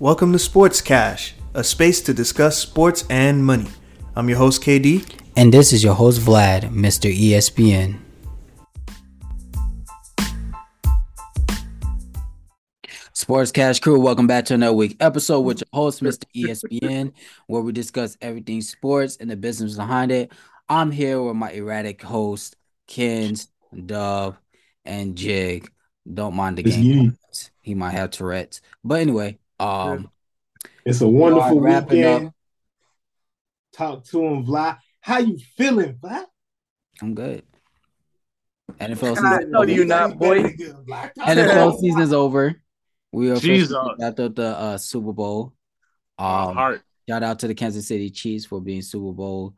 Welcome 0.00 0.32
to 0.32 0.38
Sports 0.38 0.80
Cash, 0.80 1.34
a 1.52 1.62
space 1.62 2.00
to 2.00 2.14
discuss 2.14 2.56
sports 2.56 3.04
and 3.10 3.44
money. 3.44 3.66
I'm 4.16 4.30
your 4.30 4.38
host, 4.38 4.62
KD. 4.62 5.06
And 5.36 5.52
this 5.52 5.74
is 5.74 5.84
your 5.84 5.92
host, 5.92 6.22
Vlad, 6.22 6.62
Mr. 6.70 7.14
ESPN. 7.14 7.98
Sports 13.12 13.52
Cash 13.52 13.80
Crew, 13.80 14.00
welcome 14.00 14.26
back 14.26 14.46
to 14.46 14.54
another 14.54 14.72
week 14.72 14.96
episode 15.00 15.40
with 15.40 15.58
your 15.58 15.68
host, 15.74 16.02
Mr. 16.02 16.24
ESPN, 16.34 17.12
where 17.46 17.60
we 17.60 17.70
discuss 17.70 18.16
everything 18.22 18.62
sports 18.62 19.18
and 19.20 19.30
the 19.30 19.36
business 19.36 19.76
behind 19.76 20.10
it. 20.10 20.32
I'm 20.70 20.90
here 20.90 21.20
with 21.20 21.36
my 21.36 21.50
erratic 21.50 22.00
host, 22.00 22.56
Kens, 22.86 23.48
Dove, 23.84 24.38
and 24.86 25.14
Jig. 25.14 25.70
Don't 26.10 26.34
mind 26.34 26.56
the 26.56 26.62
game. 26.62 27.18
He 27.60 27.74
might 27.74 27.90
have 27.90 28.08
Tourette's. 28.12 28.62
But 28.82 29.00
anyway, 29.00 29.38
um, 29.60 30.10
It's 30.84 31.00
a 31.00 31.08
wonderful 31.08 31.58
All 31.58 31.60
right, 31.60 31.72
wrapping 31.74 31.98
weekend. 31.98 32.26
up. 32.28 32.34
Talk 33.72 34.04
to 34.06 34.24
him, 34.24 34.44
Vlad. 34.46 34.78
How 35.00 35.18
you 35.18 35.38
feeling, 35.56 35.94
Vlad? 35.94 36.24
I'm 37.02 37.14
good. 37.14 37.44
NFL 38.80 39.16
I 39.16 39.38
season. 39.38 39.50
know 39.50 39.62
you 39.62 39.84
not, 39.84 40.18
boy. 40.18 40.42
NFL 41.18 41.78
season 41.80 42.00
is 42.00 42.12
over. 42.12 42.60
We 43.12 43.30
are 43.30 43.36
Jesus. 43.36 43.76
wrapped 43.98 44.20
up 44.20 44.34
the 44.36 44.46
uh, 44.46 44.78
Super 44.78 45.12
Bowl. 45.12 45.52
My 46.18 46.44
Um, 46.44 46.54
heart. 46.54 46.82
shout 47.08 47.22
out 47.22 47.38
to 47.40 47.48
the 47.48 47.54
Kansas 47.54 47.88
City 47.88 48.10
Chiefs 48.10 48.46
for 48.46 48.60
being 48.60 48.82
Super 48.82 49.12
Bowl. 49.12 49.54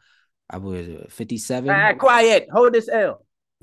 I 0.48 0.59
was 0.59 0.87
fifty 1.10 1.38
seven. 1.38 1.71
Ah, 1.71 1.93
quiet. 1.95 2.48
Hold 2.52 2.73
this 2.74 2.88
L. 2.88 3.24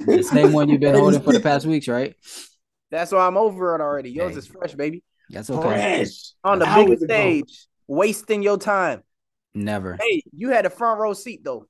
The 0.00 0.22
same 0.22 0.52
one 0.52 0.68
you've 0.68 0.80
been 0.80 0.94
holding 0.94 1.20
for 1.20 1.32
the 1.32 1.40
past 1.40 1.66
weeks, 1.66 1.88
right? 1.88 2.14
That's 2.90 3.12
why 3.12 3.26
I'm 3.26 3.36
over 3.36 3.74
it 3.74 3.80
already. 3.80 4.10
Yours 4.10 4.32
Hey. 4.32 4.38
is 4.38 4.46
fresh, 4.46 4.74
baby. 4.74 5.02
That's 5.30 5.50
okay. 5.50 5.96
Fresh. 6.04 6.32
On 6.44 6.58
the 6.58 6.66
biggest 6.66 7.04
ago. 7.04 7.14
stage, 7.14 7.66
wasting 7.88 8.42
your 8.42 8.58
time. 8.58 9.02
Never. 9.54 9.96
Hey, 10.00 10.22
you 10.32 10.50
had 10.50 10.66
a 10.66 10.70
front 10.70 11.00
row 11.00 11.12
seat 11.14 11.42
though. 11.44 11.66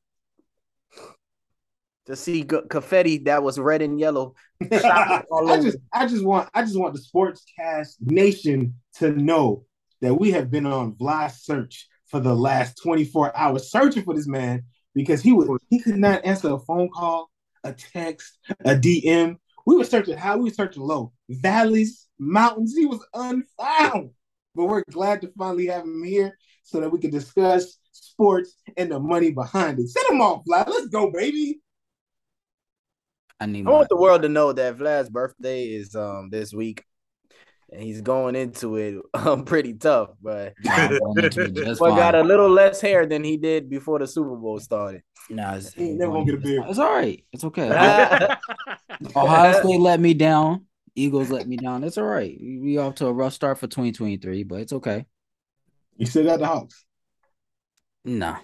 To 2.07 2.15
see 2.15 2.45
g- 2.45 2.61
confetti 2.71 3.19
that 3.25 3.43
was 3.43 3.59
red 3.59 3.83
and 3.83 3.99
yellow. 3.99 4.35
I 4.73 5.25
all 5.31 5.51
over. 5.51 5.63
just, 5.63 5.79
I 5.93 6.07
just 6.07 6.25
want, 6.25 6.49
I 6.55 6.63
just 6.63 6.79
want 6.79 6.95
the 6.95 7.01
Sports 7.01 7.45
Cash 7.59 7.87
Nation 8.01 8.75
to 8.99 9.11
know 9.11 9.65
that 10.03 10.15
we 10.15 10.31
have 10.31 10.49
been 10.51 10.67
on 10.67 10.93
Vlad's 10.95 11.43
search 11.43 11.89
for 12.07 12.21
the 12.21 12.35
last 12.35 12.79
24 12.81 13.37
hours, 13.37 13.71
searching 13.73 14.05
for 14.05 14.15
this 14.15 14.29
man 14.29 14.63
because 14.95 15.21
he 15.21 15.33
was, 15.33 15.49
he 15.69 15.81
could 15.81 15.97
not 15.97 16.25
answer 16.25 16.53
a 16.53 16.59
phone 16.61 16.89
call, 16.91 17.29
a 17.65 17.73
text, 17.73 18.39
a 18.65 18.77
DM. 18.77 19.39
We 19.67 19.77
were 19.77 19.85
searching 19.85 20.17
high, 20.17 20.37
we 20.37 20.45
were 20.45 20.55
searching 20.55 20.83
low, 20.83 21.13
valleys, 21.29 22.07
mountains. 22.19 22.77
He 22.77 22.87
was 22.87 23.05
unfound, 23.13 24.11
but 24.55 24.65
we're 24.65 24.85
glad 24.91 25.21
to 25.23 25.33
finally 25.37 25.67
have 25.67 25.83
him 25.83 26.05
here 26.05 26.39
so 26.63 26.81
that 26.81 26.91
we 26.91 27.01
can 27.01 27.11
discuss 27.11 27.79
sports 27.91 28.55
and 28.77 28.91
the 28.91 29.01
money 29.01 29.33
behind 29.33 29.81
it. 29.81 29.89
Set 29.89 30.09
him 30.09 30.21
off, 30.21 30.45
Vlad. 30.45 30.69
Let's 30.69 30.87
go, 30.87 31.11
baby. 31.11 31.61
I 33.39 33.47
need 33.47 33.67
I 33.67 33.71
want 33.71 33.89
the 33.89 33.97
world 33.97 34.23
to 34.23 34.29
know 34.29 34.53
that 34.53 34.79
Vlad's 34.79 35.11
birthday 35.11 35.65
is 35.65 35.95
um 35.95 36.31
this 36.31 36.55
week. 36.55 36.85
And 37.73 37.83
he's 37.83 38.01
going 38.01 38.37
into 38.37 38.77
it 38.77 39.03
um 39.15 39.45
pretty 39.45 39.75
tough, 39.75 40.11
but 40.23 40.55
Nah, 40.65 40.73
I'm 40.73 40.99
going 40.99 41.25
into 41.25 41.43
it 41.43 41.55
just 41.55 41.81
but 41.81 41.97
got 41.97 42.15
a 42.15 42.23
little 42.23 42.49
less 42.49 42.81
hair 42.81 43.07
than 43.07 43.25
he 43.25 43.37
did 43.37 43.69
before 43.69 43.99
the 43.99 44.07
Super 44.07 44.37
Bowl 44.37 44.61
started. 44.61 45.03
Nah, 45.29 45.57
it's, 45.57 45.73
He 45.73 45.91
ain't 45.91 45.99
never 45.99 46.13
gonna 46.13 46.25
get 46.25 46.35
a 46.35 46.39
beard. 46.39 46.65
It's 46.69 46.79
all 46.79 46.93
right. 46.93 47.25
It's 47.33 47.45
okay. 47.45 47.69
Ohio 49.17 49.53
State 49.61 49.81
let 49.81 50.01
me 50.01 50.15
down. 50.15 50.67
Eagles 50.95 51.31
let 51.31 51.47
me 51.47 51.57
down. 51.57 51.85
It's 51.85 51.99
all 51.99 52.05
right. 52.05 52.37
We 52.41 52.59
we 52.59 52.79
off 52.79 52.95
to 52.97 53.07
a 53.07 53.13
rough 53.13 53.35
start 53.35 53.59
for 53.59 53.67
2023, 53.67 54.45
but 54.45 54.61
it's 54.61 54.73
okay. 54.73 55.05
You 55.97 56.07
still 56.07 56.25
got 56.25 56.39
the 56.39 56.47
Hawks. 56.47 56.85
Nah, 58.05 58.39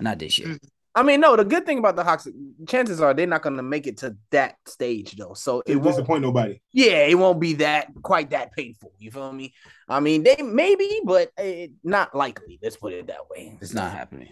not 0.00 0.18
this 0.18 0.38
year. 0.38 0.58
I 0.98 1.04
mean, 1.04 1.20
no, 1.20 1.36
the 1.36 1.44
good 1.44 1.64
thing 1.64 1.78
about 1.78 1.94
the 1.94 2.02
Hawks, 2.02 2.26
chances 2.66 3.00
are 3.00 3.14
they're 3.14 3.24
not 3.24 3.42
gonna 3.42 3.62
make 3.62 3.86
it 3.86 3.98
to 3.98 4.16
that 4.32 4.56
stage 4.66 5.14
though. 5.14 5.32
So 5.34 5.60
it 5.60 5.70
It 5.70 5.76
won't 5.76 5.86
disappoint 5.86 6.22
nobody. 6.22 6.60
yeah, 6.72 7.06
it 7.06 7.14
won't 7.16 7.38
be 7.38 7.52
that 7.54 7.86
quite 8.02 8.30
that 8.30 8.50
painful. 8.50 8.92
You 8.98 9.12
feel 9.12 9.32
me? 9.32 9.54
I 9.88 10.00
mean, 10.00 10.24
they 10.24 10.42
maybe, 10.42 11.00
but 11.04 11.30
eh, 11.38 11.68
not 11.84 12.16
likely. 12.16 12.58
Let's 12.60 12.76
put 12.76 12.92
it 12.94 13.06
that 13.06 13.30
way. 13.30 13.56
It's 13.60 13.72
not 13.72 13.92
happening. 13.92 14.30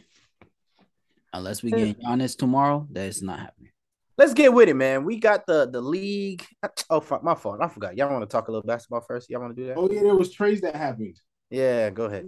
Unless 1.32 1.62
we 1.62 1.71
get 1.71 2.00
Giannis 2.00 2.37
tomorrow, 2.37 2.88
that's 2.91 3.22
not 3.22 3.38
happening. 3.38 3.71
Let's 4.19 4.34
get 4.34 4.53
with 4.53 4.69
it, 4.69 4.75
man. 4.75 5.04
We 5.04 5.21
got 5.21 5.47
the 5.47 5.71
the 5.71 5.81
league. 5.81 6.44
Oh 6.91 6.98
fuck, 6.98 7.22
my 7.22 7.37
fault. 7.37 7.60
I 7.60 7.69
forgot. 7.69 7.97
Y'all 7.97 8.10
want 8.10 8.22
to 8.22 8.27
talk 8.27 8.48
a 8.48 8.50
little 8.50 8.66
basketball 8.66 9.03
first? 9.03 9.31
Y'all 9.31 9.41
want 9.41 9.54
to 9.54 9.62
do 9.62 9.69
that? 9.69 9.77
Oh 9.77 9.88
yeah, 9.88 10.03
there 10.03 10.16
was 10.16 10.33
trades 10.33 10.62
that 10.62 10.75
happened. 10.75 11.16
Yeah, 11.48 11.91
go 11.91 12.06
ahead. 12.06 12.27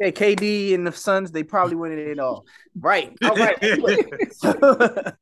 Okay, 0.00 0.12
KD 0.12 0.74
and 0.74 0.86
the 0.86 0.92
Suns, 0.92 1.30
they 1.30 1.42
probably 1.42 1.76
winning 1.76 1.98
it 2.08 2.18
all. 2.18 2.44
Right. 2.78 3.12
All 3.22 3.36
right. 3.36 3.56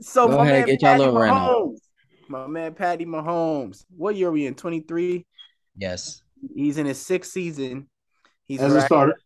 so 0.00 0.28
Go 0.28 0.36
my 0.36 0.42
ahead, 0.44 0.66
man 0.66 0.66
get 0.66 0.82
y'all 0.82 0.90
Patty 0.92 0.98
little 1.04 1.20
rant. 1.20 1.36
Mahomes, 1.36 1.78
my 2.28 2.46
man 2.46 2.74
Patty 2.74 3.06
Mahomes. 3.06 3.84
What 3.96 4.16
year 4.16 4.28
are 4.28 4.32
we 4.32 4.46
in? 4.46 4.54
23? 4.54 5.24
Yes. 5.76 6.22
He's 6.54 6.78
in 6.78 6.86
his 6.86 6.98
sixth 7.00 7.32
season. 7.32 7.88
He's 8.46 8.60
As 8.60 8.74
a 8.74 8.80
starter. 8.82 9.18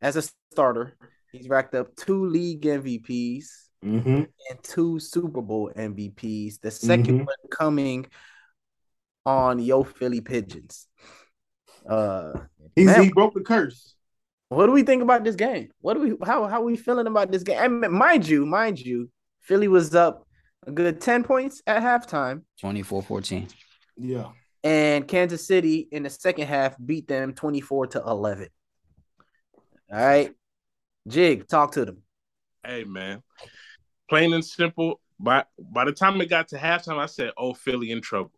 as 0.00 0.16
a 0.16 0.22
starter. 0.52 0.96
He's 1.32 1.48
racked 1.48 1.74
up 1.74 1.94
two 1.96 2.26
league 2.26 2.62
MVPs 2.62 3.46
Mm-hmm. 3.84 4.08
and 4.50 4.62
two 4.62 5.00
Super 5.00 5.40
Bowl 5.42 5.72
MVPs. 5.74 6.60
The 6.60 6.68
2nd 6.70 7.04
Mhm. 7.06 7.26
one 7.26 7.36
coming 7.50 8.06
on 9.26 9.58
Yo 9.58 9.82
Philly 9.82 10.20
Pigeons. 10.20 10.86
Uh 11.88 12.32
He's, 12.74 12.86
Man. 12.86 13.02
he 13.04 13.12
broke 13.12 13.34
the 13.34 13.40
curse. 13.42 13.94
What 14.48 14.66
do 14.66 14.72
we 14.72 14.82
think 14.82 15.02
about 15.02 15.24
this 15.24 15.34
game? 15.36 15.70
What 15.80 15.94
do 15.94 16.00
we 16.00 16.26
how 16.26 16.46
how 16.46 16.62
we 16.62 16.76
feeling 16.76 17.06
about 17.06 17.30
this 17.30 17.42
game? 17.42 17.58
And 17.84 17.92
mind 17.92 18.26
you, 18.28 18.46
mind 18.46 18.78
you, 18.78 19.10
Philly 19.40 19.68
was 19.68 19.94
up 19.94 20.26
a 20.66 20.72
good 20.72 21.00
10 21.00 21.24
points 21.24 21.62
at 21.66 21.82
halftime, 21.82 22.42
24-14. 22.62 23.52
Yeah. 23.96 24.28
and 24.64 25.06
Kansas 25.08 25.46
City 25.46 25.88
in 25.90 26.04
the 26.04 26.10
second 26.10 26.46
half 26.46 26.76
beat 26.84 27.08
them 27.08 27.34
24 27.34 27.88
to 27.88 28.02
11. 28.06 28.48
All 29.92 29.98
right. 29.98 30.32
Jig, 31.08 31.48
talk 31.48 31.72
to 31.72 31.84
them. 31.84 32.02
Hey 32.64 32.84
man, 32.84 33.22
plain 34.08 34.32
and 34.32 34.44
simple. 34.44 35.00
By 35.18 35.44
by 35.58 35.84
the 35.84 35.92
time 35.92 36.20
it 36.20 36.30
got 36.30 36.48
to 36.48 36.56
halftime, 36.56 36.98
I 36.98 37.06
said, 37.06 37.32
"Oh, 37.36 37.54
Philly 37.54 37.90
in 37.90 38.00
trouble." 38.00 38.32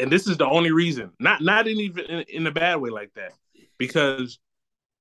And 0.00 0.10
this 0.10 0.26
is 0.26 0.36
the 0.36 0.46
only 0.46 0.72
reason. 0.72 1.10
Not 1.18 1.42
not 1.42 1.68
in 1.68 1.78
even 1.78 2.04
in, 2.06 2.20
in 2.28 2.46
a 2.46 2.50
bad 2.50 2.76
way 2.76 2.90
like 2.90 3.12
that, 3.14 3.32
because 3.78 4.38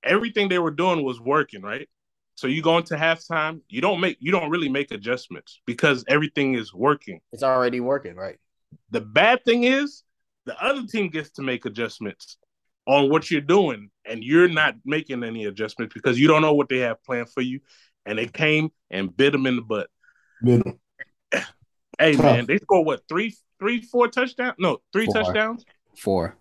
everything 0.04 0.50
they 0.50 0.60
were 0.60 0.72
doing 0.72 1.04
was 1.04 1.20
working, 1.20 1.62
right? 1.62 1.88
So 2.36 2.48
you 2.48 2.62
go 2.62 2.78
into 2.78 2.96
halftime, 2.96 3.62
you 3.68 3.82
don't 3.82 4.00
make 4.00 4.18
you 4.20 4.32
don't 4.32 4.50
really 4.50 4.70
make 4.70 4.92
adjustments 4.92 5.60
because 5.66 6.06
everything 6.08 6.54
is 6.54 6.74
working. 6.74 7.20
It's 7.32 7.44
already 7.44 7.80
working, 7.80 8.16
right? 8.16 8.38
The 8.92 9.02
bad 9.02 9.44
thing 9.44 9.64
is 9.64 10.04
the 10.46 10.56
other 10.64 10.86
team 10.86 11.10
gets 11.10 11.32
to 11.32 11.42
make 11.42 11.66
adjustments 11.66 12.38
on 12.86 13.10
what 13.10 13.30
you're 13.30 13.42
doing, 13.42 13.90
and 14.06 14.24
you're 14.24 14.48
not 14.48 14.76
making 14.86 15.24
any 15.24 15.46
adjustments 15.46 15.94
because 15.94 16.20
you 16.20 16.28
don't 16.28 16.42
know 16.42 16.54
what 16.54 16.70
they 16.70 16.80
have 16.80 17.04
planned 17.04 17.30
for 17.30 17.42
you. 17.42 17.60
And 18.06 18.18
they 18.18 18.28
came 18.28 18.70
and 18.90 19.16
bit 19.16 19.32
them 19.32 19.46
in 19.46 19.58
the 19.58 19.62
butt. 19.62 19.90
Middle. 20.42 20.80
Hey 22.00 22.14
Tough. 22.14 22.26
man, 22.26 22.46
they 22.46 22.58
scored 22.58 22.86
what 22.86 23.02
three, 23.10 23.36
three, 23.60 23.82
four 23.82 24.08
touchdowns? 24.08 24.56
No, 24.60 24.80
three 24.94 25.06
Four. 25.06 25.14
touchdowns. 25.16 25.66
Four. 25.96 26.36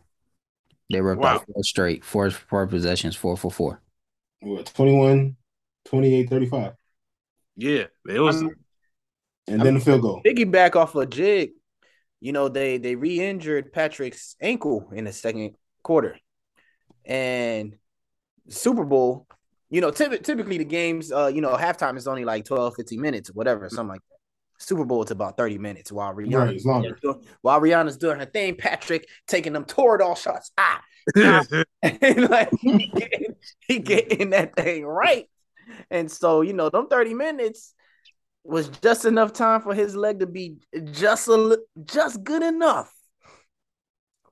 They 0.91 1.01
ripped 1.01 1.21
Wow. 1.21 1.43
four 1.53 1.63
straight, 1.63 2.05
four 2.05 2.31
four 2.31 2.67
possessions, 2.67 3.17
four 3.17 3.37
for 3.37 3.51
four. 3.51 3.81
What, 4.41 4.67
21, 4.67 5.37
28, 5.87 6.29
35. 6.29 6.73
Yeah, 7.57 7.85
it 8.09 8.21
was. 8.21 8.43
And 9.49 9.63
then 9.63 9.75
the 9.75 9.81
field 9.81 10.03
goal. 10.03 10.23
Piggyback 10.25 10.77
off 10.77 10.95
of 10.95 11.09
Jig, 11.11 11.53
you 12.21 12.33
know, 12.33 12.49
they 12.49 12.79
they 12.79 12.95
re-injured 12.95 13.73
Patrick's 13.73 14.37
ankle 14.41 14.91
in 14.93 15.05
the 15.05 15.13
second 15.13 15.57
quarter. 15.83 16.19
And 17.05 17.77
Super 18.49 18.85
Bowl, 18.85 19.27
you 19.71 19.81
know, 19.81 19.91
typ- 19.91 20.23
typically 20.23 20.59
the 20.59 20.65
games, 20.65 21.11
uh, 21.13 21.29
you 21.33 21.41
know, 21.41 21.57
halftime 21.57 21.97
is 21.97 22.07
only 22.09 22.25
like 22.25 22.45
12, 22.45 22.75
15 22.77 23.01
minutes, 23.01 23.31
whatever, 23.33 23.69
something 23.71 23.91
like 23.91 24.01
that. 24.11 24.16
Super 24.59 24.85
Bowl 24.85 25.03
it's 25.03 25.11
about 25.11 25.37
30 25.37 25.59
minutes 25.59 25.93
while 25.93 26.15
Rihanna 26.15 26.35
Right, 26.35 26.55
it's 26.57 26.65
longer. 26.65 26.99
while 27.43 27.61
Rihanna's 27.61 27.97
doing 27.97 28.19
her 28.19 28.27
thing, 28.27 28.57
Patrick 28.57 29.09
taking 29.27 29.53
them 29.53 29.65
Toradol 29.65 30.17
shots. 30.17 30.51
Ah, 30.59 30.83
and 31.15 31.67
like 32.31 32.51
he 32.61 32.89
getting, 32.95 33.35
he 33.67 33.79
getting 33.79 34.31
that 34.31 34.57
thing 34.57 34.85
right. 34.85 35.27
And 35.91 36.11
so, 36.11 36.43
you 36.43 36.53
know, 36.53 36.71
them 36.71 36.89
30 36.89 37.15
minutes 37.15 37.75
was 38.45 38.69
just 38.69 39.05
enough 39.05 39.33
time 39.33 39.61
for 39.61 39.75
his 39.75 39.97
leg 39.97 40.21
to 40.21 40.27
be 40.27 40.57
just 40.93 41.27
a 41.29 41.37
li- 41.37 41.57
just 41.85 42.23
good 42.23 42.43
enough 42.43 42.93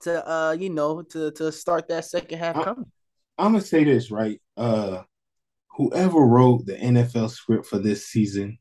to 0.03 0.31
uh, 0.31 0.53
you 0.53 0.71
know, 0.71 1.03
to 1.03 1.31
to 1.33 1.51
start 1.51 1.89
that 1.89 2.05
second 2.05 2.39
half 2.39 2.55
coming. 2.65 2.87
I'm 3.39 3.53
gonna 3.53 3.65
say 3.65 3.85
this 3.85 4.11
right. 4.11 4.41
Uh, 4.57 5.03
whoever 5.77 6.21
wrote 6.21 6.67
the 6.67 6.75
NFL 6.75 7.31
script 7.31 7.67
for 7.67 7.79
this 7.79 8.07
season, 8.07 8.59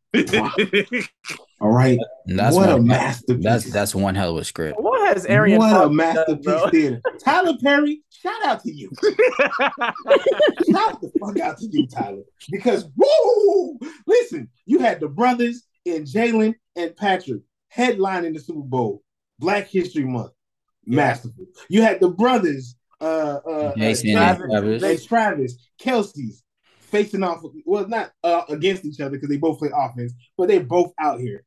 all 1.60 1.72
right, 1.72 2.00
That's 2.26 2.56
what 2.56 2.70
a 2.70 2.74
one, 2.74 2.88
masterpiece. 2.88 3.44
That's 3.44 3.66
that's 3.72 3.96
one 3.96 4.16
hell 4.16 4.32
of 4.36 4.42
a 4.42 4.44
script. 4.44 4.80
What 4.80 5.14
has 5.14 5.26
Arian 5.26 5.60
what 5.60 5.72
a 5.72 5.76
Fox 5.76 5.86
done, 5.88 5.96
masterpiece 5.96 6.46
bro? 6.46 6.70
theater. 6.70 7.02
Tyler 7.24 7.54
Perry, 7.62 8.04
shout 8.10 8.46
out 8.46 8.64
to 8.64 8.72
you. 8.72 8.90
Shout 10.72 11.02
the 11.02 11.12
fuck 11.20 11.40
out 11.40 11.58
to 11.60 11.68
you, 11.72 11.88
Tyler. 11.88 12.24
Because 12.52 12.90
woo, 12.96 13.80
listen, 14.08 14.50
you 14.66 14.80
had 14.80 15.00
the 15.00 15.08
brothers 15.08 15.64
and 15.86 16.06
Jalen 16.06 16.56
and 16.76 16.96
Patrick 16.96 17.42
headlining 17.76 18.34
the 18.34 18.40
Super 18.40 18.62
Bowl, 18.62 19.04
Black 19.40 19.68
History 19.68 20.06
Month. 20.06 20.32
Masterful. 20.86 21.46
You 21.70 21.82
had 21.82 22.00
the 22.00 22.10
brothers, 22.10 22.76
uh, 23.00 23.40
uh, 23.48 23.76
Jason 23.76 24.18
uh, 24.18 24.22
and 24.22 24.38
Travis, 24.38 24.82
Travis. 24.82 25.06
Travis, 25.06 25.70
Kelce's 25.80 26.43
facing 26.94 27.24
off. 27.24 27.44
Well, 27.66 27.88
not 27.88 28.12
uh, 28.24 28.44
against 28.48 28.86
each 28.86 29.02
other 29.02 29.18
because 29.18 29.30
they 29.30 29.38
both 29.38 29.60
play 29.60 29.72
offense, 29.76 30.14
but 30.38 30.48
they're 30.48 30.64
both 30.64 30.94
out 31.00 31.20
here. 31.20 31.44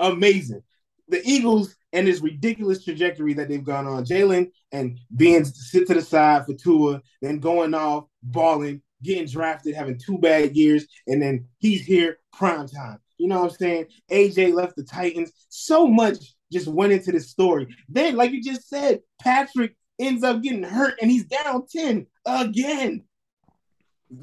Amazing. 0.00 0.62
The 1.08 1.22
Eagles 1.24 1.74
and 1.92 2.06
this 2.06 2.20
ridiculous 2.20 2.84
trajectory 2.84 3.32
that 3.34 3.48
they've 3.48 3.64
gone 3.64 3.86
on. 3.86 4.04
Jalen 4.04 4.50
and 4.72 4.98
being 5.16 5.44
sit 5.44 5.86
to 5.86 5.94
the 5.94 6.02
side 6.02 6.44
for 6.44 6.52
Tua, 6.52 7.00
then 7.22 7.38
going 7.38 7.72
off, 7.72 8.04
balling, 8.22 8.82
getting 9.02 9.26
drafted, 9.26 9.74
having 9.74 9.98
two 9.98 10.18
bad 10.18 10.54
years, 10.56 10.86
and 11.06 11.22
then 11.22 11.46
he's 11.58 11.82
here 11.86 12.18
prime 12.32 12.68
time. 12.68 12.98
You 13.16 13.28
know 13.28 13.40
what 13.40 13.52
I'm 13.52 13.56
saying? 13.56 13.86
AJ 14.10 14.52
left 14.54 14.76
the 14.76 14.84
Titans. 14.84 15.32
So 15.48 15.86
much 15.86 16.18
just 16.52 16.68
went 16.68 16.92
into 16.92 17.12
this 17.12 17.30
story. 17.30 17.74
Then, 17.88 18.16
like 18.16 18.32
you 18.32 18.42
just 18.42 18.68
said, 18.68 19.00
Patrick 19.20 19.76
ends 19.98 20.22
up 20.22 20.42
getting 20.42 20.62
hurt 20.62 20.94
and 21.00 21.10
he's 21.10 21.24
down 21.24 21.66
10 21.66 22.06
again. 22.26 23.04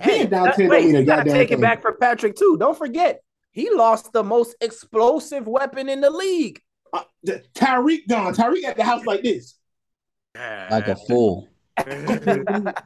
Hey, 0.02 0.18
Being 0.20 0.30
down 0.30 0.46
that- 0.46 0.56
10 0.56 0.70
wait, 0.70 0.82
don't 0.82 1.02
you 1.02 1.06
gotta 1.06 1.22
goddamn 1.24 1.34
take 1.34 1.52
it 1.52 1.62
back 1.62 1.82
for 1.82 1.94
Patrick 1.94 2.36
too. 2.36 2.58
Don't 2.60 2.78
forget, 2.78 3.22
he 3.52 3.70
lost 3.72 4.12
the 4.14 4.24
most 4.24 4.56
explosive 4.62 5.48
weapon 5.48 5.90
in 5.90 6.02
the 6.02 6.10
league. 6.10 6.62
Uh, 6.92 7.04
the- 7.24 7.44
Tyreek 7.54 8.08
gone. 8.08 8.34
Tyreek 8.34 8.64
at 8.64 8.78
the 8.78 8.84
house 8.84 9.06
like 9.06 9.22
this. 9.24 9.56
Like 10.36 10.88
a 10.88 10.96
fool. 10.96 11.48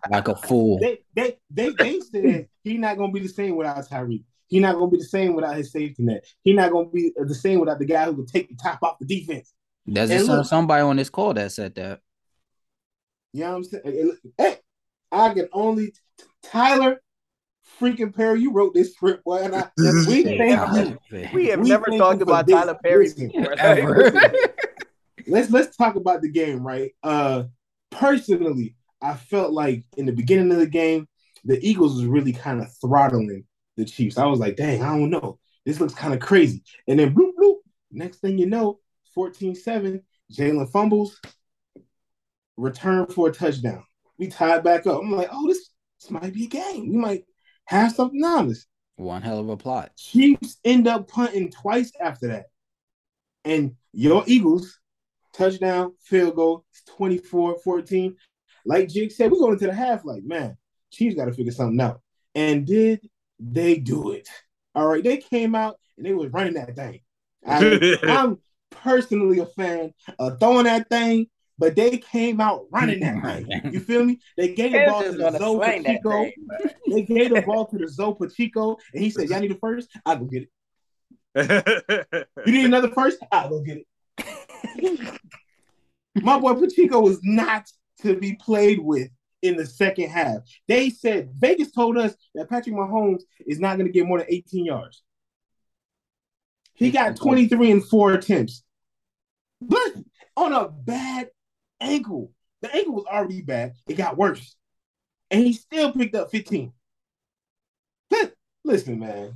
Like 0.09 0.27
a 0.27 0.35
fool. 0.35 0.79
They 0.79 0.99
they 1.15 1.37
they 1.51 1.69
they 1.77 1.99
said 1.99 2.47
he 2.63 2.77
not 2.77 2.97
gonna 2.97 3.11
be 3.11 3.19
the 3.19 3.29
same 3.29 3.55
without 3.55 3.87
Tyreek. 3.87 4.23
He 4.47 4.59
not 4.59 4.75
gonna 4.75 4.89
be 4.89 4.97
the 4.97 5.03
same 5.03 5.35
without 5.35 5.55
his 5.55 5.71
safety 5.71 6.01
net. 6.03 6.25
He 6.43 6.53
not 6.53 6.71
gonna 6.71 6.89
be 6.89 7.11
the 7.15 7.35
same 7.35 7.59
without 7.59 7.77
the 7.77 7.85
guy 7.85 8.05
who 8.05 8.15
can 8.15 8.25
take 8.25 8.49
the 8.49 8.55
top 8.55 8.79
off 8.81 8.97
the 8.99 9.05
defense. 9.05 9.53
There's 9.85 10.09
And 10.09 10.19
just 10.19 10.29
look- 10.31 10.45
somebody 10.47 10.81
on 10.81 10.95
this 10.95 11.09
call 11.11 11.33
that 11.35 11.51
said 11.51 11.75
that. 11.75 12.01
You 13.33 13.41
know 13.41 13.49
what 13.51 13.57
I'm 13.57 13.63
saying? 13.65 14.17
Hey, 14.37 14.57
I 15.11 15.33
can 15.35 15.49
only 15.53 15.93
Tyler 16.43 17.01
freaking 17.79 18.15
Perry. 18.15 18.41
You 18.41 18.51
wrote 18.51 18.73
this 18.73 18.93
script, 18.93 19.23
boy, 19.23 19.43
and 19.43 19.55
I, 19.55 19.69
we 19.77 20.23
thank 20.23 20.75
you. 21.11 21.27
We 21.33 21.47
have 21.47 21.59
We 21.61 21.69
never 21.69 21.85
talked 21.97 22.21
about 22.21 22.47
this. 22.47 22.55
Tyler 22.55 22.77
Perry 22.83 23.05
Listen, 23.05 23.27
before. 23.29 23.53
Ever. 23.59 24.11
let's 25.27 25.49
let's 25.51 25.75
talk 25.75 25.95
about 25.95 26.21
the 26.21 26.29
game, 26.29 26.65
right? 26.65 26.91
Uh 27.03 27.43
personally, 27.91 28.75
I 29.01 29.15
felt 29.15 29.53
like 29.53 29.83
in 29.97 30.05
the 30.05 30.11
beginning 30.11 30.51
of 30.51 30.57
the 30.57 30.67
game, 30.67 31.07
the 31.45 31.59
Eagles 31.65 31.95
was 31.95 32.05
really 32.05 32.33
kind 32.33 32.61
of 32.61 32.67
throttling 32.81 33.45
the 33.77 33.85
Chiefs. 33.85 34.17
I 34.17 34.25
was 34.25 34.39
like, 34.39 34.57
dang, 34.57 34.83
I 34.83 34.97
don't 34.97 35.09
know. 35.09 35.39
This 35.65 35.79
looks 35.79 35.93
kind 35.93 36.13
of 36.13 36.19
crazy. 36.19 36.63
And 36.87 36.99
then 36.99 37.13
bloop 37.15 37.31
bloop. 37.39 37.57
Next 37.91 38.17
thing 38.17 38.37
you 38.37 38.45
know, 38.45 38.79
14-7, 39.17 40.01
Jalen 40.31 40.71
fumbles, 40.71 41.19
return 42.57 43.07
for 43.07 43.29
a 43.29 43.31
touchdown. 43.31 43.83
We 44.17 44.27
tied 44.27 44.63
back 44.63 44.85
up. 44.85 45.01
I'm 45.01 45.11
like, 45.11 45.29
oh, 45.31 45.47
this, 45.47 45.68
this 45.99 46.11
might 46.11 46.33
be 46.33 46.45
a 46.45 46.47
game. 46.47 46.89
We 46.89 46.97
might 46.97 47.25
have 47.65 47.93
something 47.93 48.23
on 48.23 48.49
this. 48.49 48.65
One 48.95 49.21
hell 49.21 49.39
of 49.39 49.49
a 49.49 49.57
plot. 49.57 49.95
Chiefs 49.95 50.57
end 50.63 50.87
up 50.87 51.07
punting 51.07 51.51
twice 51.51 51.91
after 51.99 52.27
that. 52.27 52.45
And 53.45 53.75
your 53.93 54.23
Eagles, 54.27 54.79
touchdown, 55.33 55.93
field 56.01 56.35
goal, 56.35 56.65
24 56.97 57.59
14. 57.63 58.15
Like 58.65 58.89
Jig 58.89 59.11
said, 59.11 59.31
we're 59.31 59.39
going 59.39 59.53
into 59.53 59.67
the 59.67 59.73
half 59.73 60.03
like, 60.03 60.23
man, 60.23 60.57
Chiefs 60.91 61.15
got 61.15 61.25
to 61.25 61.33
figure 61.33 61.51
something 61.51 61.79
out. 61.79 62.01
And 62.35 62.65
did 62.65 63.07
they 63.39 63.77
do 63.77 64.11
it? 64.11 64.27
All 64.75 64.87
right, 64.87 65.03
they 65.03 65.17
came 65.17 65.55
out 65.55 65.79
and 65.97 66.05
they 66.05 66.13
was 66.13 66.31
running 66.31 66.55
that 66.55 66.75
thing. 66.75 67.01
I, 67.45 67.97
I'm 68.03 68.37
personally 68.69 69.39
a 69.39 69.45
fan 69.45 69.93
of 70.19 70.39
throwing 70.39 70.65
that 70.65 70.89
thing, 70.89 71.27
but 71.59 71.75
they 71.75 71.97
came 71.97 72.39
out 72.39 72.65
running 72.71 73.01
that 73.01 73.21
thing. 73.21 73.61
You 73.73 73.79
feel 73.81 74.05
me? 74.05 74.19
They 74.37 74.53
gave 74.55 74.71
the 74.71 74.85
ball 74.87 75.03
to 75.03 75.09
Kansas 75.09 75.17
the 75.17 75.23
gonna 75.23 75.37
Zoe 75.39 75.83
Pacheco. 75.83 76.23
thing. 76.23 76.33
They 76.87 77.01
gave 77.03 77.29
the 77.35 77.41
ball 77.41 77.67
to 77.67 77.77
the 77.77 77.87
Zoe 77.87 78.15
Pacheco, 78.15 78.77
and 78.93 79.03
he 79.03 79.09
said, 79.11 79.29
"Y'all 79.29 79.41
need 79.41 79.51
a 79.51 79.55
first? 79.55 79.89
I'll 80.05 80.17
go 80.17 80.25
get 80.25 80.43
it. 81.35 82.27
You 82.45 82.51
need 82.51 82.65
another 82.65 82.89
first? 82.89 83.19
I'll 83.31 83.49
go 83.49 83.61
get 83.61 83.77
it." 83.77 85.19
My 86.15 86.39
boy 86.39 86.55
Pacheco 86.55 86.99
was 87.01 87.19
not 87.23 87.69
to 88.01 88.15
be 88.15 88.35
played 88.35 88.79
with 88.79 89.09
in 89.41 89.55
the 89.55 89.65
second 89.65 90.09
half. 90.09 90.39
They 90.67 90.89
said 90.89 91.29
Vegas 91.37 91.71
told 91.71 91.97
us 91.97 92.15
that 92.35 92.49
Patrick 92.49 92.75
Mahomes 92.75 93.21
is 93.45 93.59
not 93.59 93.77
going 93.77 93.87
to 93.87 93.93
get 93.93 94.05
more 94.07 94.17
than 94.19 94.27
18 94.29 94.65
yards. 94.65 95.03
He 96.73 96.91
got 96.91 97.17
23 97.17 97.71
and 97.71 97.85
four 97.85 98.13
attempts, 98.13 98.63
but 99.61 99.93
on 100.37 100.53
a 100.53 100.69
bad 100.69 101.29
ankle. 101.81 102.31
The 102.61 102.73
ankle 102.75 102.93
was 102.93 103.05
already 103.05 103.41
bad. 103.41 103.73
It 103.87 103.95
got 103.95 104.17
worse, 104.17 104.55
and 105.31 105.41
he 105.41 105.53
still 105.53 105.91
picked 105.93 106.15
up 106.15 106.29
15. 106.31 106.73
Li- 108.11 108.19
Listen, 108.65 108.99
man, 108.99 109.33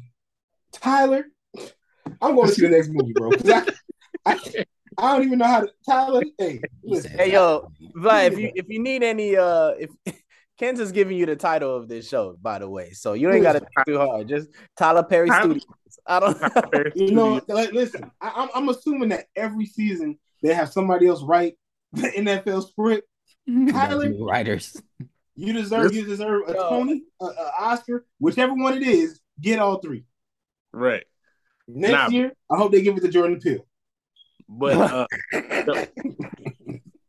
Tyler, 0.74 1.26
I'm 2.22 2.36
going 2.36 2.48
to 2.48 2.54
see 2.54 2.62
the 2.64 2.70
next 2.70 2.90
movie, 2.90 3.14
bro. 3.14 3.32
I, 3.46 3.66
I, 4.26 4.40
I 4.98 5.16
don't 5.18 5.26
even 5.26 5.40
know 5.40 5.46
how 5.48 5.62
to. 5.62 5.72
Tyler, 5.88 6.24
hey, 6.38 6.62
listen. 6.84 7.12
Hey 7.18 7.32
yo, 7.32 7.70
Vlad, 7.96 8.28
if 8.28 8.38
you 8.38 8.52
if 8.56 8.66
you 8.68 8.80
need 8.80 9.04
any 9.04 9.36
uh 9.38 9.70
if 9.80 9.90
Ken's 10.58 10.80
is 10.80 10.92
giving 10.92 11.18
you 11.18 11.26
the 11.26 11.36
title 11.36 11.76
of 11.76 11.88
this 11.88 12.08
show, 12.08 12.38
by 12.42 12.60
the 12.60 12.70
way. 12.70 12.92
So 12.92 13.14
you 13.14 13.32
ain't 13.32 13.44
gotta 13.44 13.60
think 13.60 13.86
too 13.88 13.98
hard. 13.98 14.28
Just 14.28 14.50
Tyler 14.78 15.04
Perry 15.04 15.30
Tyler- 15.30 15.44
Studios. 15.46 15.66
I 16.06 16.20
don't 16.20 16.38
You 16.96 17.12
know, 17.12 17.42
like, 17.48 17.72
listen, 17.72 18.12
I, 18.22 18.32
I'm, 18.36 18.50
I'm 18.54 18.70
assuming 18.70 19.10
that 19.10 19.26
every 19.36 19.66
season 19.66 20.20
they 20.42 20.54
have 20.54 20.70
somebody 20.72 21.08
else 21.08 21.24
write 21.24 21.56
the 22.02 22.10
NFL 22.10 22.68
script. 22.70 23.08
Tyler, 23.72 24.14
Writers. 24.20 24.82
you 25.36 25.54
deserve 25.54 25.94
you 25.94 26.06
deserve 26.06 26.44
a 26.48 26.54
Yo. 26.54 26.70
Tony, 26.70 27.04
a, 27.22 27.26
a 27.26 27.52
Oscar, 27.60 28.06
whichever 28.20 28.54
one 28.54 28.76
it 28.76 28.84
is. 28.84 29.20
Get 29.42 29.60
all 29.60 29.80
three. 29.80 30.06
right. 30.72 31.04
Next 31.68 31.92
Nah. 31.94 32.08
year, 32.10 32.34
I 32.52 32.58
hope 32.58 32.72
they 32.72 32.82
give 32.82 32.98
it 32.98 33.02
to 33.02 33.08
Jordan 33.10 33.40
Peele. 33.40 33.66
But 34.50 34.78
uh, 34.78 35.08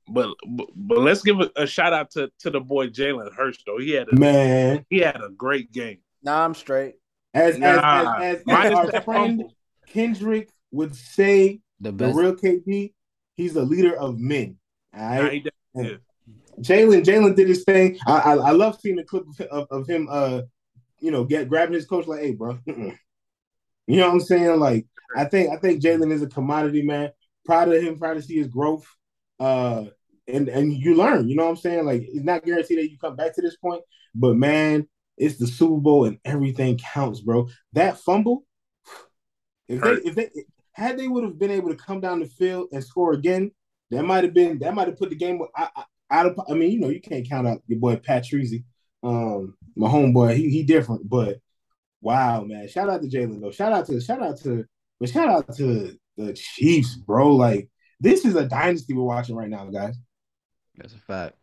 but, 0.09 0.29
but 0.47 0.67
but 0.77 0.99
let's 0.99 1.23
give 1.23 1.41
a, 1.41 1.51
a 1.57 1.67
shout 1.67 1.93
out 1.93 2.11
to 2.13 2.31
to 2.41 2.51
the 2.51 2.61
boy 2.61 2.89
Jalen 2.89 3.35
Hurts 3.35 3.63
though. 3.67 3.79
He 3.79 3.91
had 3.93 4.09
a 4.13 4.17
Man, 4.17 4.85
he 4.91 4.99
had 5.01 5.21
a 5.23 5.29
great 5.31 5.73
game. 5.73 5.99
Nah, 6.23 6.45
I'm 6.45 6.55
straight. 6.55 6.95
as 7.35 7.59
Nah. 7.59 7.67
as, 7.69 8.07
as, 8.23 8.37
as, 8.39 8.47
Minus 8.47 8.79
our 8.79 9.01
friend 9.03 9.39
fumble. 9.41 9.55
Kendrick 9.89 10.51
would 10.71 10.95
say, 10.95 11.61
The 11.81 11.93
the 11.93 12.13
real 12.13 12.35
KD, 12.35 12.93
he's 13.35 13.57
a 13.57 13.63
leader 13.63 13.95
of 13.97 14.19
men. 14.19 14.57
All 14.97 15.23
right. 15.23 15.47
Jalen 16.61 17.05
Jalen 17.05 17.35
did 17.37 17.49
his 17.49 17.65
thing. 17.65 17.99
I, 18.07 18.13
I 18.13 18.35
I 18.35 18.51
love 18.53 18.79
seeing 18.81 18.97
the 18.97 19.05
clip 19.05 19.25
of, 19.29 19.41
of, 19.47 19.67
of 19.71 19.87
him 19.89 20.09
uh 20.11 20.43
you 21.01 21.11
know 21.11 21.25
get 21.25 21.49
grabbing 21.49 21.75
his 21.75 21.87
coach 21.87 22.07
like, 22.07 22.21
hey 22.21 22.33
bro, 22.33 22.59
you 22.67 22.97
know 23.89 24.07
what 24.07 24.15
I'm 24.15 24.21
saying? 24.21 24.61
Like 24.61 24.87
I 25.17 25.25
think 25.25 25.51
I 25.51 25.57
think 25.57 25.83
Jalen 25.83 26.13
is 26.13 26.23
a 26.23 26.29
commodity 26.29 26.83
man. 26.83 27.11
Proud 27.45 27.69
of 27.73 27.83
him, 27.83 27.99
proud 27.99 28.15
to 28.15 28.23
see 28.23 28.37
his 28.37 28.47
growth. 28.47 28.87
Uh 29.41 29.87
and 30.29 30.49
and 30.49 30.73
you 30.73 30.95
learn, 30.95 31.29
you 31.29 31.37
know 31.37 31.45
what 31.45 31.51
I'm 31.51 31.57
saying? 31.57 31.85
Like 31.85 32.03
it's 32.03 32.25
not 32.25 32.45
guaranteed 32.45 32.79
that 32.79 32.91
you 32.91 32.99
come 32.99 33.17
back 33.17 33.35
to 33.35 33.43
this 33.43 33.57
point, 33.57 33.83
but 34.15 34.37
man, 34.37 34.89
it's 35.17 35.37
the 35.37 35.47
Super 35.47 35.81
Bowl 35.81 36.07
and 36.07 36.19
everything 36.25 36.79
counts, 36.79 37.21
bro. 37.21 37.49
That 37.73 37.99
fumble, 37.99 38.45
if 39.69 39.81
they 39.83 39.93
if 40.09 40.15
they 40.15 40.31
had 40.73 40.99
they 40.99 41.09
would 41.09 41.25
have 41.25 41.39
been 41.39 41.51
able 41.51 41.71
to 41.71 41.77
come 41.77 42.01
down 42.01 42.21
the 42.21 42.27
field 42.27 42.69
and 42.73 42.83
score 42.83 43.13
again, 43.13 43.51
that 43.91 44.05
might 44.05 44.25
have 44.25 44.35
been 44.35 44.59
that 44.61 44.75
might 44.75 44.89
have 44.89 44.99
put 44.99 45.11
the 45.11 45.17
game 45.17 45.41
I, 45.57 45.69
I, 45.77 45.85
out 46.11 46.27
of. 46.27 46.41
I 46.49 46.55
mean, 46.55 46.73
you 46.73 46.81
know, 46.81 46.89
you 46.89 47.01
can't 47.01 47.29
count 47.29 47.47
out 47.47 47.63
your 47.67 47.79
boy 47.79 47.97
Pat 47.97 48.27
um, 49.03 49.57
my 49.77 49.89
homeboy. 49.89 50.37
He 50.37 50.51
he 50.51 50.63
different, 50.63 51.09
but 51.09 51.39
wow, 52.01 52.43
man! 52.43 52.69
Shout 52.69 52.89
out 52.89 53.03
to 53.03 53.09
Jalen 53.09 53.41
though. 53.41 53.51
Shout 53.51 53.73
out 53.73 53.87
to 53.87 54.01
shout 54.01 54.23
out 54.23 54.41
to 54.43 54.65
but 55.01 55.11
shout 55.11 55.29
out 55.29 55.55
to 55.57 55.97
the 56.17 56.33
Chiefs, 56.33 56.97
bro. 56.97 57.35
Like 57.35 57.69
this 58.01 58.25
is 58.25 58.35
a 58.37 58.47
dynasty 58.47 58.95
we're 58.95 59.05
watching 59.05 59.37
right 59.37 59.49
now, 59.49 59.67
guys. 59.67 59.97
That's 60.77 60.95
a 60.95 60.99
fact. 60.99 61.37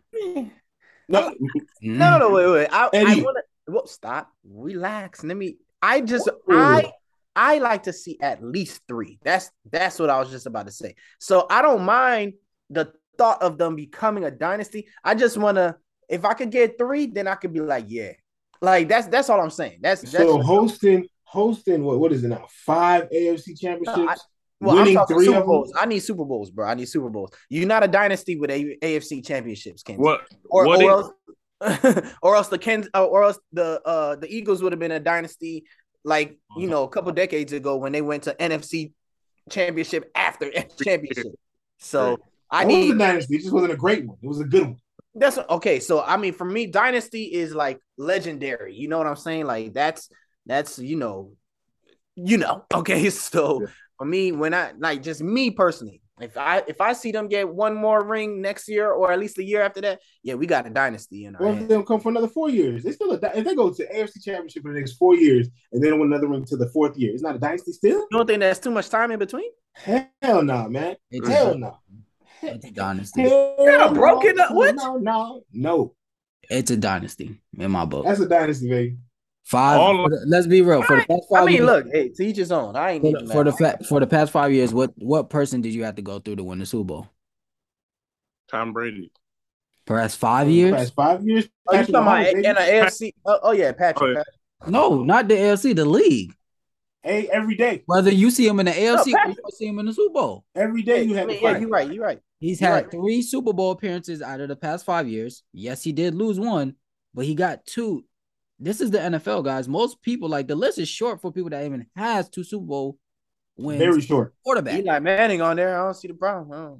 No, 1.07 1.33
No, 1.81 2.17
no, 2.17 2.29
wait, 2.31 2.47
wait. 2.47 2.69
I, 2.71 2.89
I 2.93 3.21
wanna 3.21 3.41
well, 3.67 3.87
stop. 3.87 4.31
Relax. 4.43 5.23
Let 5.23 5.35
me 5.35 5.57
I 5.81 6.01
just 6.01 6.27
Ooh. 6.27 6.41
I 6.49 6.91
I 7.35 7.59
like 7.59 7.83
to 7.83 7.93
see 7.93 8.17
at 8.21 8.43
least 8.43 8.81
three. 8.87 9.19
That's 9.23 9.49
that's 9.71 9.99
what 9.99 10.09
I 10.09 10.19
was 10.19 10.29
just 10.29 10.45
about 10.45 10.65
to 10.67 10.71
say. 10.71 10.95
So 11.19 11.47
I 11.49 11.61
don't 11.61 11.83
mind 11.83 12.33
the 12.69 12.91
thought 13.17 13.41
of 13.41 13.57
them 13.57 13.75
becoming 13.75 14.23
a 14.23 14.31
dynasty. 14.31 14.87
I 15.03 15.15
just 15.15 15.37
wanna 15.37 15.77
if 16.09 16.25
I 16.25 16.33
could 16.33 16.51
get 16.51 16.77
three, 16.77 17.05
then 17.05 17.27
I 17.27 17.35
could 17.35 17.53
be 17.53 17.61
like, 17.61 17.85
yeah, 17.87 18.11
Like 18.61 18.89
that's 18.89 19.07
that's 19.07 19.29
all 19.29 19.39
I'm 19.39 19.49
saying. 19.49 19.79
That's 19.81 20.01
that's 20.01 20.13
So 20.17 20.41
hosting, 20.41 21.07
hosting, 21.23 21.83
what 21.83 21.99
what 21.99 22.11
is 22.11 22.23
it 22.23 22.27
now? 22.27 22.45
Five 22.49 23.09
AFC 23.09 23.57
championships, 23.59 24.21
I- 24.21 24.25
well, 24.59 24.77
I'm 24.77 24.83
winning 24.85 25.05
three 25.07 25.25
Super 25.25 25.39
of. 25.39 25.45
Bowls. 25.47 25.73
I 25.75 25.85
need 25.87 25.99
Super 26.01 26.23
Bowls, 26.23 26.51
bro. 26.51 26.67
I 26.67 26.75
need 26.75 26.85
Super 26.85 27.09
Bowls. 27.09 27.31
You're 27.49 27.65
not 27.67 27.83
a 27.83 27.87
dynasty 27.87 28.35
with 28.35 28.51
a 28.51 28.77
AFC 28.83 29.25
championships, 29.25 29.81
Ken. 29.81 29.97
What? 29.97 30.21
or, 30.51 30.67
what 30.67 30.83
or 30.83 30.83
is- 30.83 30.89
else, 31.89 32.13
or 32.21 32.35
else 32.35 32.47
the 32.49 32.59
Ken, 32.59 32.87
uh, 32.93 33.05
or 33.05 33.23
else 33.23 33.39
the 33.53 33.81
uh 33.85 34.17
the 34.17 34.27
Eagles 34.31 34.61
would 34.61 34.71
have 34.71 34.79
been 34.79 34.91
a 34.91 34.99
dynasty, 34.99 35.63
like 36.03 36.37
you 36.57 36.65
uh-huh. 36.65 36.71
know, 36.71 36.83
a 36.83 36.89
couple 36.89 37.11
decades 37.11 37.53
ago 37.53 37.77
when 37.77 37.91
they 37.91 38.01
went 38.01 38.23
to 38.23 38.33
NFC 38.33 38.93
championship 39.49 40.09
after 40.15 40.51
championship. 40.83 41.27
So 41.79 42.17
I 42.49 42.63
It 42.63 42.67
was 42.67 42.89
a 42.91 42.97
dynasty. 42.97 43.35
It 43.35 43.41
just 43.41 43.53
wasn't 43.53 43.73
a 43.73 43.77
great 43.77 44.05
one. 44.05 44.17
It 44.21 44.27
was 44.27 44.39
a 44.39 44.45
good 44.45 44.63
one. 44.63 44.77
that's 45.15 45.37
okay. 45.37 45.79
So 45.79 46.01
I 46.01 46.17
mean, 46.17 46.33
for 46.33 46.45
me, 46.45 46.67
dynasty 46.67 47.23
is 47.23 47.53
like 47.53 47.79
legendary. 47.97 48.75
You 48.75 48.87
know 48.87 48.97
what 48.97 49.07
I'm 49.07 49.15
saying? 49.15 49.45
Like 49.45 49.73
that's 49.73 50.09
that's 50.45 50.79
you 50.79 50.95
know, 50.95 51.33
you 52.15 52.37
know. 52.37 52.65
Okay, 52.73 53.09
so 53.09 53.61
Yeah. 53.61 53.67
for 53.97 54.05
me, 54.05 54.31
when 54.31 54.53
I 54.53 54.73
like 54.77 55.03
just 55.03 55.21
me 55.21 55.51
personally, 55.51 56.00
if 56.23 56.37
I 56.37 56.63
if 56.67 56.79
I 56.81 56.93
see 56.93 57.11
them 57.11 57.27
get 57.27 57.47
one 57.47 57.73
more 57.75 58.03
ring 58.03 58.41
next 58.41 58.67
year 58.69 58.91
or 58.91 59.11
at 59.11 59.19
least 59.19 59.37
a 59.37 59.43
year 59.43 59.61
after 59.61 59.81
that, 59.81 59.99
yeah, 60.23 60.35
we 60.35 60.45
got 60.45 60.65
a 60.67 60.69
dynasty 60.69 61.25
in 61.25 61.35
our 61.35 61.41
What 61.41 61.49
if 61.51 61.55
hands. 61.57 61.67
they 61.69 61.75
don't 61.75 61.87
come 61.87 61.99
for 61.99 62.09
another 62.09 62.27
four 62.27 62.49
years? 62.49 62.83
They 62.83 62.91
still 62.91 63.11
a, 63.11 63.19
di- 63.19 63.31
if 63.35 63.45
they 63.45 63.55
go 63.55 63.71
to 63.71 63.93
AFC 63.93 64.23
championship 64.23 64.63
for 64.63 64.73
the 64.73 64.79
next 64.79 64.93
four 64.93 65.15
years 65.15 65.49
and 65.71 65.83
then 65.83 65.99
win 65.99 66.11
another 66.11 66.27
ring 66.27 66.45
to 66.45 66.57
the 66.57 66.69
fourth 66.69 66.97
year. 66.97 67.13
It's 67.13 67.23
not 67.23 67.35
a 67.35 67.39
dynasty 67.39 67.71
still. 67.71 67.99
You 67.99 68.07
don't 68.11 68.27
think 68.27 68.39
that's 68.39 68.59
too 68.59 68.71
much 68.71 68.89
time 68.89 69.11
in 69.11 69.19
between? 69.19 69.49
Hell 69.73 70.43
no, 70.43 70.67
man. 70.69 70.95
It's 71.09 71.27
Hell 71.27 71.51
a, 71.53 71.57
no. 71.57 71.77
it's 72.41 72.65
a 72.65 72.71
dynasty. 72.71 73.21
Hell 73.21 73.55
Yeah, 73.59 73.77
no. 73.77 73.93
broken 73.93 74.39
up- 74.39 74.53
what? 74.53 74.75
No, 74.75 74.97
no, 74.97 75.41
no. 75.53 75.95
It's 76.49 76.71
a 76.71 76.77
dynasty 76.77 77.39
in 77.57 77.71
my 77.71 77.85
book. 77.85 78.05
That's 78.05 78.19
a 78.19 78.27
dynasty, 78.27 78.67
baby. 78.69 78.97
Five. 79.43 79.79
All- 79.79 80.03
for 80.05 80.09
the- 80.09 80.23
let's 80.27 80.47
be 80.47 80.61
real. 80.61 80.81
For 80.83 80.97
the 80.97 81.05
past 81.05 81.23
five 81.29 81.37
I 81.37 81.39
five 81.39 81.45
mean, 81.47 81.55
years, 81.55 81.65
look, 81.65 81.87
hey, 81.91 82.09
to 82.09 82.23
each 82.23 82.37
his 82.37 82.51
own. 82.51 82.75
I 82.75 82.91
ain't 82.91 83.01
for 83.03 83.07
even 83.09 83.25
the, 83.25 83.33
for 83.33 83.43
the 83.43 83.51
fa- 83.53 83.79
for 83.87 83.99
the 83.99 84.07
past 84.07 84.31
five 84.31 84.53
years, 84.53 84.73
what 84.73 84.91
what 84.97 85.29
person 85.29 85.61
did 85.61 85.73
you 85.73 85.83
have 85.83 85.95
to 85.95 86.01
go 86.01 86.19
through 86.19 86.37
to 86.37 86.43
win 86.43 86.59
the 86.59 86.65
Super 86.65 86.85
Bowl? 86.85 87.07
Tom 88.49 88.73
Brady. 88.73 89.11
Past 89.85 90.17
five 90.17 90.49
years? 90.49 90.73
Past 90.75 90.93
five 90.95 91.23
years. 91.25 91.49
Oh, 91.67 91.73
you 91.73 91.79
talking 91.79 91.95
about 91.95 92.27
in 92.27 92.33
baby. 92.41 92.47
an 92.47 92.55
AFC? 92.55 93.13
Oh, 93.25 93.39
oh 93.43 93.51
yeah, 93.51 93.71
Patrick. 93.71 94.01
Oh, 94.01 94.11
yeah. 94.11 94.23
Patrick. 94.59 94.71
No, 94.73 95.03
not 95.03 95.27
the 95.27 95.33
AFC, 95.35 95.75
the 95.75 95.85
league. 95.85 96.33
Hey, 97.01 97.27
every 97.31 97.55
day. 97.55 97.81
Whether 97.87 98.11
you 98.11 98.29
see 98.29 98.47
him 98.47 98.59
in 98.59 98.67
the 98.67 98.71
AFC 98.73 99.11
or 99.13 99.17
Patrick- 99.17 99.37
you 99.37 99.51
see 99.57 99.67
him 99.67 99.79
in 99.79 99.87
the 99.87 99.93
Super 99.93 100.13
Bowl. 100.13 100.45
Every 100.55 100.83
day 100.83 101.01
you 101.03 101.15
I 101.15 101.19
have 101.19 101.27
mean, 101.27 101.37
to 101.39 101.43
yeah, 101.43 101.57
you're 101.57 101.69
right. 101.69 101.91
You're 101.91 102.03
right. 102.03 102.19
He's 102.39 102.61
You're 102.61 102.69
had 102.69 102.75
right. 102.83 102.91
three 102.91 103.21
Super 103.23 103.53
Bowl 103.53 103.71
appearances 103.71 104.21
out 104.21 104.39
of 104.39 104.49
the 104.49 104.55
past 104.55 104.85
five 104.85 105.07
years. 105.07 105.43
Yes, 105.51 105.83
he 105.83 105.91
did 105.91 106.13
lose 106.15 106.39
one, 106.39 106.75
but 107.13 107.25
he 107.25 107.33
got 107.35 107.65
two. 107.65 108.05
This 108.63 108.79
is 108.79 108.91
the 108.91 108.99
NFL, 108.99 109.43
guys. 109.43 109.67
Most 109.67 110.01
people 110.01 110.29
like 110.29 110.47
the 110.47 110.55
list 110.55 110.77
is 110.77 110.87
short 110.87 111.19
for 111.19 111.31
people 111.31 111.49
that 111.49 111.65
even 111.65 111.87
has 111.95 112.29
two 112.29 112.43
Super 112.43 112.65
Bowl 112.65 112.97
wins. 113.57 113.79
Very 113.79 114.01
short. 114.01 114.33
quarterback. 114.43 114.79
Eli 114.79 114.99
Manning 114.99 115.41
on 115.41 115.55
there. 115.55 115.75
I 115.79 115.83
don't 115.83 115.95
see 115.95 116.07
the 116.07 116.13
problem. 116.13 116.79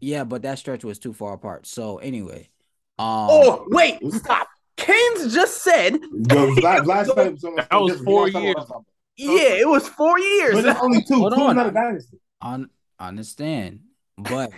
Yeah, 0.00 0.24
but 0.24 0.42
that 0.42 0.58
stretch 0.58 0.84
was 0.84 0.98
too 0.98 1.14
far 1.14 1.32
apart. 1.32 1.66
So 1.66 1.96
anyway, 1.98 2.50
um, 2.98 3.28
Oh, 3.30 3.64
wait, 3.68 3.98
stop. 4.12 4.46
Keynes 4.76 5.32
just 5.32 5.62
said, 5.62 5.94
Yo, 5.94 5.98
Vlad, 6.54 6.80
Vlad 6.84 7.06
said 7.06 7.40
something 7.40 7.56
That 7.56 7.80
was 7.80 7.92
different. 7.92 8.04
four 8.04 8.28
He 8.28 8.38
years. 8.38 8.56
yeah, 9.16 9.60
it 9.62 9.68
was 9.68 9.88
four 9.88 10.18
years. 10.18 10.54
But 10.54 10.66
it's 10.66 10.80
only 10.80 11.02
two. 11.02 11.14
Hold 11.14 11.34
Two 11.34 11.40
on. 11.40 11.56
not 11.56 11.66
a 11.68 11.70
dynasty. 11.70 12.18
un- 12.42 12.68
understand, 13.00 13.80
but 14.18 14.50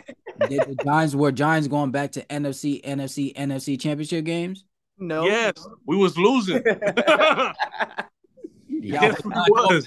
did 0.48 0.60
the 0.66 0.76
Giants 0.84 1.14
were 1.14 1.30
Giants 1.30 1.68
going 1.68 1.92
back 1.92 2.12
to 2.12 2.24
NFC, 2.26 2.82
NFC, 2.82 3.32
NFC 3.34 3.78
championship 3.80 4.24
games? 4.24 4.64
No. 4.98 5.24
Yes, 5.24 5.52
we 5.86 5.96
was 5.96 6.16
losing. 6.16 6.62
Y'all 8.70 9.02
yes, 9.02 9.16
was 9.16 9.24
we 9.24 9.30
not 9.30 9.48
going- 9.50 9.82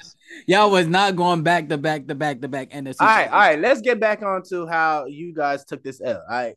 Y'all 0.48 0.72
was 0.72 0.88
not 0.88 1.16
going 1.16 1.44
back 1.44 1.70
to 1.70 1.78
back 1.78 2.08
to 2.08 2.16
back 2.16 2.42
to 2.42 2.48
back 2.48 2.70
NFC. 2.72 2.96
all 3.00 3.08
right, 3.08 3.28
all 3.32 3.40
right. 3.40 3.60
Let's 3.60 3.82
get 3.82 4.00
back 4.00 4.22
on 4.24 4.44
to 4.50 4.66
how 4.66 5.06
you 5.06 5.34
guys 5.34 5.66
took 5.66 5.84
this 5.84 6.02
L. 6.04 6.16
All 6.30 6.36
right. 6.36 6.56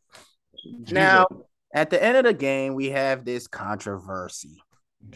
Now, 0.91 1.27
at 1.75 1.91
the 1.91 2.03
end 2.03 2.17
of 2.17 2.25
the 2.25 2.33
game, 2.33 2.75
we 2.75 2.91
have 2.91 3.25
this 3.25 3.47
controversy 3.47 4.63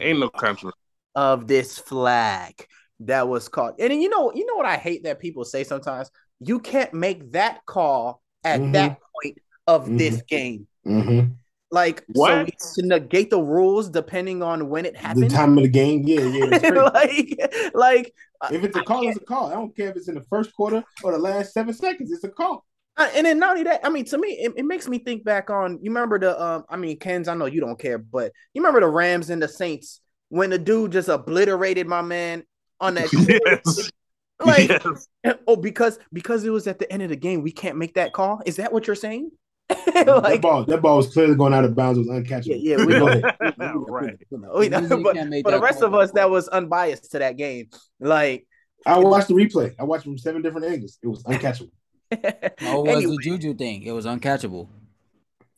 Ain't 0.00 0.18
no 0.18 0.28
country. 0.28 0.71
of 1.14 1.47
this 1.47 1.78
flag 1.78 2.66
that 3.00 3.28
was 3.28 3.49
called. 3.49 3.76
And 3.78 4.02
you 4.02 4.09
know, 4.09 4.33
you 4.35 4.45
know 4.45 4.57
what 4.57 4.66
I 4.66 4.76
hate 4.76 5.04
that 5.04 5.18
people 5.21 5.45
say 5.45 5.64
sometimes? 5.64 6.11
You 6.40 6.59
can't 6.59 6.92
make 6.92 7.33
that 7.33 7.64
call 7.64 8.21
at 8.45 8.61
Mhm. 8.61 8.73
that 8.75 8.99
point 9.23 9.38
of 9.66 9.87
this 9.99 10.21
game. 10.23 10.66
Mm-hmm. 10.87 11.33
Like 11.71 12.05
What? 12.09 12.31
so 12.31 12.45
we- 12.45 12.83
to 12.83 12.89
negate 12.89 13.31
the 13.31 13.41
rules 13.41 13.91
depending 13.91 14.43
on 14.43 14.69
when 14.69 14.87
it 14.87 14.97
happens. 14.97 15.31
The 15.31 15.37
time 15.37 15.57
of 15.59 15.65
the 15.65 15.69
game, 15.69 16.03
yeah, 16.07 16.21
yeah. 16.21 16.49
It's 16.53 17.75
like, 17.75 17.75
like 17.75 18.15
if 18.51 18.65
it's 18.65 18.77
a 18.77 18.83
call, 18.83 19.07
it's 19.07 19.17
a 19.19 19.21
call. 19.21 19.49
I 19.49 19.55
don't 19.55 19.77
care 19.77 19.91
if 19.91 19.97
it's 19.97 20.09
in 20.09 20.15
the 20.15 20.25
first 20.31 20.55
quarter 20.55 20.83
or 21.03 21.13
the 21.13 21.19
last 21.19 21.53
seven 21.53 21.75
seconds. 21.75 22.11
It's 22.11 22.25
a 22.25 22.29
call. 22.29 22.65
Uh, 22.97 23.09
and 23.15 23.27
then 23.27 23.39
not 23.39 23.51
only 23.51 23.63
that, 23.65 23.81
I 23.85 23.91
mean, 23.91 24.05
to 24.07 24.19
me, 24.19 24.31
it, 24.31 24.53
it 24.57 24.65
makes 24.65 24.89
me 24.89 24.99
think 24.99 25.25
back 25.25 25.51
on. 25.51 25.79
You 25.83 25.91
remember 25.91 26.19
the? 26.19 26.43
Um, 26.43 26.65
I 26.69 26.77
mean, 26.77 26.99
Ken's. 26.99 27.29
I 27.29 27.35
know 27.35 27.47
you 27.47 27.61
don't 27.61 27.79
care, 27.79 27.99
but 27.99 28.33
you 28.55 28.63
remember 28.63 28.81
the 28.81 28.89
Rams 28.89 29.31
and 29.31 29.41
the 29.41 29.47
Saints 29.49 30.01
when 30.31 30.51
the 30.51 30.59
dude 30.59 30.93
just 30.93 31.09
obliterated 31.09 31.87
my 31.87 32.03
man 32.03 32.45
on 32.81 32.95
that. 32.95 33.13
Yes. 33.45 33.91
Like, 34.41 34.69
yes. 34.69 35.39
oh, 35.49 35.57
because 35.57 35.99
because 36.13 36.45
it 36.45 36.51
was 36.51 36.69
at 36.69 36.79
the 36.79 36.91
end 36.93 37.03
of 37.03 37.09
the 37.09 37.17
game, 37.17 37.43
we 37.43 37.51
can't 37.51 37.77
make 37.77 37.95
that 37.95 38.13
call. 38.13 38.41
Is 38.47 38.57
that 38.57 38.73
what 38.73 38.87
you're 38.87 38.95
saying? 38.97 39.33
That 39.87 40.38
ball, 40.42 40.64
that 40.64 40.82
ball 40.82 40.97
was 40.99 41.12
clearly 41.12 41.35
going 41.35 41.54
out 41.54 41.64
of 41.64 41.75
bounds. 41.75 41.99
It 41.99 42.06
was 42.08 42.23
uncatchable. 42.23 42.58
yeah, 42.61 42.76
we 42.76 42.87
Go 42.92 42.99
know. 43.06 43.08
ahead. 43.08 43.25
right. 43.88 44.16
We 44.30 44.38
know, 44.38 44.52
we 44.58 44.68
But 44.68 44.88
for 44.88 45.50
the 45.50 45.61
rest 45.61 45.82
of 45.82 45.94
us, 45.94 46.11
that 46.12 46.30
was 46.30 46.49
unbiased 46.49 47.11
to 47.12 47.18
that 47.20 47.37
game. 47.37 47.68
Like, 48.00 48.47
I 48.87 48.99
watched 48.99 49.28
the 49.28 49.35
replay. 49.35 49.75
I 49.78 49.85
watched 49.85 50.04
from 50.04 50.18
seven 50.18 50.42
different 50.42 50.66
angles. 50.66 50.99
It 51.02 51.08
was 51.08 51.23
uncatchable. 51.25 51.70
Oh, 52.62 52.80
what 52.80 52.87
was 52.87 52.97
anyway, 52.97 53.16
the 53.16 53.23
Juju 53.23 53.54
thing? 53.54 53.82
It 53.82 53.92
was 53.92 54.06
uncatchable. 54.06 54.68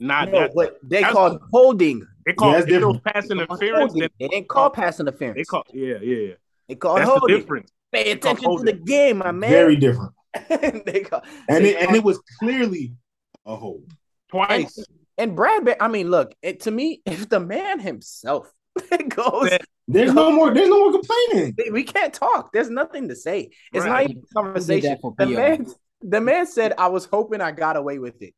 Not 0.01 0.31
no, 0.31 0.41
that. 0.41 0.51
what 0.55 0.79
they 0.83 0.97
that's- 0.97 1.13
called 1.13 1.41
holding. 1.53 2.05
They 2.27 2.33
call 2.33 2.53
Yeah, 2.53 2.59
yeah, 2.67 2.77
it 2.77 2.85
was 2.85 2.97
different. 2.97 3.05
pass 3.05 3.31
interference. 3.31 3.93
Holding. 3.93 4.09
They 4.19 4.29
didn't 4.29 4.49
call 4.49 4.71
pass 4.71 4.99
interference. 5.01 5.37
they 5.37 5.45
call 5.45 5.63
yeah, 5.73 5.99
yeah. 6.03 6.35
They 6.69 6.75
called 6.75 6.99
That's 6.99 7.09
the 7.11 7.19
holding. 7.19 7.37
difference. 7.37 7.71
Pay 7.93 8.11
attention 8.13 8.57
to 8.57 8.63
the 8.65 8.73
game, 8.73 9.19
my 9.19 9.31
man. 9.33 9.51
Very 9.51 9.77
different. 9.77 10.13
they 10.87 11.01
call, 11.09 11.23
And 11.49 11.65
they 11.65 11.77
it, 11.77 11.81
and 11.81 11.89
um, 11.91 11.95
it 11.95 12.03
was 12.05 12.21
clearly 12.39 12.95
a 13.47 13.55
hold. 13.57 13.93
Twice. 14.31 14.79
and 15.19 15.35
Brad. 15.37 15.65
Ba- 15.65 15.83
I 15.83 15.89
mean, 15.89 16.11
look, 16.11 16.35
it, 16.43 16.61
to 16.61 16.71
me, 16.71 17.03
if 17.07 17.29
the 17.29 17.41
man 17.41 17.81
himself 17.81 18.53
goes, 19.09 19.51
That- 19.51 19.63
There's 19.89 20.13
no 20.15 20.31
more. 20.33 20.53
There's 20.55 20.69
no 20.69 20.79
more 20.91 20.93
complaining. 21.01 21.57
we 21.73 21.83
can't 21.85 22.15
talk. 22.15 22.53
There's 22.53 22.71
nothing 22.71 23.09
to 23.09 23.17
say. 23.17 23.51
It's 23.73 23.85
Right. 23.85 24.07
not 24.07 24.11
even 24.11 24.23
a 24.31 24.35
conversation. 24.35 24.97
The 25.19 25.27
man, 25.27 25.67
the 26.03 26.21
man 26.21 26.47
said, 26.47 26.75
"I 26.79 26.87
was 26.89 27.05
hoping 27.07 27.41
I 27.41 27.51
got 27.53 27.77
away 27.77 27.99
with 27.99 28.23
it." 28.23 28.35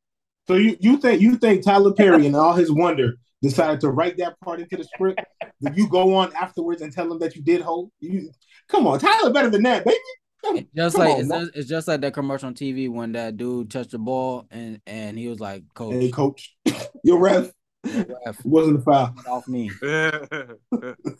So 0.48 0.54
you, 0.54 0.76
you 0.80 0.96
think 0.96 1.20
you 1.20 1.36
think 1.36 1.62
Tyler 1.64 1.92
Perry 1.92 2.26
and 2.26 2.34
all 2.34 2.54
his 2.54 2.72
wonder 2.72 3.14
decided 3.42 3.80
to 3.80 3.90
write 3.90 4.16
that 4.18 4.40
part 4.40 4.60
into 4.60 4.76
the 4.76 4.84
script? 4.84 5.20
That 5.60 5.76
you 5.76 5.88
go 5.88 6.14
on 6.16 6.34
afterwards 6.34 6.82
and 6.82 6.92
tell 6.92 7.10
him 7.12 7.18
that 7.20 7.36
you 7.36 7.42
did 7.42 7.60
hold? 7.60 7.90
You 8.00 8.30
come 8.68 8.86
on, 8.88 8.98
Tyler 8.98 9.32
better 9.32 9.50
than 9.50 9.62
that, 9.64 9.84
baby. 9.84 9.96
Come- 10.44 10.56
It's 10.58 10.70
just 10.76 10.96
come 10.96 11.04
like 11.06 11.14
on, 11.14 11.20
it's 11.20 11.28
just, 11.30 11.50
it's 11.56 11.68
just 11.68 11.88
like 11.88 12.00
that 12.02 12.14
commercial 12.14 12.48
on 12.48 12.54
TV 12.54 12.88
when 12.90 13.12
that 13.12 13.36
dude 13.36 13.70
touched 13.70 13.90
the 13.92 13.98
ball 13.98 14.46
and 14.50 14.80
and 14.86 15.18
he 15.18 15.28
was 15.28 15.40
like, 15.40 15.62
"Coach, 15.74 15.94
Hey, 15.94 16.10
coach, 16.10 16.56
your 17.04 17.18
ref 17.18 17.50
ref, 17.84 18.44
wasn't 18.44 18.78
a 18.78 18.82
foul. 18.82 19.14
off 19.28 19.48
me." 19.48 19.70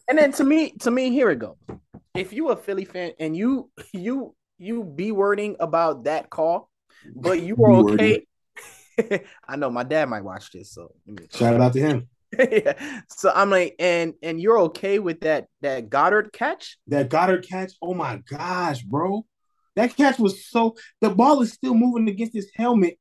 And 0.08 0.18
then 0.18 0.32
to 0.32 0.44
me, 0.44 0.72
to 0.80 0.90
me, 0.90 1.10
here 1.10 1.30
it 1.30 1.38
goes. 1.38 1.56
If 2.14 2.32
you 2.32 2.50
a 2.50 2.56
Philly 2.56 2.84
fan 2.84 3.12
and 3.18 3.36
you 3.36 3.70
you 3.92 4.34
you 4.58 4.84
be 4.84 5.12
wording 5.12 5.56
about 5.60 6.04
that 6.04 6.28
call, 6.30 6.70
but 7.16 7.40
you 7.40 7.56
are 7.64 7.72
okay. 7.92 8.26
I 9.48 9.56
know 9.56 9.70
my 9.70 9.84
dad 9.84 10.08
might 10.10 10.22
watch 10.24 10.50
this, 10.52 10.70
so 10.72 10.92
Shout 11.32 11.60
out 11.60 11.72
to 11.72 11.80
him. 11.80 12.08
yeah. 12.38 13.00
So 13.08 13.30
I'm 13.34 13.50
like, 13.50 13.74
and 13.78 14.14
and 14.22 14.40
you're 14.40 14.58
okay 14.60 14.98
with 14.98 15.20
that 15.20 15.46
that 15.60 15.90
Goedert 15.90 16.32
catch? 16.32 16.78
That 16.86 17.10
Goedert 17.10 17.46
catch. 17.48 17.72
Oh 17.82 17.94
my 17.94 18.22
gosh, 18.28 18.82
bro, 18.82 19.24
that 19.76 19.96
catch 19.96 20.18
was 20.18 20.46
so. 20.46 20.76
The 21.00 21.10
ball 21.10 21.42
is 21.42 21.52
still 21.52 21.74
moving 21.74 22.08
against 22.08 22.34
his 22.34 22.50
helmet, 22.54 22.98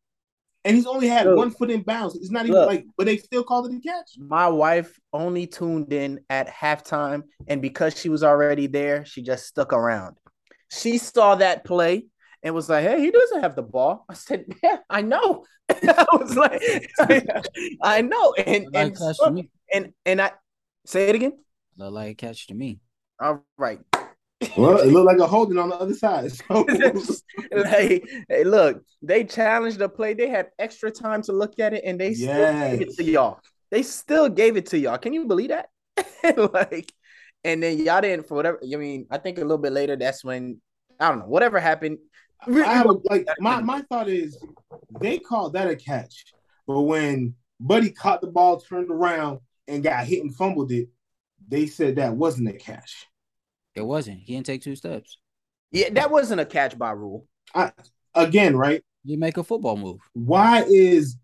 and 0.65 0.75
he's 0.75 0.85
only 0.85 1.07
had 1.07 1.27
Look. 1.27 1.38
one 1.38 1.51
foot 1.51 1.71
in 1.71 1.81
bounds. 1.81 2.15
It's 2.15 2.31
not 2.31 2.45
even 2.45 2.59
Look. 2.59 2.67
like, 2.67 2.85
but 2.97 3.05
they 3.05 3.17
still 3.17 3.43
called 3.43 3.71
it 3.71 3.77
a 3.77 3.79
catch. 3.79 4.11
My 4.17 4.47
wife 4.47 5.00
only 5.13 5.47
tuned 5.47 5.93
in 5.93 6.19
at 6.29 6.47
halftime, 6.47 7.23
and 7.47 7.61
because 7.61 7.97
she 7.97 8.09
was 8.09 8.23
already 8.23 8.67
there, 8.67 9.05
she 9.05 9.21
just 9.21 9.45
stuck 9.45 9.71
around. 9.71 10.17
She 10.69 10.97
saw 10.97 11.35
that 11.35 11.65
play 11.65 12.05
and 12.43 12.53
was 12.55 12.69
like, 12.69 12.83
"Hey, 12.83 13.00
he 13.01 13.12
doesn't 13.12 13.41
have 13.41 13.55
the 13.55 13.63
ball." 13.63 14.05
I 14.10 14.13
said, 14.13 14.45
"Yeah, 14.63 14.77
I 14.89 15.01
know." 15.01 15.45
I 15.69 16.05
was 16.13 16.36
like, 16.36 16.62
"I 17.83 18.01
know," 18.01 18.33
and 18.33 18.65
Look 18.65 18.75
and 18.75 18.98
catch 18.98 19.17
to 19.19 19.31
me. 19.31 19.50
and 19.74 19.93
and 20.05 20.21
I 20.21 20.31
say 20.86 21.10
it 21.10 21.15
again. 21.15 21.33
Look 21.77 21.93
like 21.93 22.12
a 22.12 22.15
catch 22.15 22.48
to 22.48 22.53
me. 22.53 22.79
All 23.19 23.45
right. 23.57 23.79
Well, 24.57 24.79
it 24.79 24.88
looked 24.88 25.05
like 25.05 25.19
a 25.19 25.27
holding 25.36 25.57
on 25.57 25.69
the 25.69 25.75
other 25.75 25.93
side. 25.93 26.31
So 26.31 26.65
like, 27.51 28.03
hey, 28.27 28.43
look, 28.43 28.83
they 29.01 29.24
challenged 29.24 29.77
the 29.77 29.88
play. 29.88 30.13
They 30.13 30.29
had 30.29 30.48
extra 30.57 30.91
time 30.91 31.21
to 31.24 31.33
look 31.33 31.60
at 31.60 31.74
it, 31.74 31.83
and 31.86 32.00
they 32.00 32.13
still 32.13 32.51
gave 32.53 32.81
it 32.81 32.95
to 32.95 33.03
y'all. 33.03 33.39
They 33.69 33.83
still 33.83 34.29
gave 34.29 34.57
it 34.57 34.65
to 34.67 34.79
y'all. 34.79 34.98
Can 34.98 35.13
you 35.13 35.25
believe 35.25 35.50
that? 35.50 35.69
like, 36.53 36.91
and 37.43 37.62
then 37.62 37.79
y'all 37.79 38.01
didn't 38.01 38.27
for 38.27 38.36
whatever. 38.36 38.60
I 38.62 38.75
mean, 38.75 39.07
I 39.10 39.17
think 39.17 39.38
a 39.38 39.41
little 39.41 39.57
bit 39.57 39.74
later, 39.74 39.95
that's 39.95 40.24
when 40.24 40.60
I 41.00 41.10
don't 41.10 41.19
know 41.19 41.25
whatever 41.25 41.60
happened. 41.60 42.00
I 42.48 42.74
have 42.74 42.88
a, 42.88 42.93
like 43.10 43.27
my, 43.39 43.62
my 43.62 43.81
thought 43.83 44.10
is 44.10 44.38
they 45.00 45.17
called 45.19 45.53
that 45.53 45.69
a 45.69 45.75
catch, 45.75 46.25
but 46.67 46.81
when 46.81 47.36
Buddy 47.60 47.91
caught 47.91 48.21
the 48.21 48.27
ball, 48.27 48.60
turned 48.60 48.89
around, 48.89 49.39
and 49.67 49.83
got 49.83 50.05
hit 50.05 50.24
and 50.24 50.36
fumbled 50.36 50.71
it, 50.71 50.89
they 51.48 51.67
said 51.67 51.95
that 51.98 52.13
wasn't 52.15 52.50
a 52.50 52.53
catch. 52.53 53.07
It 53.75 53.81
wasn't. 53.81 54.19
He 54.19 54.33
didn't 54.33 54.48
take 54.48 54.62
two 54.63 54.75
steps. 54.75 55.17
Yeah, 55.71 55.89
that 55.91 56.12
wasn't 56.12 56.41
a 56.41 56.45
catch 56.45 56.77
by 56.77 56.91
rule. 56.91 57.27
I, 57.53 57.71
again, 58.15 58.57
right? 58.57 58.83
You 59.03 59.17
make 59.17 59.38
a 59.38 59.43
football 59.43 59.77
move. 59.77 60.00
Why 60.13 60.63
is 60.67 61.17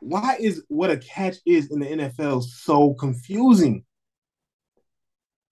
why 0.00 0.36
is 0.40 0.64
what 0.68 0.90
a 0.90 0.96
catch 0.96 1.36
is 1.44 1.70
in 1.70 1.80
the 1.80 1.86
NFL 1.86 2.42
so 2.44 2.94
confusing? 2.94 3.84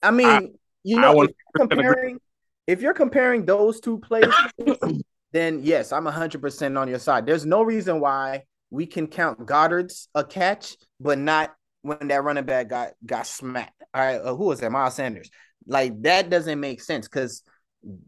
I 0.02 0.10
mean, 0.10 0.28
I- 0.28 0.48
you 0.84 0.98
know, 0.98 1.14
would 1.14 1.30
if 1.30 1.36
you're 1.56 1.68
comparing 1.68 2.20
if 2.66 2.80
you're 2.80 2.94
comparing 2.94 3.44
those 3.44 3.80
two 3.80 3.98
plays, 3.98 4.32
then 5.32 5.60
yes, 5.62 5.92
I'm 5.92 6.04
100% 6.04 6.78
on 6.78 6.88
your 6.88 6.98
side. 6.98 7.26
There's 7.26 7.46
no 7.46 7.62
reason 7.62 8.00
why 8.00 8.44
we 8.70 8.86
can 8.86 9.06
count 9.06 9.38
Goedert's 9.46 10.08
a 10.14 10.24
catch, 10.24 10.76
but 11.00 11.18
not 11.18 11.54
when 11.82 12.08
that 12.08 12.22
running 12.24 12.44
back 12.44 12.68
got 12.68 12.92
got 13.04 13.26
smacked. 13.26 13.82
All 13.92 14.00
right, 14.00 14.16
uh, 14.16 14.34
who 14.34 14.44
was 14.46 14.60
that? 14.60 14.70
Miles 14.72 14.94
Sanders. 14.94 15.30
Like 15.66 16.00
that 16.02 16.30
doesn't 16.30 16.60
make 16.60 16.80
sense 16.80 17.06
because 17.08 17.42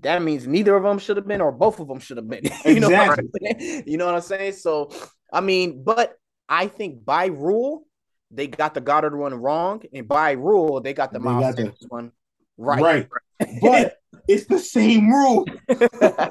that 0.00 0.22
means 0.22 0.46
neither 0.46 0.76
of 0.76 0.84
them 0.84 0.98
should 0.98 1.16
have 1.16 1.26
been, 1.26 1.40
or 1.40 1.50
both 1.52 1.80
of 1.80 1.88
them 1.88 1.98
should 1.98 2.16
have 2.16 2.28
been. 2.28 2.44
you 2.64 2.80
know, 2.80 2.88
what 2.88 3.18
I'm 3.18 3.26
Exactly. 3.34 3.56
saying? 3.58 3.82
you 3.86 3.96
know 3.98 4.06
what 4.06 4.14
I'm 4.14 4.20
saying? 4.22 4.52
So, 4.54 4.90
I 5.32 5.40
mean, 5.40 5.82
but 5.82 6.14
I 6.48 6.68
think 6.68 7.04
by 7.04 7.26
rule 7.26 7.86
they 8.30 8.46
got 8.46 8.74
the 8.74 8.80
Goedert 8.80 9.16
one 9.16 9.34
wrong, 9.34 9.82
and 9.92 10.06
by 10.08 10.32
rule 10.32 10.80
they 10.80 10.94
got 10.94 11.12
the 11.12 11.18
They 11.18 11.24
Miles 11.24 11.42
got 11.42 11.56
the- 11.56 11.62
Sanders 11.62 11.86
one 11.88 12.12
right. 12.56 12.80
Right. 12.80 13.08
But 13.60 13.96
it's 14.28 14.46
the 14.46 14.58
same 14.58 15.08
rule. 15.10 15.46
I 15.68 16.28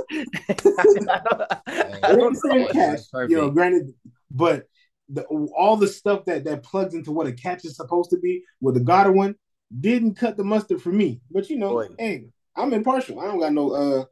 don't, 0.88 1.42
I 1.74 2.12
It 2.12 2.16
don't 2.16 2.24
ain't 2.24 2.34
the 2.34 2.50
same 2.52 2.68
catch. 2.70 3.30
You 3.30 3.38
know, 3.38 3.50
granted, 3.52 3.94
but 4.32 4.68
the, 5.10 5.24
all 5.56 5.78
the 5.78 5.88
stuff 5.88 6.26
that 6.26 6.46
that 6.46 6.64
plugs 6.64 6.96
into 6.96 7.12
what 7.12 7.28
a 7.28 7.34
catch 7.34 7.66
is 7.66 7.76
supposed 7.76 8.10
to 8.12 8.18
be 8.18 8.44
with 8.62 8.76
the 8.76 8.82
Goedert 8.82 9.14
one 9.14 9.36
didn't 9.80 10.16
cut 10.16 10.38
the 10.38 10.44
mustard 10.44 10.82
for 10.82 10.92
me. 10.92 11.22
But 11.32 11.50
you 11.50 11.58
know, 11.58 11.70
Boy. 11.70 11.88
hey, 11.98 12.26
I'm 12.56 12.74
impartial. 12.74 13.20
I 13.20 13.26
don't 13.26 13.40
got 13.40 13.54
no 13.54 13.72
uh 13.72 14.06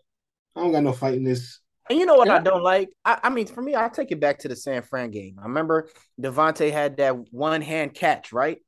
I 0.55 0.61
don't 0.61 0.71
got 0.71 0.83
no 0.83 0.93
fight 0.93 1.15
in 1.15 1.23
this. 1.23 1.59
And 1.89 1.99
you 1.99 2.05
know 2.05 2.15
what 2.15 2.29
I 2.29 2.39
don't 2.39 2.63
like? 2.63 2.89
I, 3.03 3.19
I 3.23 3.29
mean, 3.29 3.47
for 3.47 3.61
me, 3.61 3.75
I'll 3.75 3.89
take 3.89 4.11
it 4.11 4.19
back 4.19 4.39
to 4.39 4.47
the 4.47 4.55
San 4.55 4.81
Fran 4.81 5.11
game. 5.11 5.37
I 5.39 5.43
remember 5.43 5.89
DeVonta 6.21 6.71
had 6.71 6.97
that 6.97 7.15
one 7.33 7.61
hand 7.61 7.93
catch, 7.93 8.31
right? 8.31 8.59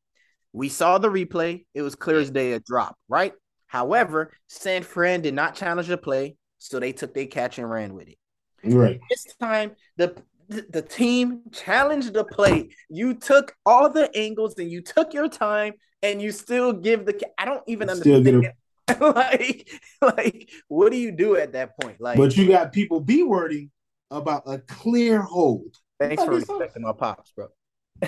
We 0.51 0.70
saw 0.70 0.98
the 0.98 1.10
replay. 1.10 1.65
It 1.74 1.84
was 1.84 1.96
clear 1.96 2.20
as 2.20 2.32
day 2.32 2.53
a 2.53 2.60
drop, 2.60 2.98
right? 3.08 3.34
However, 3.74 4.32
San 4.46 4.84
Fran 4.84 5.22
did 5.22 5.34
not 5.34 5.56
challenge 5.56 5.88
the 5.88 5.98
play, 5.98 6.36
so 6.60 6.80
they 6.80 6.92
took 6.92 7.15
their 7.15 7.25
catch 7.25 7.58
and 7.58 7.68
ran 7.68 7.96
with 7.96 8.08
it. 8.08 8.20
Right. 8.63 9.00
This 9.10 9.25
time, 9.42 9.72
the 9.98 10.15
the 10.48 10.84
team 10.84 11.42
challenged 11.51 12.13
the 12.13 12.24
play. 12.24 12.70
You 12.92 13.15
took 13.15 13.56
all 13.65 13.89
the 13.89 14.15
angles 14.15 14.60
and 14.60 14.70
you 14.70 14.82
took 14.82 15.15
your 15.15 15.27
time, 15.27 15.74
and 16.03 16.22
you 16.22 16.32
still 16.32 16.72
give 16.72 17.08
the. 17.08 17.20
I 17.39 17.46
don't 17.46 17.63
even 17.65 17.89
Still 17.89 18.22
get 18.22 18.36
understand. 18.36 18.53
like, 19.15 19.68
like, 20.03 20.51
what 20.68 20.92
do 20.92 21.00
you 21.00 21.12
do 21.12 21.36
at 21.38 21.53
that 21.53 21.75
point? 21.82 22.00
Like, 22.00 22.20
But 22.20 22.38
you 22.38 22.48
got 22.48 22.74
people 22.74 23.00
be 23.00 23.24
wording 23.24 23.72
about 24.12 24.44
a 24.46 24.60
clear 24.60 25.20
hold. 25.24 25.75
thanks 26.00 26.24
for 26.24 26.30
Okay, 26.34 26.42
respecting 26.42 26.84
my 26.84 26.92
pops, 26.94 27.32
bro. 27.32 27.48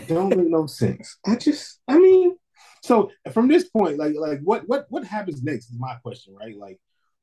Don't 0.07 0.29
make 0.29 0.47
no 0.47 0.67
sense. 0.67 1.17
I 1.25 1.37
just 1.37 1.79
I 1.87 1.97
mean, 1.97 2.34
so 2.85 3.11
from 3.33 3.47
this 3.47 3.67
point, 3.69 3.97
like 3.97 4.15
like 4.15 4.39
what 4.43 4.63
what 4.67 4.85
what 4.89 5.03
happens 5.03 5.43
next 5.43 5.69
is 5.71 5.79
my 5.79 5.95
question, 5.95 6.35
right? 6.35 6.55
Like 6.57 6.79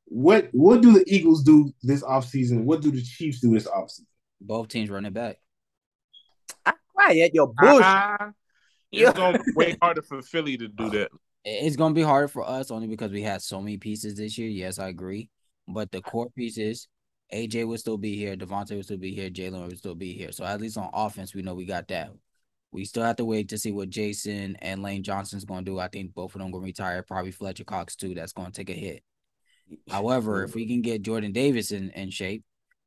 what 0.06 0.48
what 0.52 0.82
do 0.82 0.92
the 0.92 1.04
Eagles 1.06 1.42
do 1.44 1.72
this 1.82 2.02
offseason? 2.02 2.64
What 2.64 2.82
do 2.82 2.90
the 2.90 3.02
Chiefs 3.02 3.40
do 3.40 3.52
this 3.52 3.66
offseason? 3.66 4.06
Both 4.40 4.68
teams 4.68 4.90
running 4.90 5.12
back. 5.12 5.38
Quiet 6.94 7.34
your 7.34 7.52
bullshit. 7.56 7.82
Ah, 7.84 8.32
Yeah. 8.90 9.08
it's 9.08 9.18
gonna 9.18 9.38
be 9.38 9.52
way 9.54 9.76
harder 9.80 10.02
for 10.02 10.20
Philly 10.22 10.56
to 10.58 10.68
do 10.68 10.90
that. 10.90 11.10
It's 11.44 11.76
gonna 11.76 11.94
be 11.94 12.02
harder 12.02 12.28
for 12.28 12.48
us 12.48 12.70
only 12.70 12.86
because 12.86 13.10
we 13.10 13.22
had 13.22 13.42
so 13.42 13.60
many 13.60 13.78
pieces 13.78 14.16
this 14.16 14.36
year. 14.38 14.48
Yes, 14.48 14.78
I 14.78 14.88
agree. 14.88 15.30
But 15.68 15.90
the 15.90 16.02
core 16.02 16.30
pieces, 16.30 16.88
AJ 17.32 17.66
will 17.66 17.78
still 17.78 17.96
be 17.98 18.16
here, 18.16 18.36
DeVonta 18.36 18.76
will 18.76 18.82
still 18.82 18.98
be 18.98 19.14
here, 19.14 19.30
Jalen 19.30 19.68
will 19.68 19.76
still 19.76 19.94
be 19.94 20.12
here. 20.12 20.32
So 20.32 20.44
at 20.44 20.60
least 20.60 20.76
on 20.76 20.90
offense, 20.92 21.34
we 21.34 21.42
know 21.42 21.54
we 21.54 21.64
got 21.64 21.88
that. 21.88 22.10
We 22.72 22.84
still 22.86 23.02
have 23.02 23.16
to 23.16 23.24
wait 23.24 23.50
to 23.50 23.58
see 23.58 23.70
what 23.70 23.90
Jason 23.90 24.56
and 24.60 24.82
Lane 24.82 25.02
Johnson's 25.02 25.44
gonna 25.44 25.62
do. 25.62 25.78
I 25.78 25.88
think 25.88 26.14
both 26.14 26.34
of 26.34 26.40
them 26.40 26.50
gonna 26.50 26.64
retire, 26.64 27.02
probably 27.02 27.30
Fletcher 27.30 27.64
Cox 27.64 27.96
too. 27.96 28.14
That's 28.14 28.32
gonna 28.32 28.50
take 28.50 28.70
a 28.70 28.74
hit. 28.74 29.02
However, 29.90 30.42
if 30.44 30.54
we 30.54 30.66
can 30.66 30.82
get 30.82 31.02
Jordan 31.02 31.32
Davis 31.32 31.70
in, 31.70 31.90
in 31.90 32.10
shape, 32.10 32.44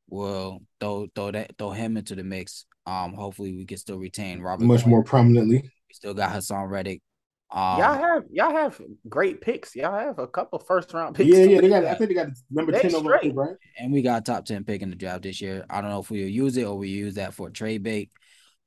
we'll 0.08 0.60
throw 0.80 1.06
throw 1.14 1.30
that 1.30 1.56
throw 1.58 1.70
him 1.70 1.96
into 1.96 2.14
the 2.14 2.24
mix. 2.24 2.66
Um, 2.86 3.14
hopefully 3.14 3.52
we 3.56 3.64
can 3.64 3.78
still 3.78 3.98
retain 3.98 4.40
Robert. 4.40 4.64
Much 4.64 4.82
Quinn. 4.82 4.90
more 4.90 5.04
prominently. 5.04 5.62
We 5.62 5.94
still 5.94 6.14
got 6.14 6.32
Haason 6.32 6.68
Reddick. 6.68 7.02
Um, 7.50 7.78
y'all 7.78 7.94
have 7.94 8.24
y'all 8.30 8.50
have 8.50 8.80
great 9.08 9.40
picks. 9.40 9.76
Y'all 9.76 9.96
have 9.96 10.18
a 10.18 10.26
couple 10.26 10.58
first 10.58 10.92
round 10.92 11.14
picks. 11.14 11.28
Yeah, 11.30 11.44
yeah, 11.44 11.60
they 11.60 11.68
got 11.68 11.84
I 11.84 11.94
think 11.94 12.08
they 12.10 12.14
got 12.14 12.28
number 12.50 12.72
They 12.72 12.80
10 12.80 12.94
overall, 12.96 13.18
straight. 13.18 13.34
right? 13.36 13.54
and 13.78 13.92
we 13.92 14.02
got 14.02 14.26
top 14.26 14.44
10 14.46 14.64
pick 14.64 14.82
in 14.82 14.90
the 14.90 14.96
draft 14.96 15.22
this 15.22 15.40
year. 15.40 15.64
I 15.70 15.80
don't 15.80 15.90
know 15.90 16.00
if 16.00 16.10
we'll 16.10 16.28
use 16.28 16.56
it 16.56 16.64
or 16.64 16.76
we 16.76 16.88
use 16.88 17.14
that 17.14 17.34
for 17.34 17.48
trade 17.50 17.84
bait. 17.84 18.10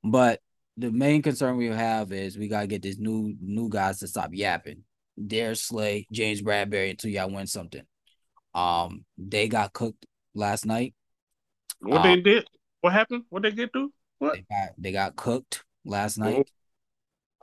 But 0.02 0.40
the 0.80 0.90
main 0.90 1.22
concern 1.22 1.56
we 1.56 1.66
have 1.66 2.12
is 2.12 2.38
we 2.38 2.48
gotta 2.48 2.66
get 2.66 2.82
these 2.82 2.98
new 2.98 3.34
new 3.40 3.68
guys 3.68 3.98
to 4.00 4.06
stop 4.08 4.30
yapping. 4.32 4.82
Darius 5.24 5.62
Slay, 5.62 6.06
James 6.10 6.40
Bradberry 6.42 6.90
until 6.90 7.10
y'all 7.10 7.30
win 7.30 7.46
something. 7.46 7.82
Um, 8.54 9.04
they 9.18 9.48
got 9.48 9.72
cooked 9.72 10.06
last 10.34 10.64
night. 10.64 10.94
What 11.80 12.00
Uh, 12.00 12.02
they 12.04 12.20
did? 12.20 12.48
What 12.80 12.92
happened? 12.94 13.24
What 13.28 13.42
they 13.42 13.52
get 13.52 13.72
through? 13.72 13.92
What? 14.18 14.34
They 14.34 14.44
got 14.50 14.68
they 14.78 14.92
got 14.92 15.16
cooked 15.16 15.64
last 15.84 16.18
Oh. 16.18 16.24
night. 16.24 16.50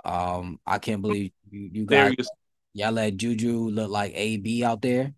Um, 0.03 0.59
I 0.65 0.79
can't 0.79 1.01
believe 1.01 1.31
you, 1.49 1.69
you 1.73 1.85
guys 1.85 2.15
y'all 2.73 2.91
let 2.91 3.17
Juju 3.17 3.69
look 3.69 3.89
like 3.89 4.13
AB 4.15 4.63
out 4.63 4.81
there. 4.81 5.13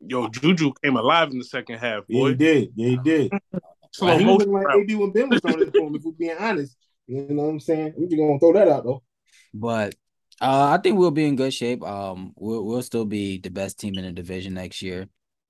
Yo, 0.00 0.28
Juju 0.28 0.72
came 0.82 0.96
alive 0.96 1.30
in 1.30 1.38
the 1.38 1.44
second 1.44 1.78
half, 1.78 2.04
Yeah, 2.08 2.20
boy. 2.20 2.28
he 2.30 2.34
did. 2.34 2.72
Yeah, 2.74 2.88
he 2.88 2.96
did. 2.98 3.32
Slow 3.92 4.18
he 4.18 4.24
was 4.24 4.38
motion 4.38 4.52
looking 4.52 4.68
like. 4.68 4.76
AB 4.82 4.94
when 4.96 5.10
Ben 5.12 5.28
was 5.30 5.40
throwing 5.40 5.62
it 5.62 5.72
to 5.72 5.82
him, 5.82 5.94
if 5.94 6.02
we're 6.02 6.12
being 6.12 6.36
honest. 6.38 6.76
You 7.06 7.26
know 7.30 7.42
what 7.44 7.48
I'm 7.50 7.60
saying? 7.60 7.94
We 7.96 8.06
just 8.06 8.16
gonna 8.18 8.38
throw 8.38 8.52
that 8.54 8.68
out 8.68 8.84
though. 8.84 9.02
But 9.52 9.94
uh, 10.40 10.70
I 10.76 10.78
think 10.82 10.98
we'll 10.98 11.10
be 11.10 11.26
in 11.26 11.36
good 11.36 11.52
shape. 11.54 11.82
Um, 11.82 12.32
we'll 12.36 12.64
we'll 12.64 12.82
still 12.82 13.04
be 13.04 13.38
the 13.38 13.50
best 13.50 13.78
team 13.78 13.96
in 13.98 14.04
the 14.04 14.12
division 14.12 14.54
next 14.54 14.82
year, 14.82 15.08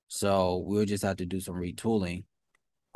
so 0.09 0.63
we'll 0.67 0.85
just 0.85 1.05
have 1.05 1.17
to 1.19 1.27
do 1.27 1.41
some 1.41 1.55
retooling. 1.55 2.25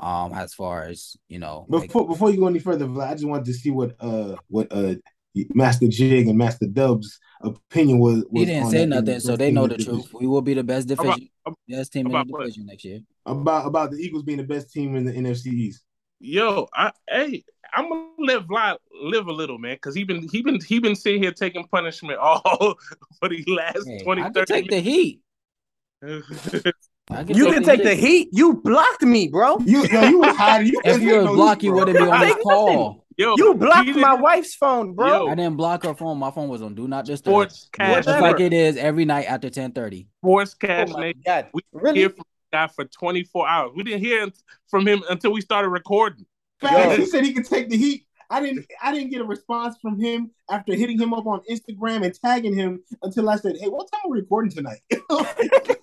Um, 0.01 0.33
as 0.33 0.55
far 0.55 0.85
as 0.85 1.16
you 1.29 1.38
know, 1.40 1.66
make- 1.68 1.83
Before 1.83 2.07
before 2.07 2.31
you 2.31 2.38
go 2.38 2.47
any 2.47 2.59
further, 2.61 2.87
Vlad, 2.87 3.09
I 3.09 3.12
just 3.14 3.27
wanted 3.27 3.47
to 3.47 3.55
see 3.55 3.71
what 3.71 3.94
uh 4.01 4.37
what 4.49 4.68
uh 4.71 4.94
Master 5.55 5.87
Jig 5.88 6.27
and 6.29 6.37
Master 6.38 6.66
Dub's 6.66 7.18
opinion 7.42 7.99
was. 7.99 8.25
he 8.33 8.44
didn't 8.44 8.64
on 8.64 8.71
say 8.71 8.79
that 8.81 8.87
nothing, 8.87 9.05
being 9.07 9.21
so 9.21 9.37
they 9.37 9.51
know 9.53 9.64
in 9.64 9.71
the 9.71 9.77
division. 9.77 10.03
truth. 10.03 10.14
We 10.21 10.27
will 10.27 10.42
be 10.42 10.55
the 10.55 10.64
best 10.64 10.90
About- 10.90 11.05
division, 11.16 11.31
best 11.68 11.92
team 11.92 12.07
in 12.07 12.12
the 12.12 12.18
about 12.18 12.27
what? 12.31 12.40
division 12.42 12.66
next 12.66 12.85
year. 12.85 13.01
about 13.27 13.66
about 13.66 13.90
the 13.92 13.99
Eagles 13.99 14.23
being 14.25 14.38
the 14.38 14.44
best 14.44 14.73
team 14.73 14.94
in 14.97 15.05
the 15.05 15.12
NFC 15.12 15.47
East. 15.53 15.83
Yo, 16.21 16.66
I 16.75 16.90
hey, 17.09 17.44
I'm 17.73 17.89
gonna 17.89 18.05
let 18.19 18.47
Vlad 18.47 18.77
live 19.03 19.27
a 19.27 19.33
little, 19.33 19.59
man, 19.59 19.75
because 19.77 19.95
he 19.95 20.05
been 20.05 20.29
he 20.29 20.43
been 20.43 20.61
he 20.61 20.79
been 20.79 20.97
sitting 20.97 21.23
here 21.23 21.33
taking 21.33 21.67
punishment 21.69 22.19
all 22.23 22.77
for 23.19 23.29
the 23.29 23.45
last 23.47 23.87
Hey, 23.87 24.03
20, 24.05 24.23
I 24.23 24.25
can 24.25 24.33
30 24.35 24.45
take 24.47 24.71
the 24.71 24.81
heat. 24.81 25.21
minutes. 26.03 26.89
You 27.29 27.47
can 27.53 27.63
take 27.65 27.83
the 27.83 27.95
heat. 27.95 28.29
You 28.33 28.55
blocked 28.55 29.03
me, 29.03 29.29
bro. 29.29 29.59
You 29.65 29.85
yo, 29.91 30.03
you 30.03 30.19
was 30.19 30.37
hiding. 30.37 30.69
You 30.69 30.81
If 30.85 31.01
you 31.03 31.09
take 31.09 31.19
were 31.19 31.25
no 31.25 31.35
blocked, 31.35 31.63
heat, 31.63 31.69
you 31.69 31.73
wouldn't 31.75 31.99
be 31.99 32.05
on 32.05 32.21
this 32.21 32.35
call. 32.43 33.05
Yo, 33.17 33.35
You 33.37 33.55
blocked 33.55 33.97
my 33.97 34.15
wife's 34.15 34.55
phone, 34.55 34.93
bro. 34.95 35.09
Yo. 35.09 35.29
I 35.29 35.35
didn't 35.35 35.57
block 35.57 35.83
her 35.83 35.95
phone. 35.95 36.19
My 36.19 36.31
phone 36.31 36.49
was 36.49 36.63
on 36.63 36.75
do 36.75 36.87
not 36.87 37.05
disturb. 37.05 37.33
Sports 37.33 37.69
cash, 37.73 38.05
Just 38.05 38.21
like 38.21 38.39
it 38.41 38.53
is 38.53 38.77
every 38.77 39.05
night 39.05 39.25
after 39.25 39.51
ten 39.51 39.73
thirty. 39.73 40.07
sports 40.21 40.55
Oh 40.55 40.67
cash 40.67 40.89
my 40.91 41.13
nation. 41.27 41.51
We 41.53 41.63
Really? 41.73 42.01
hear 42.01 42.11
from 42.11 42.25
the 42.53 42.57
guy 42.57 42.67
for 42.69 42.85
24 42.85 43.49
hours. 43.49 43.73
We 43.75 43.83
didn't 43.83 44.01
hear 44.05 44.29
from 44.69 44.87
him 44.87 45.03
until 45.11 45.33
we 45.33 45.41
started 45.41 45.71
recording. 45.71 46.27
Facts. 46.61 46.97
Yo. 46.97 46.97
He 46.97 47.07
said 47.07 47.25
he 47.25 47.33
could 47.33 47.47
take 47.47 47.68
the 47.68 47.77
heat. 47.77 48.05
I 48.31 48.40
didn't. 48.40 48.66
I 48.83 48.92
didn't 48.92 49.11
get 49.11 49.23
a 49.23 49.25
response 49.25 49.77
from 49.81 49.99
him 49.99 50.31
after 50.51 50.75
hitting 50.75 50.99
him 50.99 51.14
up 51.14 51.27
on 51.27 51.40
Instagram 51.51 52.05
and 52.05 52.14
tagging 52.14 52.55
him 52.55 52.83
until 53.03 53.31
I 53.31 53.37
said, 53.37 53.57
"Hey, 53.59 53.68
what 53.68 53.90
time 53.90 54.03
are 54.05 54.11
we 54.11 54.21
recording 54.21 54.51
tonight?" 54.51 54.81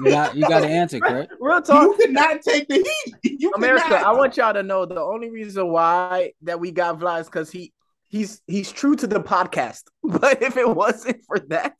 You 0.00 0.10
got 0.10 0.36
you 0.36 0.48
got 0.48 0.60
to 0.60 0.68
answer, 0.68 1.00
correct? 1.00 1.32
Real 1.40 1.60
talk. 1.60 1.82
you 1.82 1.94
could 1.94 2.12
not 2.12 2.40
take 2.42 2.68
the 2.68 2.76
heat. 2.76 3.40
You 3.40 3.52
America, 3.56 3.88
not. 3.90 4.04
I 4.04 4.12
want 4.12 4.36
y'all 4.36 4.54
to 4.54 4.62
know 4.62 4.86
the 4.86 5.00
only 5.00 5.28
reason 5.28 5.68
why 5.72 6.32
that 6.42 6.60
we 6.60 6.70
got 6.70 6.98
Vlad 7.00 7.22
is 7.22 7.26
because 7.26 7.50
he 7.50 7.72
he's 8.08 8.40
he's 8.46 8.70
true 8.72 8.96
to 8.96 9.06
the 9.06 9.20
podcast. 9.20 9.82
But 10.02 10.42
if 10.42 10.56
it 10.56 10.68
wasn't 10.68 11.22
for 11.26 11.38
that, 11.48 11.76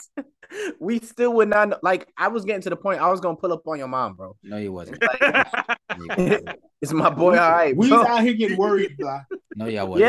we 0.78 0.98
still 1.00 1.32
would 1.34 1.48
not 1.48 1.82
like 1.82 2.06
I 2.16 2.28
was 2.28 2.44
getting 2.44 2.62
to 2.62 2.70
the 2.70 2.76
point 2.76 3.00
I 3.00 3.10
was 3.10 3.20
gonna 3.20 3.36
pull 3.36 3.52
up 3.52 3.66
on 3.66 3.78
your 3.78 3.88
mom, 3.88 4.14
bro. 4.14 4.36
No, 4.42 4.56
you 4.58 4.72
wasn't. 4.72 5.02
It's 6.80 6.92
my 6.92 7.10
boy, 7.10 7.36
all 7.36 7.50
right, 7.50 7.76
We 7.76 7.88
bro. 7.88 8.06
out 8.06 8.22
here 8.22 8.34
getting 8.34 8.56
worried, 8.56 8.96
blah. 8.98 9.22
No, 9.56 9.66
y'all 9.66 9.88
wasn't. 9.88 10.08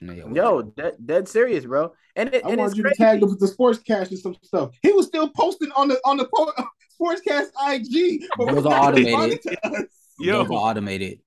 Yeah. 0.00 0.14
Yeah, 0.14 0.32
Yo, 0.32 0.62
dead, 0.62 0.94
dead 1.04 1.28
serious, 1.28 1.64
bro. 1.64 1.92
And 2.14 2.32
it, 2.32 2.44
I 2.46 2.50
and 2.50 2.52
it's 2.52 2.58
wanted 2.60 2.76
you 2.76 2.82
to 2.84 2.88
crazy. 2.90 3.02
tag 3.02 3.20
the, 3.20 3.26
the 3.26 3.46
sportscast 3.52 4.10
and 4.10 4.18
some 4.20 4.36
stuff. 4.44 4.70
He 4.82 4.92
was 4.92 5.06
still 5.06 5.28
posting 5.30 5.72
on 5.72 5.88
the 5.88 5.98
on 6.04 6.18
the 6.18 6.28
po- 6.32 6.52
sportscast 7.00 7.48
IG. 7.68 8.22
but 8.36 8.46
Those 8.46 8.56
was 8.62 8.66
are 8.66 8.80
automated. 8.80 9.06
responding 9.06 9.38
to 9.42 9.66
us. 9.66 9.86
Yo, 10.20 10.42
Those 10.44 10.50
are 10.50 10.52
automated. 10.52 11.18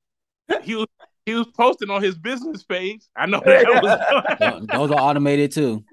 he 0.64 0.76
was 0.76 0.88
he 1.26 1.34
was 1.36 1.48
posting 1.56 1.90
on 1.90 2.02
his 2.02 2.18
business 2.18 2.64
page. 2.64 3.04
I 3.16 3.26
know 3.26 3.42
that 3.46 3.66
was 4.40 4.40
Those- 4.40 4.68
Those 4.68 4.92
are 4.92 5.00
automated 5.00 5.52
too. 5.52 5.84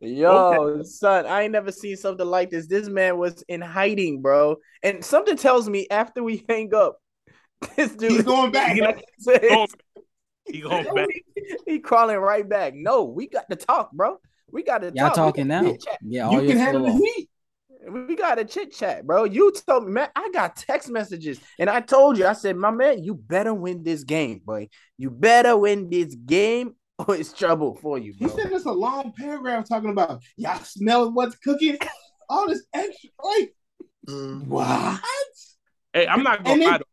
Yo, 0.00 0.82
son, 0.84 1.26
I 1.26 1.42
ain't 1.42 1.52
never 1.52 1.72
seen 1.72 1.96
something 1.96 2.26
like 2.26 2.50
this. 2.50 2.68
This 2.68 2.88
man 2.88 3.18
was 3.18 3.42
in 3.48 3.60
hiding, 3.60 4.22
bro. 4.22 4.56
And 4.82 5.04
something 5.04 5.36
tells 5.36 5.68
me 5.68 5.88
after 5.90 6.22
we 6.22 6.44
hang 6.48 6.72
up, 6.74 6.98
this 7.76 7.96
dude 7.96 8.12
He's 8.12 8.22
going 8.22 8.52
back. 8.52 8.74
He 8.74 8.80
going, 8.80 9.66
he 10.46 10.60
going 10.60 10.84
back. 10.94 11.08
he 11.66 11.80
crawling 11.80 12.18
right 12.18 12.48
back. 12.48 12.74
No, 12.76 13.04
we 13.04 13.26
got 13.28 13.50
to 13.50 13.56
talk, 13.56 13.90
bro. 13.92 14.18
We 14.52 14.62
got 14.62 14.78
to 14.82 14.92
Y'all 14.94 15.08
talk. 15.08 15.14
talking 15.14 15.48
now? 15.48 15.74
Yeah, 16.02 16.28
all 16.28 16.40
You 16.40 16.48
can 16.48 16.58
handle 16.58 16.84
the 16.86 16.92
heat. 16.92 17.28
We 17.86 18.16
got 18.16 18.38
a 18.38 18.44
chit 18.44 18.72
chat, 18.72 19.06
bro. 19.06 19.24
You 19.24 19.52
told 19.66 19.86
me, 19.86 19.92
man. 19.92 20.08
I 20.16 20.30
got 20.32 20.56
text 20.56 20.88
messages, 20.90 21.40
and 21.58 21.70
I 21.70 21.80
told 21.80 22.18
you, 22.18 22.26
I 22.26 22.32
said, 22.32 22.56
my 22.56 22.70
man, 22.70 23.04
you 23.04 23.14
better 23.14 23.54
win 23.54 23.84
this 23.84 24.02
game, 24.04 24.40
boy. 24.44 24.68
You 24.96 25.10
better 25.10 25.56
win 25.56 25.88
this 25.88 26.14
game, 26.14 26.74
or 26.98 27.14
it's 27.14 27.32
trouble 27.32 27.76
for 27.76 27.98
you, 27.98 28.12
He 28.18 28.26
bro. 28.26 28.36
sent 28.36 28.52
us 28.52 28.64
a 28.64 28.72
long 28.72 29.12
paragraph 29.12 29.68
talking 29.68 29.90
about 29.90 30.22
y'all 30.36 30.58
smell 30.58 31.12
what's 31.12 31.36
cooking, 31.36 31.78
all 32.28 32.48
this 32.48 32.64
extra. 32.74 33.10
Like 33.22 33.54
mm-hmm. 34.08 34.48
what? 34.50 35.00
Hey, 35.92 36.06
I'm 36.06 36.22
not 36.22 36.44
gonna 36.44 36.58
then- 36.58 36.70
lie. 36.70 36.78
though. 36.78 36.84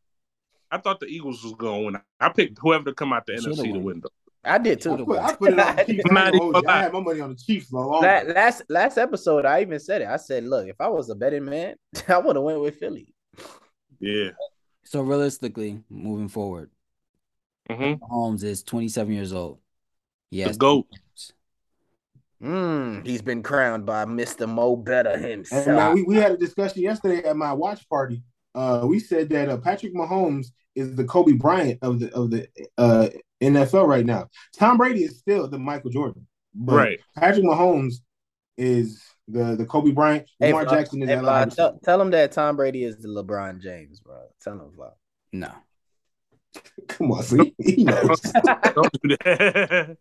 I 0.72 0.78
thought 0.80 1.00
the 1.00 1.06
Eagles 1.06 1.44
was 1.44 1.54
going 1.54 1.80
to 1.80 1.86
win. 1.86 2.02
I 2.20 2.30
picked 2.30 2.58
whoever 2.60 2.86
to 2.86 2.94
come 2.94 3.14
out 3.14 3.26
the 3.26 3.38
Should've 3.38 3.60
NFC 3.60 3.74
to 3.74 3.80
win. 3.80 4.02
Though. 4.02 4.10
I 4.46 4.58
did 4.58 4.80
I 4.80 4.96
too. 4.96 5.06
put, 5.06 5.20
I 5.20 5.36
put 5.36 5.52
it 5.52 5.60
on 5.60 5.76
the 5.76 5.84
Chiefs. 5.86 6.06
I'm 6.10 6.18
I, 6.18 6.26
ain't 6.28 6.32
gonna 6.32 6.44
hold 6.44 6.56
even 6.56 6.64
you. 6.64 6.70
I 6.70 6.72
gonna 6.72 6.84
had 6.84 6.94
my 6.94 7.00
money 7.00 7.22
on 7.22 7.30
the 7.30 7.36
Chiefs 7.36 7.70
for 7.70 7.84
a 7.84 7.88
long 7.88 8.04
La- 8.04 8.34
last 8.34 8.64
last 8.70 8.98
episode, 8.98 9.46
I 9.46 9.62
even 9.62 9.80
said 9.80 10.02
it. 10.02 10.08
I 10.08 10.18
said, 10.18 10.44
look, 10.46 10.68
if 10.68 10.80
I 10.80 10.88
was 10.88 11.10
a 11.10 11.16
betting 11.16 11.46
man, 11.46 11.76
I 12.08 12.18
would 12.18 12.36
have 12.36 12.44
went 12.44 12.62
with 12.62 12.78
Philly. 12.78 13.14
Yeah. 14.00 14.32
So 14.84 15.02
realistically, 15.02 15.82
moving 15.90 16.28
forward, 16.28 16.70
hmm 17.70 17.94
Holmes 18.02 18.44
is 18.44 18.64
27 18.64 19.14
years 19.14 19.34
old. 19.34 19.60
Yes. 20.30 20.54
The 20.54 20.58
goat. 20.60 20.88
Mm, 22.44 23.06
he's 23.06 23.22
been 23.22 23.42
crowned 23.42 23.86
by 23.86 24.06
Mr. 24.06 24.48
Mo 24.48 24.76
Better 24.76 25.18
himself. 25.18 25.68
And 25.68 25.78
man, 25.78 25.94
we, 25.94 26.04
we 26.04 26.16
had 26.18 26.34
a 26.34 26.38
discussion 26.38 26.84
yesterday 26.84 27.24
at 27.24 27.38
my 27.38 27.54
watch 27.54 27.88
party. 27.90 28.22
Uh, 28.54 28.86
we 28.86 29.00
said 29.00 29.30
that 29.30 29.50
uh, 29.50 29.58
Patrick 29.58 29.96
Mahomes 29.96 30.48
is 30.76 30.96
the 30.96 31.06
Kobe 31.06 31.34
Bryant 31.34 31.80
of 31.82 32.00
the 32.00 32.14
of 32.14 32.30
the 32.30 32.48
uh, 32.78 33.08
NFL 33.42 33.88
right 33.88 34.06
now. 34.06 34.28
Tom 34.58 34.78
Brady 34.78 35.04
is 35.04 35.20
still 35.20 35.48
the 35.48 35.60
Michael 35.60 35.92
Jordan, 35.92 36.28
but 36.54 36.76
Right. 36.76 37.00
Patrick 37.16 37.46
Mahomes 37.46 37.96
is 38.58 39.02
the 39.28 39.56
the 39.56 39.66
Kobe 39.66 39.92
Bryant. 39.92 40.30
Hey, 40.40 40.54
Lamar 40.54 40.66
Jackson 40.66 41.02
is 41.02 41.10
hey, 41.10 41.16
Allen 41.16 41.50
tell, 41.50 41.80
tell 41.84 42.02
him 42.02 42.12
that 42.12 42.32
Tom 42.32 42.56
Brady 42.56 42.84
is 42.84 42.98
the 42.98 43.08
LeBron 43.08 43.62
James, 43.62 44.00
bro. 44.00 44.22
Tell 44.42 44.54
him, 44.54 44.72
Fly. 44.76 44.90
No. 45.34 45.52
Come 46.88 47.12
on, 47.12 47.24
see, 47.24 47.54
he 47.60 47.84
knows. 47.84 48.22
Don't 48.74 49.02
do 49.04 49.18
that. 49.24 49.98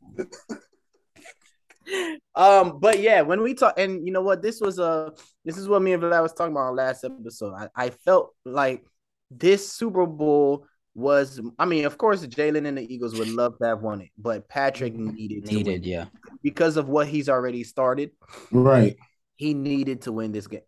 um, 2.34 2.78
but 2.78 3.00
yeah, 3.00 3.22
when 3.22 3.42
we 3.42 3.54
talk, 3.54 3.78
and 3.78 4.06
you 4.06 4.12
know 4.12 4.22
what, 4.22 4.42
this 4.42 4.60
was 4.60 4.78
a 4.78 5.12
this 5.44 5.56
is 5.56 5.68
what 5.68 5.82
me 5.82 5.92
and 5.92 6.02
Vlad 6.02 6.22
was 6.22 6.32
talking 6.32 6.52
about 6.52 6.68
on 6.68 6.76
last 6.76 7.04
episode. 7.04 7.54
I, 7.54 7.68
I 7.74 7.90
felt 7.90 8.34
like 8.44 8.84
this 9.30 9.72
Super 9.72 10.06
Bowl 10.06 10.66
was, 10.94 11.40
I 11.59 11.64
mean, 11.64 11.87
of 11.87 11.98
course, 11.98 12.24
Jalen 12.26 12.66
and 12.66 12.78
the 12.78 12.94
Eagles 12.94 13.18
would 13.18 13.28
love 13.28 13.59
to 13.59 13.66
have 13.66 13.83
won 13.83 14.00
it, 14.00 14.11
but 14.16 14.48
Patrick 14.48 14.94
mm-hmm. 14.94 15.14
needed 15.14 15.46
to 15.46 15.54
win 15.57 15.66
Needed, 15.66 15.87
yeah. 15.87 16.07
because 16.42 16.76
of 16.76 16.88
what 16.88 17.09
he's 17.09 17.28
already 17.28 17.64
started. 17.64 18.11
right. 18.52 18.96
He 19.37 19.52
needed 19.52 20.02
to 20.02 20.12
win 20.12 20.30
this 20.30 20.46
game. 20.46 20.61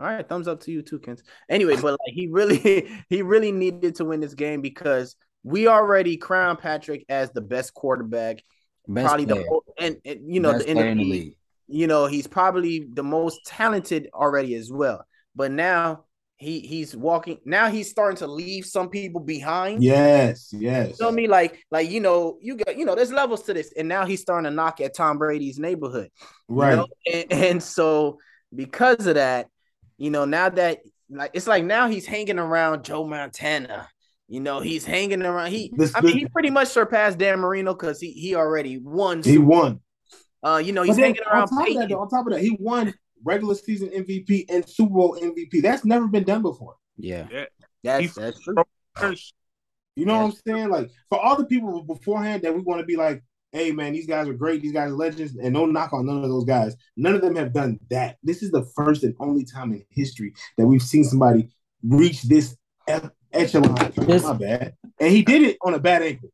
All 0.00 0.06
right, 0.06 0.28
thumbs 0.28 0.46
up 0.46 0.60
to 0.60 0.72
you 0.72 0.82
too, 0.82 0.98
Kent. 0.98 1.22
Anyway, 1.48 1.74
but 1.76 1.92
like 1.92 2.14
he 2.14 2.28
really, 2.28 2.88
he 3.08 3.22
really 3.22 3.52
needed 3.52 3.96
to 3.96 4.04
win 4.04 4.20
this 4.20 4.34
game 4.34 4.60
because 4.60 5.16
we 5.42 5.66
already 5.66 6.16
crowned 6.16 6.58
Patrick 6.58 7.04
as 7.08 7.30
the 7.30 7.40
best 7.40 7.74
quarterback, 7.74 8.42
Best 8.86 9.06
probably 9.06 9.26
player. 9.26 9.42
the 9.42 9.48
whole, 9.48 9.64
and, 9.78 9.96
and 10.04 10.20
you 10.32 10.40
know 10.40 10.52
Best 10.52 10.64
the, 10.64 10.70
in 10.70 10.76
player 10.76 10.94
the 10.94 11.04
league. 11.04 11.36
You 11.66 11.86
know 11.86 12.06
he's 12.06 12.26
probably 12.26 12.88
the 12.92 13.02
most 13.02 13.40
talented 13.44 14.08
already 14.14 14.54
as 14.54 14.70
well. 14.70 15.04
But 15.34 15.50
now 15.52 16.04
he 16.38 16.60
he's 16.60 16.96
walking. 16.96 17.38
Now 17.44 17.68
he's 17.68 17.90
starting 17.90 18.16
to 18.18 18.26
leave 18.26 18.64
some 18.64 18.88
people 18.90 19.20
behind. 19.20 19.82
Yes, 19.82 20.50
yes. 20.52 20.96
You 20.98 21.04
know 21.06 21.10
me? 21.12 21.26
Like, 21.26 21.64
like 21.70 21.90
you 21.90 22.00
know, 22.00 22.38
you 22.40 22.56
got 22.56 22.76
you 22.78 22.84
know, 22.84 22.94
there's 22.94 23.12
levels 23.12 23.42
to 23.44 23.54
this, 23.54 23.72
and 23.76 23.88
now 23.88 24.06
he's 24.06 24.20
starting 24.20 24.44
to 24.48 24.54
knock 24.54 24.80
at 24.80 24.94
Tom 24.94 25.18
Brady's 25.18 25.58
neighborhood. 25.58 26.10
you 26.48 26.54
Right. 26.54 26.76
know? 26.76 26.86
And, 27.12 27.32
and 27.32 27.62
so 27.62 28.18
because 28.54 29.06
of 29.06 29.16
that, 29.16 29.48
you 29.98 30.10
know, 30.10 30.24
now 30.24 30.48
that 30.48 30.78
like 31.10 31.32
it's 31.34 31.46
like 31.48 31.64
now 31.64 31.88
he's 31.88 32.06
hanging 32.06 32.38
around 32.38 32.84
Joe 32.84 33.04
Montana. 33.04 33.88
You 34.30 34.40
know, 34.40 34.60
he's 34.60 34.84
hanging 34.84 35.22
around. 35.22 35.50
He, 35.50 35.72
This- 35.74 35.92
I 35.96 36.02
mean, 36.02 36.18
he 36.18 36.26
pretty 36.26 36.50
much 36.50 36.68
surpassed 36.68 37.18
Dan 37.18 37.40
Marino 37.40 37.72
because 37.74 37.98
he 38.00 38.12
he 38.12 38.34
already 38.34 38.78
won. 38.78 39.22
He 39.22 39.38
won. 39.38 39.80
Uh, 40.42 40.62
you 40.64 40.72
know, 40.72 40.82
he's 40.82 40.96
then 40.96 41.06
hanging 41.06 41.22
on 41.22 41.32
around 41.32 41.48
top 41.48 41.66
of 41.66 41.74
that, 41.88 41.92
on 41.96 42.08
top 42.10 42.26
of 42.26 42.32
that, 42.34 42.40
he 42.42 42.56
won 42.60 42.94
regular 43.24 43.54
season 43.54 43.88
MVP 43.90 44.46
and 44.48 44.68
Super 44.68 44.94
Bowl 44.94 45.18
MVP. 45.20 45.60
That's 45.62 45.84
never 45.84 46.06
been 46.08 46.24
done 46.24 46.42
before. 46.42 46.76
Yeah. 46.96 47.26
That's 47.82 48.14
He- 48.14 48.20
that's 48.20 48.40
true. 48.40 48.54
First, 48.96 49.34
You 49.96 50.04
know 50.06 50.12
Yeah. 50.14 50.24
what 50.26 50.34
I'm 50.34 50.40
saying? 50.46 50.68
Like 50.70 50.90
for 51.08 51.18
all 51.18 51.36
the 51.36 51.44
people 51.46 51.82
beforehand 51.82 52.42
that 52.42 52.54
we 52.54 52.60
want 52.60 52.80
to 52.80 52.86
be 52.86 52.94
like, 52.96 53.22
hey 53.52 53.72
man, 53.72 53.92
these 53.92 54.06
guys 54.06 54.28
are 54.28 54.32
great, 54.34 54.62
these 54.62 54.72
guys 54.72 54.90
are 54.90 54.94
legends, 54.96 55.36
and 55.36 55.52
no 55.52 55.66
knock 55.66 55.92
on 55.92 56.06
none 56.06 56.22
of 56.22 56.28
those 56.30 56.44
guys. 56.44 56.76
None 56.96 57.14
of 57.16 57.20
them 57.20 57.34
have 57.34 57.52
done 57.52 57.80
that. 57.90 58.16
This 58.22 58.42
is 58.44 58.50
the 58.52 58.64
first 58.76 59.02
and 59.02 59.14
only 59.18 59.44
time 59.44 59.72
in 59.72 59.84
history 59.90 60.34
that 60.56 60.66
we've 60.66 60.82
seen 60.82 61.02
somebody 61.02 61.48
reach 61.82 62.22
this 62.22 62.56
echelon. 63.32 63.92
This- 63.96 64.22
My 64.22 64.34
bad. 64.34 64.74
And 65.00 65.10
he 65.12 65.22
did 65.22 65.42
it 65.42 65.56
on 65.62 65.74
a 65.74 65.78
bad 65.80 66.02
ankle. 66.02 66.30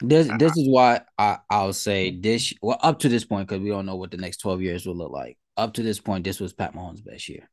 This 0.00 0.28
this 0.38 0.56
is 0.56 0.68
why 0.68 1.00
I 1.18 1.38
I'll 1.50 1.72
say 1.72 2.10
this 2.12 2.52
well 2.62 2.78
up 2.82 3.00
to 3.00 3.08
this 3.08 3.24
point 3.24 3.48
because 3.48 3.62
we 3.62 3.68
don't 3.70 3.84
know 3.86 3.96
what 3.96 4.10
the 4.12 4.16
next 4.16 4.36
12 4.38 4.62
years 4.62 4.86
will 4.86 4.96
look 4.96 5.10
like. 5.10 5.36
Up 5.58 5.74
to 5.74 5.82
this 5.82 6.00
point, 6.00 6.24
this 6.24 6.40
was 6.40 6.52
Pat 6.52 6.74
Mahomes' 6.74 7.04
best 7.04 7.28
year. 7.28 7.50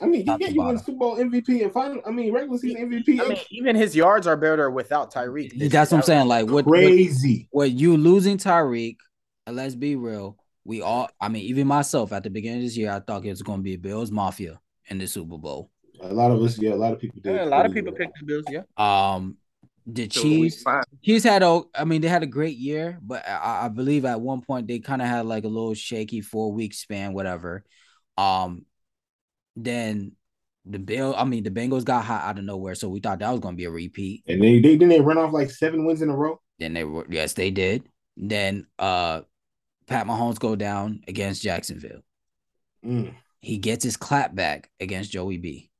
I 0.00 0.06
mean, 0.06 0.20
you 0.20 0.26
Top 0.26 0.40
get 0.40 0.52
you 0.52 0.62
win 0.62 0.76
bottom. 0.76 0.82
Super 0.82 0.98
Bowl 0.98 1.16
MVP 1.16 1.62
and 1.62 1.72
final. 1.72 2.00
I 2.06 2.10
mean, 2.10 2.32
regular 2.32 2.58
season 2.58 2.90
MVP. 2.90 3.20
I 3.20 3.28
mean, 3.28 3.38
even 3.50 3.76
his 3.76 3.94
yards 3.94 4.26
are 4.26 4.36
better 4.36 4.70
without 4.70 5.12
Tyreek. 5.12 5.58
this 5.58 5.70
That's 5.70 5.90
what 5.92 5.98
I'm 5.98 6.02
saying. 6.04 6.26
Like 6.26 6.46
what, 6.46 6.64
what 6.64 6.78
crazy. 6.78 7.48
what 7.50 7.70
you 7.70 7.96
losing 7.96 8.38
Tyreek, 8.38 8.96
and 9.46 9.56
let's 9.56 9.74
be 9.74 9.96
real, 9.96 10.38
we 10.64 10.80
all 10.80 11.10
I 11.20 11.28
mean, 11.28 11.42
even 11.44 11.66
myself 11.66 12.12
at 12.12 12.22
the 12.22 12.30
beginning 12.30 12.60
of 12.60 12.64
this 12.64 12.76
year, 12.76 12.90
I 12.90 13.00
thought 13.00 13.24
it 13.24 13.30
was 13.30 13.42
gonna 13.42 13.62
be 13.62 13.76
Bills 13.76 14.10
Mafia 14.10 14.58
in 14.86 14.98
the 14.98 15.06
Super 15.06 15.36
Bowl. 15.36 15.70
A 16.00 16.14
lot 16.14 16.30
of 16.30 16.42
us, 16.42 16.58
yeah, 16.58 16.72
a 16.72 16.76
lot 16.76 16.94
of 16.94 16.98
people 16.98 17.20
did. 17.20 17.34
Yeah, 17.34 17.44
a 17.44 17.46
lot 17.46 17.66
of 17.66 17.74
people 17.74 17.92
picked 17.92 18.18
the 18.18 18.24
Bills. 18.24 18.44
Yeah, 18.48 18.62
Um 18.78 19.36
the 19.94 20.08
so 20.10 20.22
Chiefs. 20.22 20.64
Chiefs 21.04 21.24
had 21.24 21.42
a, 21.42 21.62
I 21.74 21.84
mean, 21.84 22.00
they 22.00 22.08
had 22.08 22.22
a 22.22 22.26
great 22.26 22.56
year, 22.56 22.98
but 23.02 23.26
I, 23.28 23.66
I 23.66 23.68
believe 23.68 24.04
at 24.04 24.20
one 24.20 24.42
point 24.42 24.68
they 24.68 24.78
kind 24.78 25.02
of 25.02 25.08
had 25.08 25.26
like 25.26 25.44
a 25.44 25.48
little 25.48 25.74
shaky 25.74 26.20
four 26.20 26.52
week 26.52 26.74
span, 26.74 27.12
whatever. 27.12 27.64
Um, 28.16 28.66
then 29.56 30.12
the 30.64 30.78
Bill, 30.78 31.14
I 31.16 31.24
mean, 31.24 31.42
the 31.42 31.50
Bengals 31.50 31.84
got 31.84 32.04
hot 32.04 32.22
out 32.24 32.38
of 32.38 32.44
nowhere, 32.44 32.74
so 32.74 32.88
we 32.88 33.00
thought 33.00 33.18
that 33.20 33.30
was 33.30 33.40
gonna 33.40 33.56
be 33.56 33.64
a 33.64 33.70
repeat. 33.70 34.22
And 34.26 34.42
they, 34.42 34.60
they 34.60 34.76
didn't 34.76 34.88
they 34.90 35.00
run 35.00 35.18
off 35.18 35.32
like 35.32 35.50
seven 35.50 35.84
wins 35.84 36.02
in 36.02 36.10
a 36.10 36.16
row. 36.16 36.40
Then 36.58 36.74
they 36.74 36.84
were, 36.84 37.06
yes, 37.08 37.32
they 37.32 37.50
did. 37.50 37.88
Then 38.16 38.66
uh, 38.78 39.22
Pat 39.86 40.06
Mahomes 40.06 40.38
go 40.38 40.54
down 40.56 41.00
against 41.08 41.42
Jacksonville. 41.42 42.02
Mm. 42.84 43.14
He 43.40 43.58
gets 43.58 43.84
his 43.84 43.96
clap 43.96 44.34
back 44.34 44.70
against 44.78 45.10
Joey 45.10 45.38
B. 45.38 45.70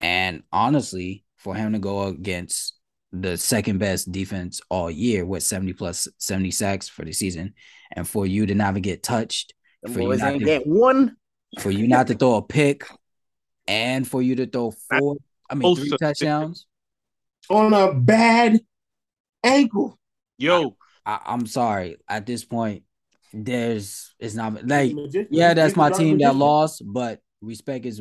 And 0.00 0.42
honestly, 0.52 1.24
for 1.44 1.54
him 1.54 1.74
to 1.74 1.78
go 1.78 2.04
against 2.08 2.74
the 3.12 3.36
second 3.36 3.78
best 3.78 4.10
defense 4.10 4.60
all 4.70 4.90
year 4.90 5.24
with 5.24 5.44
70 5.44 5.74
plus 5.74 6.08
70 6.18 6.50
sacks 6.50 6.88
for 6.88 7.04
the 7.04 7.12
season, 7.12 7.54
and 7.92 8.08
for 8.08 8.26
you 8.26 8.46
to 8.46 8.54
never 8.54 8.80
get 8.80 9.04
touched, 9.04 9.54
the 9.82 9.90
For 9.92 10.00
you 10.00 10.16
not 10.16 10.32
to- 10.32 10.38
get 10.44 10.66
one. 10.66 11.16
for 11.60 11.70
you 11.70 11.86
not 11.86 12.08
to 12.08 12.14
throw 12.14 12.36
a 12.36 12.42
pick, 12.42 12.82
and 13.68 14.08
for 14.08 14.20
you 14.20 14.34
to 14.36 14.46
throw 14.46 14.72
four, 14.72 15.16
I 15.48 15.54
mean, 15.54 15.76
three 15.76 15.90
touchdowns. 16.00 16.66
On 17.50 17.72
a 17.72 17.92
bad 17.94 18.60
ankle. 19.44 19.98
Yo, 20.38 20.76
I, 21.06 21.20
I'm 21.26 21.46
sorry. 21.46 21.98
At 22.08 22.26
this 22.26 22.44
point, 22.44 22.82
there's 23.32 24.14
it's 24.18 24.34
not 24.34 24.66
like 24.66 24.92
yeah, 25.30 25.54
that's 25.54 25.76
my 25.76 25.90
team 25.90 26.18
that 26.18 26.34
lost, 26.34 26.82
but 26.84 27.20
respect 27.42 27.84
is 27.86 28.00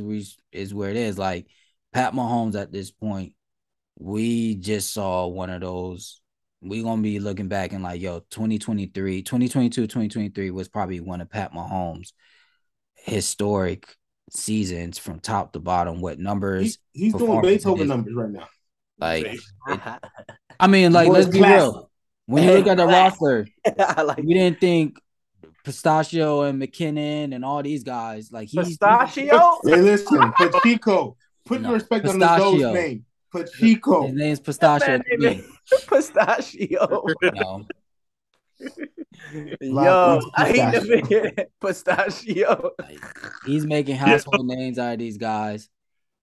is 0.51 0.73
where 0.73 0.89
it 0.89 0.95
is. 0.95 1.17
Like 1.19 1.47
Pat 1.93 2.13
Mahomes 2.13 2.59
at 2.59 2.71
this 2.71 2.91
point, 2.91 3.33
we 3.99 4.55
just 4.55 4.93
saw 4.93 5.27
one 5.27 5.49
of 5.49 5.61
those. 5.61 6.21
We're 6.61 6.83
gonna 6.83 7.01
be 7.01 7.19
looking 7.19 7.47
back 7.47 7.73
and 7.73 7.83
like, 7.83 8.01
yo, 8.01 8.19
2023, 8.31 9.21
2022, 9.21 9.83
2023 9.83 10.51
was 10.51 10.69
probably 10.69 10.99
one 11.01 11.21
of 11.21 11.29
Pat 11.29 11.53
Mahomes' 11.53 12.13
historic 12.95 13.95
seasons 14.31 14.97
from 14.97 15.19
top 15.19 15.53
to 15.53 15.59
bottom. 15.59 16.01
What 16.01 16.19
numbers? 16.19 16.79
He, 16.93 17.03
he's 17.03 17.13
doing 17.13 17.25
performances 17.25 17.65
Beethoven 17.65 17.87
numbers 17.87 18.13
right 18.15 18.29
now. 18.31 18.47
Like, 18.97 19.39
I 20.59 20.67
mean, 20.67 20.93
like, 20.93 21.09
let's 21.09 21.27
be 21.27 21.39
classic. 21.39 21.73
real. 21.73 21.89
When 22.25 22.43
you 22.43 22.51
look 22.53 22.67
at 22.67 22.77
the 22.77 22.85
Relax. 22.85 23.17
roster, 23.19 23.47
I 23.79 24.01
like 24.03 24.17
we 24.17 24.33
didn't 24.33 24.61
think 24.61 24.97
Pistachio 25.65 26.43
and 26.43 26.61
McKinnon 26.61 27.35
and 27.35 27.43
all 27.43 27.61
these 27.61 27.83
guys 27.83 28.31
like 28.31 28.47
he's 28.47 28.77
pistachio. 28.77 29.59
Hey, 29.65 29.81
listen, 29.81 30.31
Pacheco. 30.33 31.17
Put 31.45 31.61
No, 31.61 31.73
respect 31.73 32.05
on 32.07 32.19
the 32.19 32.25
the 32.27 32.71
name. 32.73 33.05
Pacheco. 33.31 34.07
His 34.07 34.15
name's 34.15 34.39
Pistachio. 34.39 35.01
Man, 35.17 35.43
to 35.67 35.77
pistachio. 35.87 37.05
No. 37.21 37.65
Yo, 39.59 40.19
Black 40.21 40.21
I 40.35 40.47
hate 40.47 40.73
pistachio. 40.73 41.01
to 41.01 41.33
be 41.35 41.43
pistachio. 41.61 42.71
He's 43.45 43.65
making 43.65 43.95
household 43.95 44.45
names 44.45 44.77
out 44.77 44.93
of 44.93 44.99
these 44.99 45.17
guys. 45.17 45.69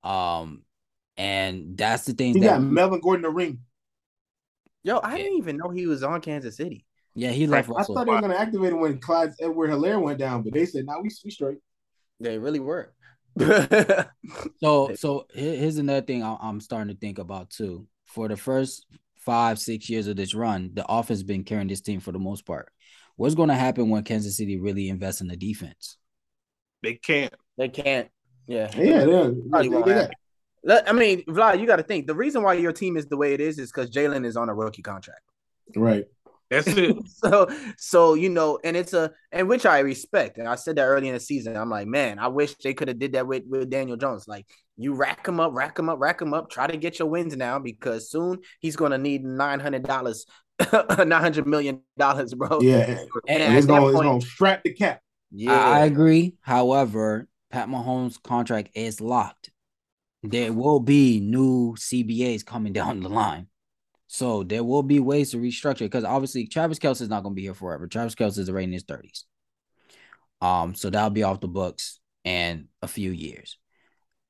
Um, 0.03 0.63
and 1.17 1.77
that's 1.77 2.05
the 2.05 2.13
thing. 2.13 2.35
He 2.35 2.41
that 2.41 2.47
got 2.61 2.63
Melvin 2.63 3.01
Gordon 3.01 3.23
the 3.23 3.31
ring. 3.31 3.59
Yo, 4.83 5.01
I 5.03 5.17
didn't 5.19 5.37
even 5.39 5.57
know 5.59 5.69
he 5.71 5.87
was 5.87 6.03
on 6.03 6.21
Kansas 6.23 6.57
City. 6.57 6.87
yeah, 7.15 7.31
he 7.31 7.47
left 7.47 7.69
I 7.69 7.73
Russell. 7.73 7.97
thought 7.97 8.07
they 8.07 8.13
were 8.13 8.21
gonna 8.21 8.35
activate 8.35 8.73
him 8.73 8.81
when 8.81 8.99
Clyde 8.99 9.33
Edwards-Helaire 9.41 10.01
went 10.01 10.19
down, 10.19 10.43
but 10.43 10.55
they 10.55 10.65
said, 10.65 10.87
"Now 10.87 10.95
nah, 10.95 11.01
we 11.03 11.11
we 11.25 11.31
straight." 11.31 11.59
They 12.21 12.39
really 12.39 12.61
were. 12.61 12.95
So, 14.61 14.95
so 14.95 15.27
here's 15.33 15.79
another 15.79 16.05
thing 16.05 16.23
I- 16.23 16.39
I'm 16.41 16.61
starting 16.61 16.95
to 16.95 16.99
think 16.99 17.19
about 17.19 17.51
too. 17.51 17.87
For 18.07 18.29
the 18.29 18.37
first 18.37 18.87
five, 19.17 19.59
six 19.59 19.89
years 19.89 20.07
of 20.07 20.17
this 20.17 20.35
run, 20.35 20.71
the 20.75 20.85
offense 20.87 21.23
been 21.23 21.45
carrying 21.45 21.69
this 21.69 21.81
team 21.81 22.01
for 22.01 22.13
the 22.13 22.19
most 22.19 22.45
part. 22.45 22.71
What's 23.17 23.35
going 23.35 23.49
to 23.49 23.55
happen 23.55 23.89
when 23.91 24.03
Kansas 24.03 24.37
City 24.37 24.59
really 24.59 24.89
invests 24.89 25.21
in 25.21 25.29
the 25.29 25.37
defense? 25.37 25.97
They 26.83 26.95
can't. 26.95 27.35
they 27.57 27.69
can't. 27.69 28.09
Yeah. 28.47 28.71
Yeah, 28.75 29.05
they're, 29.05 29.31
they, 29.31 30.09
they 30.65 30.83
I 30.87 30.93
mean, 30.93 31.25
Vlad, 31.25 31.61
you 31.61 31.67
got 31.67 31.77
to 31.77 31.83
think 31.83 32.07
the 32.07 32.15
reason 32.15 32.43
why 32.43 32.55
your 32.55 32.73
team 32.73 32.97
is 32.97 33.07
the 33.07 33.17
way 33.17 33.35
it 33.35 33.41
is 33.41 33.59
is 33.59 33.71
because 33.71 33.91
Jalen 33.91 34.25
is 34.25 34.37
on 34.37 34.49
a 34.49 34.55
rookie 34.55 34.83
contract. 34.83 35.23
right. 35.77 36.05
That's 36.51 36.67
it. 36.69 36.97
so 37.09 37.49
so 37.79 38.15
you 38.15 38.29
know 38.29 38.59
and 38.65 38.77
it's 38.77 38.93
a 38.93 39.13
and 39.31 39.49
which 39.49 39.65
i 39.67 39.79
respect 39.81 40.37
and 40.39 40.49
i 40.49 40.57
said 40.57 40.77
that 40.77 40.85
early 40.85 41.07
in 41.09 41.15
the 41.15 41.21
season 41.21 41.57
i'm 41.57 41.71
like 41.71 41.87
man 41.87 42.19
i 42.19 42.27
wish 42.27 42.55
they 42.57 42.75
could 42.75 42.89
have 42.89 42.99
did 42.99 43.13
that 43.13 43.27
with 43.27 43.45
with 43.49 43.71
daniel 43.71 43.97
jones 43.97 44.27
like 44.27 44.47
you 44.77 44.93
rack 44.95 45.27
him 45.29 45.39
up 45.39 45.53
rack 45.55 45.79
him 45.79 45.89
up 45.89 46.01
rack 46.01 46.21
him 46.21 46.35
up 46.35 46.51
try 46.51 46.67
to 46.67 46.77
get 46.77 46.99
your 46.99 47.09
wins 47.09 47.37
now 47.37 47.59
because 47.61 48.11
soon 48.11 48.39
he's 48.61 48.75
going 48.77 48.91
to 48.91 48.99
need 48.99 49.23
900 49.25 49.85
dollars 49.85 50.27
900 50.73 51.47
million 51.47 51.81
dollars 51.97 52.35
bro 52.35 52.61
Yeah, 52.61 52.99
and, 53.29 53.43
and 53.43 53.57
it's 53.57 53.67
gonna 53.67 53.87
it's 53.89 54.01
gonna 54.01 54.21
strap 54.21 54.63
the 54.65 54.75
cap. 54.75 55.01
yeah 55.31 55.53
I, 55.53 55.81
I 55.81 55.85
agree. 55.87 56.35
However, 56.43 57.29
Pat 57.51 57.69
Mahomes' 57.69 58.23
contract 58.23 58.71
is 58.75 59.01
locked. 59.01 59.51
There 60.23 60.53
will 60.53 60.81
be 60.81 61.21
new 61.21 61.75
CBAs 61.77 62.45
coming 62.45 62.73
down 62.81 63.01
the 63.01 63.09
line. 63.09 63.47
So 64.13 64.43
there 64.43 64.65
will 64.65 64.83
be 64.83 64.99
ways 64.99 65.31
to 65.31 65.37
restructure 65.37 65.79
because 65.87 66.03
obviously 66.03 66.49
Travis 66.49 66.81
Kelce 66.81 67.01
is 67.01 67.09
not 67.09 67.23
going 67.23 67.33
to 67.33 67.37
be 67.37 67.43
here 67.43 67.55
forever. 67.55 67.87
Travis 67.87 68.17
Kelce 68.17 68.39
is 68.39 68.51
already 68.51 68.65
in 68.65 68.73
his 68.73 68.83
30s. 68.83 69.23
Um, 70.41 70.75
so 70.75 70.91
that'll 70.91 71.11
be 71.11 71.23
off 71.23 71.39
the 71.39 71.47
books 71.47 72.01
in 72.25 72.67
a 72.83 72.89
few 72.89 73.13
years. 73.13 73.57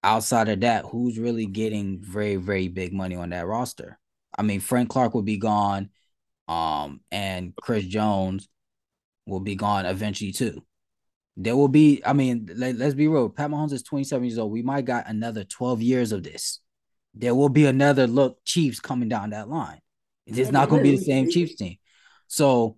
Outside 0.05 0.51
of 0.51 0.61
that, 0.61 0.85
who's 0.85 1.19
really 1.19 1.47
getting 1.47 1.99
very, 1.99 2.37
very 2.37 2.69
big 2.69 2.93
money 2.93 3.17
on 3.17 3.31
that 3.31 3.47
roster? 3.47 3.99
I 4.37 4.43
mean, 4.43 4.61
Frank 4.61 4.91
Clark 4.91 5.15
will 5.15 5.23
be 5.23 5.39
gone. 5.39 5.89
Um, 6.47 7.01
and 7.11 7.57
Chris 7.57 7.87
Jones 7.87 8.51
will 9.25 9.41
be 9.41 9.55
gone 9.55 9.87
eventually 9.87 10.33
too. 10.33 10.63
There 11.39 11.57
will 11.57 11.69
be, 11.69 12.03
I 12.05 12.13
mean, 12.13 12.51
let, 12.55 12.79
us 12.83 12.93
be 12.93 13.09
real. 13.09 13.31
Pat 13.31 13.49
Mahomes 13.49 13.73
is 13.73 13.83
27 13.83 14.27
years 14.27 14.37
old. 14.37 14.53
We 14.53 14.61
might 14.61 14.85
got 14.85 15.09
another 15.09 15.43
12 15.43 15.81
years 15.81 16.13
of 16.13 16.23
this. 16.23 16.61
There 17.15 17.35
will 17.35 17.49
be 17.49 17.67
another 17.67 18.07
look 18.07 18.39
Chiefs 18.45 18.81
coming 18.81 19.09
down 19.09 19.31
that 19.31 19.49
line. 19.49 19.81
It's 20.27 20.39
Yeah, 20.39 20.51
not 20.51 20.69
going 20.69 20.85
to 20.85 20.91
be 20.91 20.97
the 20.97 21.03
same. 21.05 21.31
Chiefs 21.31 21.57
team. 21.57 21.77
So 22.29 22.77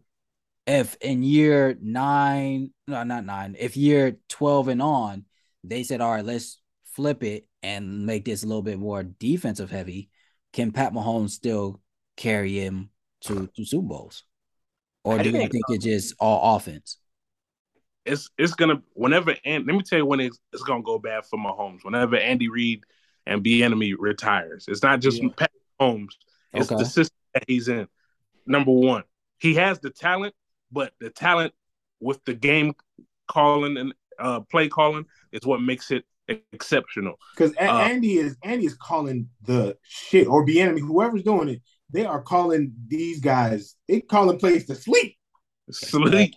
if 0.67 0.97
in 1.01 1.23
year 1.23 1.77
nine, 1.81 2.73
no, 2.87 3.03
not 3.03 3.25
nine, 3.25 3.57
if 3.59 3.77
year 3.77 4.17
12 4.29 4.69
and 4.69 4.83
on, 4.83 5.25
they 5.65 5.83
said, 5.83 6.01
all 6.01 6.13
right, 6.13 6.25
let's 6.25 6.61
flip 6.85 7.23
it 7.23 7.47
and 7.63 8.07
make 8.07 8.25
this 8.25 8.43
a 8.43 8.47
little 8.47 8.63
bit 8.63 8.79
more 8.79 9.03
defensive 9.03 9.71
heavy, 9.71 10.09
can 10.53 10.73
Pat 10.73 10.93
Mahomes 10.93 11.31
still 11.31 11.81
carry 12.17 12.59
him 12.59 12.91
to, 13.23 13.49
to 13.57 13.65
Super 13.65 13.87
Bowls? 13.87 14.25
Or 15.05 15.19
do 15.19 15.25
you 15.27 15.33
think- 15.33 15.53
think 15.53 15.65
uh, 15.69 15.75
it's 15.75 15.85
just 15.85 16.15
all 16.21 16.57
offense? 16.57 16.99
It's 18.05 18.29
it's 18.37 18.55
gonna 18.55 18.83
whenever 18.95 19.37
and 19.45 19.65
let 19.65 19.77
me 19.77 19.83
tell 19.83 20.01
you 20.01 20.07
when 20.07 20.19
it's, 20.19 20.37
it's 20.53 20.65
gonna 20.65 20.83
go 20.83 20.99
bad 20.99 21.25
for 21.25 21.39
Mahomes. 21.39 21.85
Whenever 21.85 22.17
Andy 22.17 22.49
Reid 22.49 22.83
and 23.27 23.43
Bieniemy 23.45 23.95
retires, 23.99 24.67
it's 24.69 24.83
not 24.83 25.01
just 25.01 25.23
Yeah. 25.23 25.29
Pat 25.37 25.51
Mahomes. 25.81 26.15
It's 26.53 26.71
Okay. 26.71 26.83
the 26.83 26.89
system 26.89 27.17
that 27.35 27.45
he's 27.47 27.69
in. 27.69 27.89
Number 28.47 28.73
one, 28.73 29.05
he 29.39 29.55
has 29.55 29.81
the 29.81 29.91
talent, 29.91 30.35
but 30.71 30.93
the 31.01 31.11
talent 31.11 31.55
with 32.01 32.25
the 32.25 32.35
game 32.35 32.75
calling 33.29 33.77
and 33.77 33.95
uh, 34.19 34.41
play 34.41 34.69
calling 34.69 35.07
is 35.33 35.47
what 35.47 35.63
makes 35.63 35.91
it 35.91 36.05
exceptional. 36.53 37.15
Because 37.35 37.55
Uh, 37.57 37.89
Andy 37.91 38.19
is 38.19 38.37
Andy 38.43 38.67
is 38.67 38.75
calling 38.75 39.29
the 39.43 39.77
shit 39.83 40.27
or 40.27 40.45
Bieniemy, 40.47 40.81
whoever's 40.81 41.23
doing 41.23 41.49
it, 41.49 41.63
they 41.91 42.05
are 42.05 42.23
calling 42.23 42.73
these 42.87 43.21
guys, 43.21 43.77
they 43.89 44.01
calling 44.01 44.39
plays 44.39 44.67
to 44.67 44.75
sleep. 44.75 45.17
Sleep. 45.71 46.35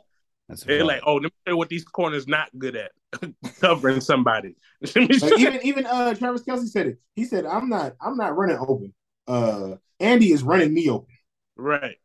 That's 0.48 0.64
They're 0.64 0.86
like, 0.86 1.02
oh, 1.06 1.16
let 1.16 1.24
me 1.24 1.30
tell 1.46 1.54
you 1.54 1.58
what 1.58 1.70
these 1.70 1.84
corners 1.84 2.28
not 2.28 2.50
good 2.58 2.76
at 2.76 2.92
covering 3.62 4.02
somebody. 4.02 4.56
Like 4.96 5.40
even 5.40 5.60
even 5.64 5.86
uh 5.86 6.14
Travis 6.16 6.44
Kelce 6.44 6.68
said 6.68 6.88
it. 6.88 7.00
He 7.16 7.26
said, 7.26 7.46
I'm 7.46 7.70
not 7.70 7.96
I'm 8.02 8.18
not 8.18 8.36
running 8.38 8.58
open. 8.58 8.94
Uh 9.28 9.76
Andy 10.00 10.32
is 10.32 10.44
running 10.44 10.74
me 10.74 10.90
open. 10.90 11.14
right. 11.56 11.96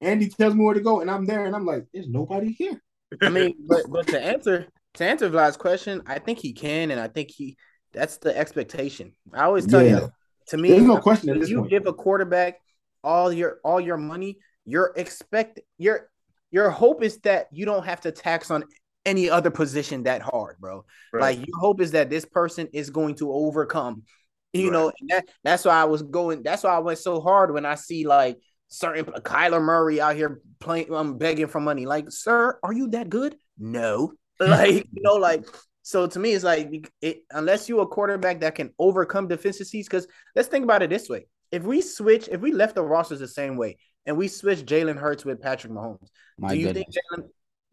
Andy 0.00 0.28
tells 0.28 0.54
me 0.54 0.64
where 0.64 0.74
to 0.74 0.80
go, 0.80 1.00
and 1.00 1.10
I'm 1.10 1.26
there, 1.26 1.44
and 1.44 1.56
I'm 1.56 1.66
like, 1.66 1.86
there's 1.92 2.06
nobody 2.08 2.52
here. 2.52 2.80
I 3.20 3.30
mean, 3.30 3.54
but 3.66 3.90
but 3.90 4.06
to 4.08 4.20
answer 4.20 4.66
to 4.94 5.04
answer 5.04 5.28
Vlad's 5.28 5.56
question, 5.56 6.02
I 6.06 6.18
think 6.20 6.38
he 6.38 6.52
can, 6.52 6.90
and 6.92 7.00
I 7.00 7.08
think 7.08 7.30
he 7.30 7.56
that's 7.92 8.18
the 8.18 8.36
expectation. 8.36 9.12
I 9.32 9.44
always 9.44 9.66
tell 9.66 9.82
Yeah. 9.84 10.00
you, 10.00 10.12
to 10.48 10.56
me, 10.56 10.68
There's 10.68 10.84
no 10.84 10.98
question 10.98 11.30
at 11.30 11.40
this 11.40 11.50
you 11.50 11.58
point. 11.58 11.70
give 11.70 11.86
a 11.86 11.92
quarterback 11.92 12.60
all 13.02 13.32
your 13.32 13.58
all 13.64 13.80
your 13.80 13.96
money, 13.96 14.38
you're 14.64 14.92
expect 14.94 15.60
your 15.78 16.10
your 16.52 16.70
hope 16.70 17.02
is 17.02 17.18
that 17.20 17.48
you 17.50 17.64
don't 17.66 17.84
have 17.84 18.02
to 18.02 18.12
tax 18.12 18.50
on 18.50 18.64
any 19.08 19.30
other 19.30 19.50
position 19.50 20.04
that 20.04 20.22
hard, 20.22 20.56
bro. 20.60 20.84
Right. 21.12 21.38
Like 21.38 21.38
your 21.46 21.58
hope 21.58 21.80
is 21.80 21.92
that 21.92 22.10
this 22.10 22.24
person 22.24 22.68
is 22.72 22.90
going 22.90 23.16
to 23.16 23.32
overcome. 23.32 24.04
You 24.52 24.70
Right. 24.70 24.72
know, 24.72 24.92
and 25.00 25.10
that 25.10 25.28
that's 25.44 25.64
why 25.64 25.74
I 25.80 25.84
was 25.84 26.02
going. 26.02 26.42
That's 26.42 26.62
why 26.64 26.70
I 26.70 26.78
went 26.78 26.98
so 26.98 27.20
hard 27.20 27.52
when 27.52 27.66
I 27.66 27.74
see 27.74 28.06
like 28.06 28.38
certain 28.68 29.04
Kyler 29.04 29.62
Murray 29.62 30.00
out 30.00 30.16
here 30.16 30.40
playing, 30.58 30.92
um, 30.92 31.18
begging 31.18 31.48
for 31.48 31.60
money. 31.60 31.86
Like, 31.86 32.10
sir, 32.10 32.58
are 32.62 32.72
you 32.72 32.88
that 32.90 33.08
good? 33.10 33.36
No. 33.58 34.12
Like, 34.40 34.86
you 34.92 35.02
know, 35.02 35.14
like. 35.14 35.44
So 35.82 36.06
to 36.06 36.18
me, 36.18 36.32
it's 36.32 36.44
like 36.44 36.92
it, 37.00 37.22
unless 37.30 37.68
you're 37.68 37.82
a 37.82 37.86
quarterback 37.86 38.40
that 38.40 38.54
can 38.54 38.72
overcome 38.78 39.26
deficiencies. 39.26 39.86
Because 39.88 40.06
let's 40.36 40.48
think 40.48 40.64
about 40.64 40.82
it 40.82 40.90
this 40.90 41.08
way: 41.08 41.26
if 41.50 41.62
we 41.64 41.80
switch, 41.80 42.28
if 42.30 42.40
we 42.40 42.52
left 42.52 42.74
the 42.74 42.82
rosters 42.82 43.20
the 43.20 43.28
same 43.28 43.56
way, 43.56 43.78
and 44.06 44.16
we 44.16 44.28
switch 44.28 44.60
Jalen 44.60 44.98
Hurts 44.98 45.24
with 45.24 45.40
Patrick 45.40 45.72
Mahomes, 45.72 46.08
My 46.38 46.48
do 46.52 46.56
you 46.56 46.66
goodness. 46.66 46.84
think 46.84 47.22
Jalen? 47.22 47.28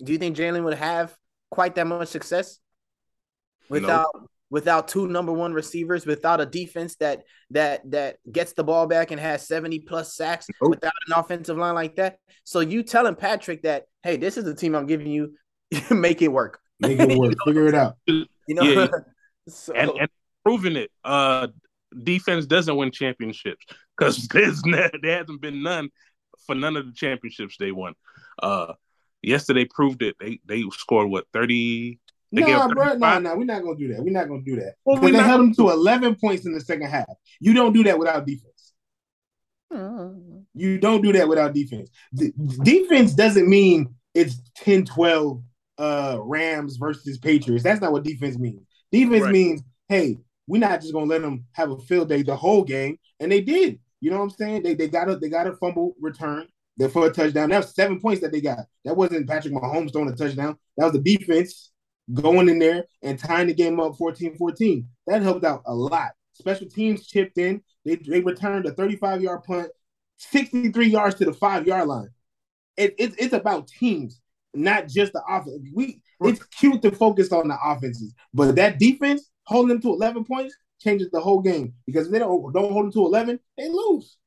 Do 0.06 0.12
you 0.14 0.18
think 0.18 0.38
Jalen 0.38 0.64
would 0.64 0.78
have 0.78 1.16
quite 1.52 1.76
that 1.76 1.88
much 1.88 2.08
success 2.10 2.60
without 3.70 4.08
without 4.50 4.88
two 4.88 5.08
number 5.08 5.34
one 5.34 5.54
receivers, 5.54 6.06
without 6.06 6.40
a 6.40 6.46
defense 6.46 6.96
that 6.98 7.24
that 7.52 7.90
that 7.92 8.18
gets 8.32 8.54
the 8.54 8.64
ball 8.64 8.88
back 8.88 9.12
and 9.12 9.20
has 9.20 9.48
seventy 9.48 9.80
plus 9.80 10.16
sacks, 10.16 10.48
Nope. 10.62 10.72
without 10.72 10.94
an 11.08 11.14
offensive 11.18 11.58
line 11.58 11.76
like 11.76 11.96
that? 11.96 12.18
So 12.44 12.60
you 12.60 12.84
telling 12.84 13.16
Patrick 13.16 13.64
that, 13.64 13.86
hey, 14.04 14.18
this 14.18 14.38
is 14.38 14.44
the 14.44 14.54
team 14.56 14.76
I'm 14.76 14.86
giving 14.86 15.08
you, 15.08 15.34
make 15.90 16.22
it 16.22 16.30
work. 16.30 16.60
Make 16.80 17.00
it 17.00 17.18
work. 17.18 17.34
Figure 17.46 17.68
it 17.68 17.76
out. 17.76 17.96
You 18.48 18.54
know, 18.54 18.62
Yeah, 18.62 18.88
so 19.50 19.74
and, 19.74 19.90
and 19.90 20.10
proving 20.44 20.76
it. 20.76 20.92
Uh, 21.04 21.48
defense 22.04 22.46
doesn't 22.46 22.76
win 22.76 22.92
championships 22.92 23.66
because 23.98 24.28
there's 24.28 24.64
ne- 24.64 24.92
there 25.02 25.18
hasn't 25.18 25.42
been 25.42 25.64
none 25.64 25.90
for 26.46 26.54
none 26.54 26.78
of 26.78 26.86
the 26.86 26.94
championships 26.94 27.58
they 27.58 27.72
won. 27.72 27.94
Uh, 28.42 28.74
yesterday 29.26 29.66
proved 29.66 30.02
it. 30.02 30.16
They 30.20 30.40
they 30.46 30.64
scored 30.72 31.10
what 31.10 31.26
thirty. 31.34 32.00
They 32.32 32.42
gave 32.42 32.56
Nah, 32.58 32.66
up 32.66 32.72
bro. 32.72 32.84
Nah, 32.86 32.90
35? 32.92 33.24
nah. 33.24 33.36
We're 33.36 33.44
not 33.46 33.64
gonna 33.64 33.78
do 33.78 33.88
that. 33.94 34.04
We're 34.04 34.12
not 34.12 34.28
gonna 34.28 34.42
do 34.44 34.56
that. 34.58 34.74
Well, 34.84 35.00
we 35.00 35.12
they 35.12 35.18
not 35.18 35.26
held 35.26 35.40
gonna 35.40 35.54
them 35.54 35.66
to 35.68 35.72
11 35.72 36.16
points 36.16 36.46
in 36.46 36.54
the 36.54 36.60
second 36.60 36.88
half. 36.90 37.06
You 37.40 37.54
don't 37.54 37.72
do 37.74 37.84
that 37.86 37.98
without 37.98 38.26
defense. 38.26 38.74
Mm-hmm. 39.72 40.40
You 40.54 40.78
don't 40.80 41.02
do 41.02 41.14
that 41.14 41.28
without 41.28 41.54
defense. 41.54 41.90
D- 42.14 42.34
defense 42.64 43.14
doesn't 43.14 43.48
mean 43.48 43.94
it's 44.14 44.42
10 44.56 44.86
12 44.86 45.42
uh, 45.78 46.18
Rams 46.22 46.78
versus 46.78 47.18
Patriots. 47.18 47.64
That's 47.64 47.82
not 47.82 47.92
what 47.92 48.04
defense 48.04 48.38
means. 48.38 48.66
Defense 48.92 49.24
Right. 49.24 49.32
means, 49.32 49.62
hey, 49.90 50.18
we're 50.48 50.60
not 50.60 50.82
just 50.82 50.94
gonna 50.94 51.06
let 51.06 51.22
them 51.22 51.46
have 51.54 51.72
a 51.72 51.78
field 51.80 52.10
day 52.10 52.22
the 52.22 52.36
whole 52.36 52.64
game, 52.64 52.98
and 53.20 53.32
they 53.32 53.42
did. 53.42 53.80
You 54.02 54.12
know 54.12 54.18
what 54.18 54.24
I'm 54.24 54.30
saying? 54.32 54.64
They 54.64 54.74
they 54.76 54.88
got 54.88 55.10
a 55.10 55.16
they 55.18 55.30
got 55.30 55.48
a 55.48 55.54
fumble 55.56 55.96
return 56.00 56.48
for 56.92 57.08
a 57.08 57.12
touchdown. 57.12 57.50
That 57.50 57.58
was 57.58 57.76
seven 57.76 58.00
points 58.00 58.22
that 58.22 58.32
they 58.32 58.42
got. 58.42 58.60
That 58.84 58.98
wasn't 58.98 59.28
Patrick 59.28 59.54
Mahomes 59.54 59.92
throwing 59.92 60.10
a 60.10 60.16
touchdown. 60.16 60.58
That 60.78 60.86
was 60.86 60.94
the 60.94 61.18
defense 61.18 61.72
going 62.14 62.50
in 62.50 62.60
there 62.60 62.86
and 63.02 63.18
tying 63.18 63.48
the 63.48 63.54
game 63.54 63.80
up 63.80 63.94
14-14. 63.98 64.86
That 65.08 65.22
helped 65.22 65.46
out 65.46 65.64
a 65.66 65.74
lot. 65.74 66.12
Special 66.34 66.68
teams 66.68 67.08
chipped 67.08 67.38
in. 67.38 67.62
They 67.86 67.96
they 67.96 68.20
returned 68.20 68.66
a 68.66 68.72
35 68.72 69.22
yard 69.22 69.44
punt, 69.44 69.70
63 70.18 70.88
yards 70.88 71.16
to 71.16 71.26
the 71.26 71.34
five 71.34 71.66
yard 71.68 71.88
line. 71.88 72.10
it, 72.78 72.96
it, 72.98 73.14
it's 73.18 73.34
about 73.34 73.68
teams, 73.68 74.22
not 74.54 74.88
just 74.88 75.14
the 75.14 75.22
offense. 75.28 75.68
We 75.74 76.02
it's 76.22 76.44
cute 76.46 76.82
to 76.84 76.92
focus 76.92 77.32
on 77.32 77.48
the 77.50 77.58
offenses, 77.64 78.14
but 78.34 78.56
that 78.56 78.80
defense 78.80 79.30
holding 79.46 79.70
them 79.70 79.82
to 79.82 79.90
11 79.90 80.26
points 80.26 80.56
changes 80.80 81.10
the 81.12 81.20
whole 81.20 81.42
game 81.42 81.74
because 81.86 82.08
if 82.08 82.12
they 82.14 82.20
don't 82.20 82.54
don't 82.54 82.72
hold 82.72 82.86
them 82.86 82.92
to 82.94 83.06
11, 83.06 83.40
they 83.58 83.70
lose. 83.70 84.18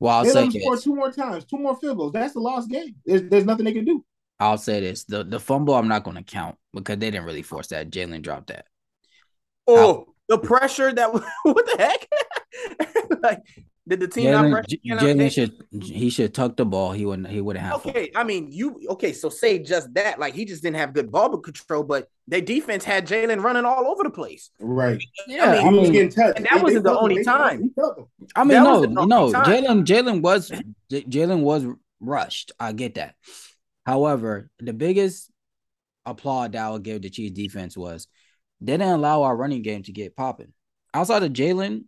Well, 0.00 0.18
I'll 0.18 0.24
they 0.24 0.30
say 0.30 0.44
let 0.44 0.52
them 0.52 0.62
score 0.62 0.76
two 0.76 0.94
more 0.94 1.12
times, 1.12 1.44
two 1.44 1.58
more 1.58 1.76
field 1.76 1.98
goals. 1.98 2.12
That's 2.12 2.34
the 2.34 2.40
lost 2.40 2.70
game. 2.70 2.94
There's 3.04 3.22
there's 3.22 3.44
nothing 3.44 3.64
they 3.64 3.72
can 3.72 3.84
do. 3.84 4.04
I'll 4.40 4.58
say 4.58 4.80
this. 4.80 5.04
The 5.04 5.24
the 5.24 5.40
fumble 5.40 5.74
I'm 5.74 5.88
not 5.88 6.04
gonna 6.04 6.22
count 6.22 6.56
because 6.72 6.98
they 6.98 7.10
didn't 7.10 7.26
really 7.26 7.42
force 7.42 7.68
that. 7.68 7.90
Jalen 7.90 8.22
dropped 8.22 8.48
that. 8.48 8.66
Oh, 9.66 10.14
the 10.28 10.38
pressure 10.38 10.92
that 10.92 11.12
what 11.42 11.66
the 11.66 11.76
heck? 11.78 13.20
like, 13.22 13.42
did 13.88 14.00
the 14.00 14.08
team 14.08 14.30
not 14.30 14.44
Jalen 14.44 14.50
pressure? 14.52 14.66
J- 14.68 14.80
Jalen 14.90 15.32
should 15.32 15.82
he 15.82 16.10
should 16.10 16.34
tuck 16.34 16.56
the 16.56 16.64
ball. 16.66 16.92
He 16.92 17.06
wouldn't 17.06 17.28
he 17.28 17.40
wouldn't 17.40 17.64
have. 17.64 17.86
Okay, 17.86 18.10
I 18.14 18.22
mean, 18.24 18.48
you 18.52 18.80
okay? 18.90 19.12
So 19.12 19.28
say 19.28 19.58
just 19.58 19.92
that, 19.94 20.18
like 20.18 20.34
he 20.34 20.44
just 20.44 20.62
didn't 20.62 20.76
have 20.76 20.92
good 20.92 21.10
ball 21.10 21.36
control, 21.38 21.82
but 21.82 22.08
their 22.26 22.40
defense 22.40 22.84
had 22.84 23.06
Jalen 23.06 23.42
running 23.42 23.64
all 23.64 23.86
over 23.86 24.04
the 24.04 24.10
place. 24.10 24.50
Right. 24.60 25.02
Yeah, 25.26 25.52
mean, 25.52 25.54
I 25.54 25.70
he 25.70 25.78
was 25.78 25.82
mean, 25.84 25.92
getting 25.92 26.10
touched. 26.10 26.36
and 26.36 26.46
that 26.50 26.62
wasn't 26.62 26.84
the 26.84 26.98
only 26.98 27.16
They 27.16 27.22
time. 27.24 27.62
He 27.62 27.68
felt 27.70 27.96
them. 27.96 28.06
I 28.36 28.44
mean, 28.44 28.50
That 28.50 28.64
no, 28.64 28.80
was 28.80 28.88
the 28.88 29.00
only 29.00 29.06
no. 29.06 29.32
Jalen, 29.32 29.84
Jalen 29.84 30.20
was 30.22 30.52
Jalen 30.90 31.40
was 31.40 31.64
rushed. 32.00 32.52
I 32.60 32.72
get 32.72 32.94
that. 32.96 33.14
However, 33.86 34.50
the 34.60 34.74
biggest 34.74 35.30
applaud 36.04 36.52
that 36.52 36.64
I 36.64 36.70
would 36.70 36.82
give 36.82 37.02
the 37.02 37.10
Chiefs 37.10 37.34
defense 37.34 37.76
was 37.76 38.06
they 38.60 38.72
didn't 38.72 38.88
allow 38.88 39.22
our 39.22 39.36
running 39.36 39.62
game 39.62 39.82
to 39.84 39.92
get 39.92 40.16
popping. 40.16 40.52
Outside 40.92 41.22
of 41.22 41.32
Jalen, 41.32 41.84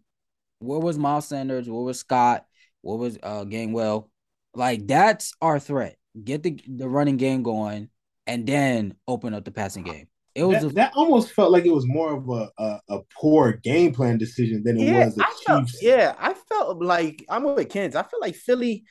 where 0.60 0.80
was 0.80 0.98
Miles 0.98 1.28
Sanders? 1.28 1.68
Where 1.68 1.82
was 1.84 2.00
Scott? 2.00 2.46
Where 2.82 2.98
was 2.98 3.18
uh 3.22 3.44
Gainwell? 3.44 4.08
Like 4.54 4.86
that's 4.86 5.34
our 5.42 5.58
threat. 5.60 5.96
Get 6.22 6.42
the 6.42 6.60
the 6.68 6.88
running 6.88 7.16
game 7.18 7.42
going, 7.42 7.90
and 8.26 8.46
then 8.46 8.94
open 9.08 9.34
up 9.34 9.44
the 9.44 9.52
passing 9.52 9.84
game. 9.84 10.08
It 10.34 10.44
was 10.44 10.62
That, 10.62 10.64
a, 10.64 10.74
that 10.74 10.92
almost 10.96 11.32
felt 11.32 11.52
like 11.52 11.64
it 11.64 11.72
was 11.72 11.86
more 11.86 12.14
of 12.14 12.28
a, 12.28 12.48
a, 12.62 12.80
a 12.96 12.98
poor 13.20 13.52
game 13.62 13.92
plan 13.94 14.18
decision 14.18 14.62
than 14.64 14.76
it 14.76 14.82
Yeah, 14.82 15.04
was 15.04 15.14
the 15.14 15.24
I 15.24 15.34
felt, 15.46 15.64
yeah, 15.80 16.14
I 16.18 16.34
felt 16.34 16.82
like 16.82 17.24
I'm 17.28 17.44
with 17.44 17.68
Kens. 17.68 17.94
I 17.96 18.02
feel 18.02 18.20
like 18.20 18.34
Philly. 18.34 18.84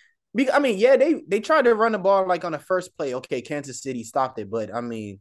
I 0.54 0.60
mean, 0.60 0.78
yeah, 0.78 0.96
they 0.98 1.22
they 1.28 1.40
tried 1.40 1.64
to 1.64 1.74
run 1.74 1.94
the 1.94 1.98
ball 1.98 2.28
like 2.28 2.46
on 2.46 2.52
the 2.52 2.60
first 2.60 2.96
play. 2.98 3.16
Okay, 3.16 3.42
Kansas 3.42 3.82
City 3.82 4.04
stopped 4.04 4.38
it, 4.40 4.50
but 4.50 4.74
I 4.74 4.82
mean, 4.82 5.20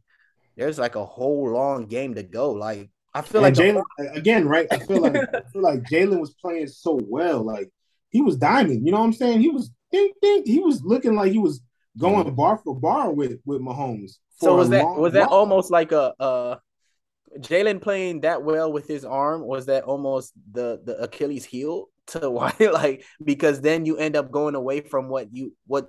there's 0.57 0.79
like 0.79 0.95
a 0.95 1.05
whole 1.05 1.51
long 1.51 1.87
game 1.87 2.15
to 2.15 2.23
go. 2.23 2.51
Like 2.53 2.91
I 3.13 3.21
feel 3.21 3.43
and 3.43 3.57
like 3.57 3.65
Jalen 3.65 3.83
again, 4.15 4.47
right? 4.47 4.67
I 4.71 4.79
feel 4.79 5.01
like 5.01 5.15
I 5.15 5.41
feel 5.51 5.61
like 5.61 5.81
Jalen 5.83 6.19
was 6.19 6.33
playing 6.41 6.67
so 6.67 6.99
well. 7.03 7.43
Like 7.43 7.69
he 8.09 8.21
was 8.21 8.37
diamond. 8.37 8.85
You 8.85 8.91
know 8.91 8.99
what 8.99 9.05
I'm 9.05 9.13
saying? 9.13 9.39
He 9.41 9.49
was 9.49 9.71
ding, 9.91 10.11
ding, 10.21 10.43
he 10.45 10.59
was 10.59 10.81
looking 10.83 11.15
like 11.15 11.31
he 11.31 11.39
was 11.39 11.61
going 11.97 12.33
bar 12.35 12.57
for 12.63 12.79
bar 12.79 13.11
with 13.11 13.39
with 13.45 13.61
Mahomes. 13.61 14.17
so 14.39 14.55
was 14.55 14.69
that 14.69 14.83
long 14.83 14.99
was 15.01 15.13
that 15.13 15.29
while. 15.29 15.39
almost 15.39 15.71
like 15.71 15.91
a 15.91 16.13
uh 16.19 16.55
Jalen 17.37 17.81
playing 17.81 18.21
that 18.21 18.43
well 18.43 18.71
with 18.71 18.87
his 18.87 19.05
arm? 19.05 19.45
Was 19.45 19.67
that 19.67 19.83
almost 19.83 20.33
the 20.51 20.81
the 20.83 20.97
Achilles 21.01 21.45
heel 21.45 21.89
to 22.07 22.29
why 22.37 22.53
like 22.59 23.03
because 23.23 23.61
then 23.61 23.85
you 23.85 23.97
end 23.97 24.15
up 24.15 24.31
going 24.31 24.55
away 24.55 24.81
from 24.81 25.09
what 25.09 25.33
you 25.35 25.55
what 25.67 25.87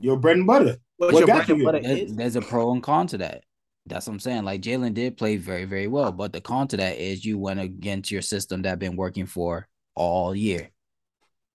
your 0.00 0.16
bread 0.16 0.36
and 0.38 0.46
butter? 0.46 0.76
what, 0.96 1.12
What 1.12 1.20
your 1.20 1.26
got 1.26 1.46
bread 1.46 1.50
and 1.50 1.58
you 1.58 1.64
butter 1.64 1.80
there- 1.80 1.96
is? 1.96 2.16
there's 2.16 2.36
a 2.36 2.42
pro 2.42 2.72
and 2.72 2.82
con 2.82 3.06
to 3.08 3.18
that. 3.18 3.44
That's 3.86 4.06
what 4.06 4.14
I'm 4.14 4.20
saying. 4.20 4.44
Like 4.44 4.62
Jalen 4.62 4.94
did 4.94 5.16
play 5.16 5.36
very, 5.36 5.64
very 5.64 5.88
well, 5.88 6.12
but 6.12 6.32
the 6.32 6.40
con 6.40 6.68
to 6.68 6.76
that 6.76 6.98
is 6.98 7.24
you 7.24 7.38
went 7.38 7.60
against 7.60 8.10
your 8.10 8.22
system 8.22 8.62
that 8.62 8.78
been 8.78 8.96
working 8.96 9.26
for 9.26 9.68
all 9.94 10.34
year. 10.34 10.70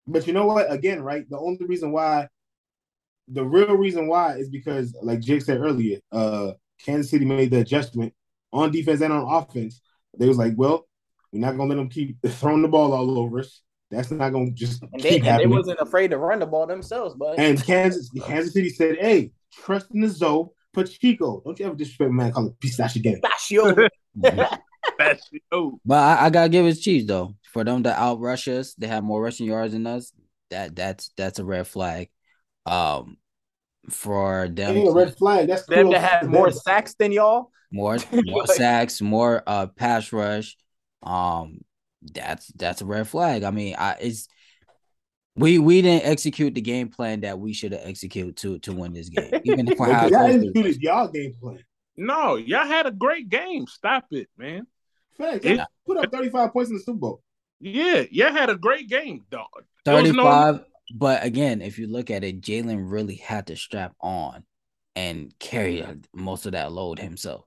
But 0.06 0.28
you 0.28 0.34
know 0.34 0.46
what? 0.46 0.72
Again, 0.72 1.02
right? 1.02 1.30
The 1.30 1.38
only 1.38 1.66
reason 1.66 1.92
why, 1.92 2.28
the 3.28 3.44
real 3.44 3.76
reason 3.76 4.08
why 4.08 4.36
is 4.36 4.50
because, 4.50 4.96
like 5.02 5.20
Jake 5.20 5.42
said 5.42 5.60
earlier, 5.60 6.00
uh, 6.12 6.54
Kansas 6.86 7.12
City 7.12 7.26
made 7.26 7.52
the 7.52 7.60
adjustment 7.60 8.14
on 8.54 8.72
defense 8.72 9.02
and 9.02 9.12
on 9.12 9.44
offense. 9.44 9.82
They 10.18 10.28
was 10.28 10.38
like, 10.38 10.54
well, 10.56 10.88
we're 11.32 11.40
not 11.40 11.58
gonna 11.58 11.70
let 11.70 11.76
them 11.76 11.90
keep 11.90 12.18
throwing 12.26 12.62
the 12.62 12.68
ball 12.68 12.94
all 12.94 13.20
over 13.20 13.40
us. 13.40 13.62
That's 13.90 14.12
not 14.12 14.32
gonna 14.32 14.52
just 14.52 14.84
And 14.84 15.02
they, 15.02 15.12
keep 15.12 15.26
and 15.26 15.40
they 15.40 15.48
wasn't 15.48 15.80
afraid 15.80 16.12
to 16.12 16.18
run 16.18 16.40
the 16.40 16.46
ball 16.46 16.68
themselves, 16.68 17.16
but 17.16 17.40
And 17.40 17.64
Kansas, 17.64 18.10
Kansas 18.26 18.54
City 18.54 18.70
said, 18.70 18.98
"Hey, 19.00 19.32
trust 19.52 19.88
in 19.94 20.02
the 20.02 20.10
Zoe 20.10 20.48
Pacheco. 20.74 21.42
Don't 21.44 21.60
you 21.60 21.66
ever 21.66 21.76
disrespect 21.76 22.10
a 22.10 22.14
man? 22.14 22.32
Call 22.32 22.48
it 22.48 22.60
pistachio 22.60 23.02
game." 23.02 23.20
Pistachio. 23.22 23.88
That's 24.16 24.58
But 25.86 25.98
I, 25.98 26.26
I 26.26 26.30
gotta 26.30 26.50
give 26.50 26.66
it 26.66 26.76
cheese 26.76 27.06
though. 27.06 27.36
For 27.52 27.64
them 27.64 27.84
to 27.84 27.90
outrush 27.90 28.48
us, 28.48 28.74
they 28.76 28.88
have 28.88 29.04
more 29.04 29.22
rushing 29.22 29.48
yards 29.48 29.74
than 29.74 29.88
us. 29.88 30.12
That 30.52 30.76
that's 30.76 31.12
that's 31.18 31.40
a 31.40 31.46
red 31.46 31.68
flag. 31.68 32.10
Um, 32.66 33.18
for 33.90 34.48
them 34.50 34.78
ain't 34.78 34.90
a 34.90 34.92
red 34.92 35.18
flag. 35.18 35.48
That's 35.48 35.66
them 35.66 35.92
to 35.92 35.98
kudos 35.98 36.02
have 36.02 36.24
them. 36.24 36.32
more 36.32 36.52
sacks 36.52 36.96
than 36.96 37.12
y'all. 37.12 37.52
more 37.72 37.98
more 38.26 38.48
sacks, 38.48 39.02
more 39.02 39.44
uh 39.48 39.68
pass 39.68 40.12
rush. 40.12 40.58
Um, 41.04 41.62
that's 42.02 42.48
that's 42.56 42.82
a 42.82 42.86
red 42.86 43.08
flag. 43.08 43.44
I 43.44 43.52
mean, 43.52 43.76
I 43.78 43.98
it's 44.02 44.28
we 45.38 45.60
we 45.60 45.82
didn't 45.82 46.06
execute 46.06 46.56
the 46.56 46.62
game 46.62 46.90
plan 46.90 47.22
that 47.22 47.40
we 47.40 47.54
should 47.54 47.72
have 47.72 47.82
executed 47.84 48.36
to 48.38 48.60
to 48.60 48.74
win 48.74 48.94
this 48.94 49.10
game, 49.10 49.32
even 49.44 49.76
for 49.76 49.86
how 49.86 50.06
Because 50.06 50.12
y'all 50.12 50.20
close 50.22 50.34
it 50.36 50.38
executed 50.48 50.68
was. 50.68 50.80
y'all 50.80 51.08
game 51.08 51.34
plan. 51.42 51.60
no, 51.96 52.36
y'all 52.36 52.66
had 52.66 52.86
a 52.86 52.92
great 52.92 53.30
game. 53.30 53.68
Stop 53.68 54.06
it, 54.12 54.28
man. 54.38 54.68
Facts. 55.18 55.46
Yeah. 55.46 55.54
Y'all 55.54 55.66
Put 55.86 55.98
up 55.98 56.12
35 56.12 56.54
points 56.54 56.70
in 56.70 56.76
the 56.78 56.84
Super 56.84 56.98
Bowl. 57.00 57.22
Yeah, 57.60 58.04
y'all 58.12 58.32
had 58.34 58.50
a 58.50 58.56
great 58.58 58.88
game, 58.90 59.26
dog. 59.32 59.48
There 59.86 60.02
was 60.02 60.12
no- 60.14 60.24
35. 60.24 60.66
But 60.96 61.26
again, 61.26 61.62
if 61.62 61.78
you 61.80 61.88
look 61.88 62.10
at 62.12 62.24
it, 62.24 62.40
Jalen 62.42 62.90
really 62.90 63.16
had 63.16 63.48
to 63.48 63.56
strap 63.58 63.94
on 64.00 64.44
and 64.96 65.34
carry 65.38 65.84
uh, 65.84 65.96
most 66.14 66.46
of 66.46 66.54
that 66.54 66.72
load 66.72 66.98
himself. 66.98 67.44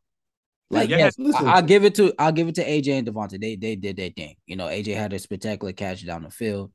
Like 0.71 0.91
Yeah, 0.91 0.99
yes, 0.99 1.19
listen. 1.19 1.47
I, 1.49 1.61
will 1.61 1.67
give 1.67 1.85
it 1.85 1.95
to 1.97 2.13
I'll 2.19 2.33
give 2.33 2.49
it 2.49 2.55
to 2.57 2.65
AJ 2.65 2.99
and 2.99 3.09
DeVonta. 3.09 3.41
They 3.41 3.57
they 3.57 3.77
did 3.77 3.97
their 3.97 4.11
thing. 4.11 4.35
You 4.47 4.57
know, 4.57 4.67
AJ 4.67 4.95
had 4.95 5.13
a 5.15 5.19
spectacular 5.19 5.73
catch 5.73 6.05
down 6.07 6.23
the 6.23 6.31
field. 6.31 6.71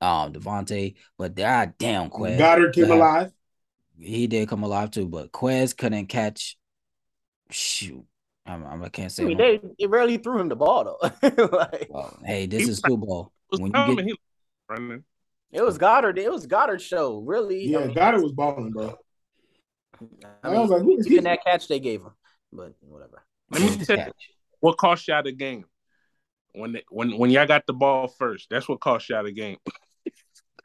Um, 0.00 0.32
DeVonta, 0.32 0.94
but 1.16 1.34
god 1.34 1.74
damn 1.78 2.10
Quez. 2.10 2.38
Goedert 2.38 2.74
came 2.74 2.84
Yeah. 2.88 2.94
alive. 2.94 3.32
He 3.98 4.26
did 4.26 4.48
come 4.48 4.62
alive 4.62 4.90
too, 4.90 5.06
but 5.08 5.32
Quez 5.32 5.76
couldn't 5.76 6.06
catch. 6.06 6.58
Shoot, 7.50 8.04
I'm, 8.44 8.66
I'm 8.66 8.82
I 8.82 8.88
can't 8.88 9.10
say. 9.10 9.22
I 9.22 9.26
mean, 9.26 9.38
they, 9.38 9.60
they 9.78 9.86
rarely 9.86 10.18
threw 10.18 10.38
him 10.38 10.48
the 10.48 10.56
ball 10.56 10.98
though. 11.00 11.48
like, 11.52 11.88
Well, 11.88 12.18
hey, 12.24 12.46
this 12.46 12.64
He 12.64 12.70
is 12.70 12.78
Super 12.78 13.06
Bowl. 13.06 13.32
When 13.50 13.72
you 13.74 13.96
get 13.96 14.16
running. 14.68 15.04
it 15.52 15.62
was 15.62 15.78
Goedert. 15.78 16.18
It 16.18 16.30
was 16.30 16.46
Goedert's 16.46 16.84
show. 16.84 17.20
Really, 17.20 17.72
Yeah, 17.72 17.78
I 17.78 17.86
mean, 17.86 17.96
Goedert 17.96 18.22
was 18.22 18.32
balling, 18.32 18.72
bro. 18.72 18.98
I 20.42 20.48
I, 20.48 20.50
mean, 20.50 20.60
was 20.60 20.70
like, 20.70 20.82
who 20.82 20.98
is 20.98 21.06
even 21.06 21.18
he? 21.18 21.24
that 21.24 21.44
catch 21.44 21.68
they 21.68 21.80
gave 21.80 22.02
him, 22.02 22.12
but 22.52 22.74
whatever. 22.80 23.22
Let 23.50 23.62
me 23.62 23.76
tell 23.84 23.96
you 23.96 24.12
what 24.60 24.76
cost 24.76 25.08
y'all 25.08 25.22
the 25.22 25.32
game. 25.32 25.64
When 26.52 26.72
they, 26.72 26.82
when 26.90 27.16
when 27.18 27.30
y'all 27.30 27.46
got 27.46 27.66
the 27.66 27.72
ball 27.72 28.08
first, 28.08 28.48
that's 28.50 28.68
what 28.68 28.80
cost 28.80 29.08
y'all 29.08 29.24
the 29.24 29.32
game. 29.32 29.58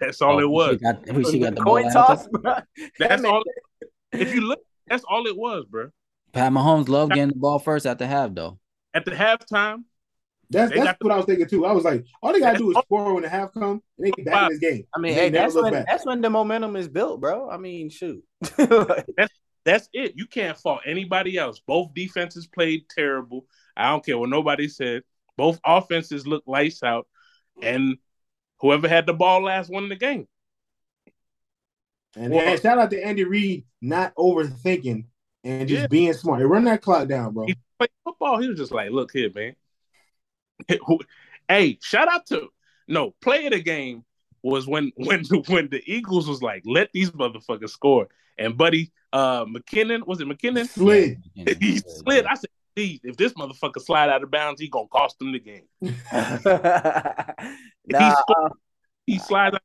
That's 0.02 0.22
oh, 0.22 0.28
all 0.28 0.36
Oh, 0.36 0.40
it 0.40 0.50
was. 0.50 0.70
should 0.72 0.82
got, 0.82 1.14
we 1.14 1.24
should 1.24 1.42
got 1.42 1.56
the 1.56 1.62
ball 1.62 1.76
Coin 1.82 1.92
toss. 1.92 2.28
That's 3.00 3.24
all. 3.24 3.44
If 4.12 4.36
you 4.36 4.42
look, 4.42 4.60
that's 4.88 5.06
all 5.10 5.26
it 5.28 5.38
was, 5.38 5.64
bro. 5.70 5.90
Pat 6.34 6.52
Mahomes 6.52 6.90
loved 6.90 7.14
getting 7.14 7.30
the 7.30 7.36
ball 7.36 7.60
first 7.60 7.86
at 7.86 7.98
the 7.98 8.06
half, 8.06 8.34
though. 8.36 8.60
At 8.94 9.06
the 9.06 9.12
halftime, 9.12 9.84
That's 10.50 10.70
They 10.74 10.80
that's 10.82 10.98
the- 11.00 11.06
what 11.08 11.14
I 11.14 11.18
was 11.18 11.26
thinking 11.26 11.48
too. 11.48 11.66
I 11.66 11.72
was 11.72 11.86
like, 11.86 12.04
all 12.22 12.34
they 12.34 12.42
gotta 12.42 12.58
do 12.58 12.72
is 12.72 12.76
all- 12.76 12.84
score 12.84 13.14
when 13.14 13.24
the 13.24 13.30
half 13.30 13.54
come, 13.54 13.82
and 13.98 14.06
they 14.08 14.12
get 14.12 14.26
back 14.26 14.44
in 14.44 14.50
this 14.50 14.60
game. 14.60 14.84
I 14.94 15.00
mean, 15.00 15.14
hey, 15.14 15.30
that's 15.30 15.56
when 15.56 15.72
back. 15.72 15.86
that's 15.88 16.06
when 16.06 16.20
the 16.20 16.30
momentum 16.30 16.76
is 16.76 16.90
built, 16.90 17.22
bro. 17.22 17.50
I 17.50 17.56
mean, 17.56 17.90
shoot. 17.90 18.22
Like, 18.58 19.06
that's 19.64 19.88
it. 19.94 20.14
You 20.18 20.26
can't 20.28 20.58
fault 20.58 20.82
anybody 20.86 21.38
else. 21.38 21.62
Both 21.66 21.94
defenses 21.94 22.48
played 22.48 22.82
terrible. 22.90 23.46
I 23.78 23.92
don't 23.92 24.04
care 24.06 24.18
what 24.18 24.30
nobody 24.30 24.68
said. 24.68 25.04
Both 25.38 25.60
offenses 25.66 26.28
looked 26.28 26.48
lights 26.50 26.84
out, 26.84 27.08
and 27.62 27.96
whoever 28.62 28.88
had 28.88 29.06
the 29.06 29.14
ball 29.14 29.44
last 29.44 29.70
won 29.70 29.90
the 29.90 29.96
game. 29.96 30.28
And, 32.16 32.34
Well- 32.34 32.58
shout 32.58 32.78
out 32.78 32.92
to 32.92 33.02
Andy 33.04 33.24
Reid 33.24 33.66
not 33.82 34.14
overthinking 34.16 35.06
and 35.44 35.68
just 35.68 35.82
Yeah. 35.82 35.88
being 35.88 36.14
smart. 36.14 36.40
Hey, 36.40 36.46
run 36.46 36.66
that 36.66 36.82
clock 36.82 37.08
down, 37.08 37.34
bro. 37.34 37.46
He 37.46 37.56
played 37.78 37.90
football. 38.04 38.40
He 38.40 38.48
was 38.48 38.58
just 38.58 38.72
like, 38.72 38.92
"Look 38.92 39.12
here, 39.12 39.32
man." 39.34 39.56
hey, 41.50 41.80
shout 41.82 42.08
out 42.08 42.26
to 42.28 42.50
no 42.88 43.12
play 43.22 43.46
of 43.46 43.54
the 43.54 43.62
game 43.62 44.04
was 44.44 44.68
when 44.68 44.92
when 44.98 45.24
when 45.48 45.70
the 45.70 45.82
Eagles 45.86 46.28
was 46.28 46.42
like, 46.42 46.64
"Let 46.66 46.92
these 46.94 47.12
motherfuckers 47.12 47.70
score." 47.70 48.08
And 48.38 48.58
Buddy 48.58 48.92
uh 49.14 49.46
McKinnon 49.46 50.06
was 50.06 50.22
it 50.22 50.28
McKinnon? 50.28 50.68
Slid. 50.68 51.22
he 51.60 51.78
slid. 51.80 52.26
I 52.26 52.36
said, 52.36 52.50
"Geez, 52.78 53.00
if 53.04 53.18
this 53.18 53.34
motherfucker 53.34 53.82
slide 53.82 54.10
out 54.10 54.24
of 54.24 54.32
bounds, 54.32 54.62
he 54.62 54.70
gonna 54.70 54.88
cost 54.88 55.18
them 55.20 55.32
the 55.32 55.40
game." 55.40 55.64
He 57.88 57.94
nah, 57.98 58.16
scored, 58.16 58.52
he 59.08 59.18
slides 59.20 59.56
out, 59.56 59.62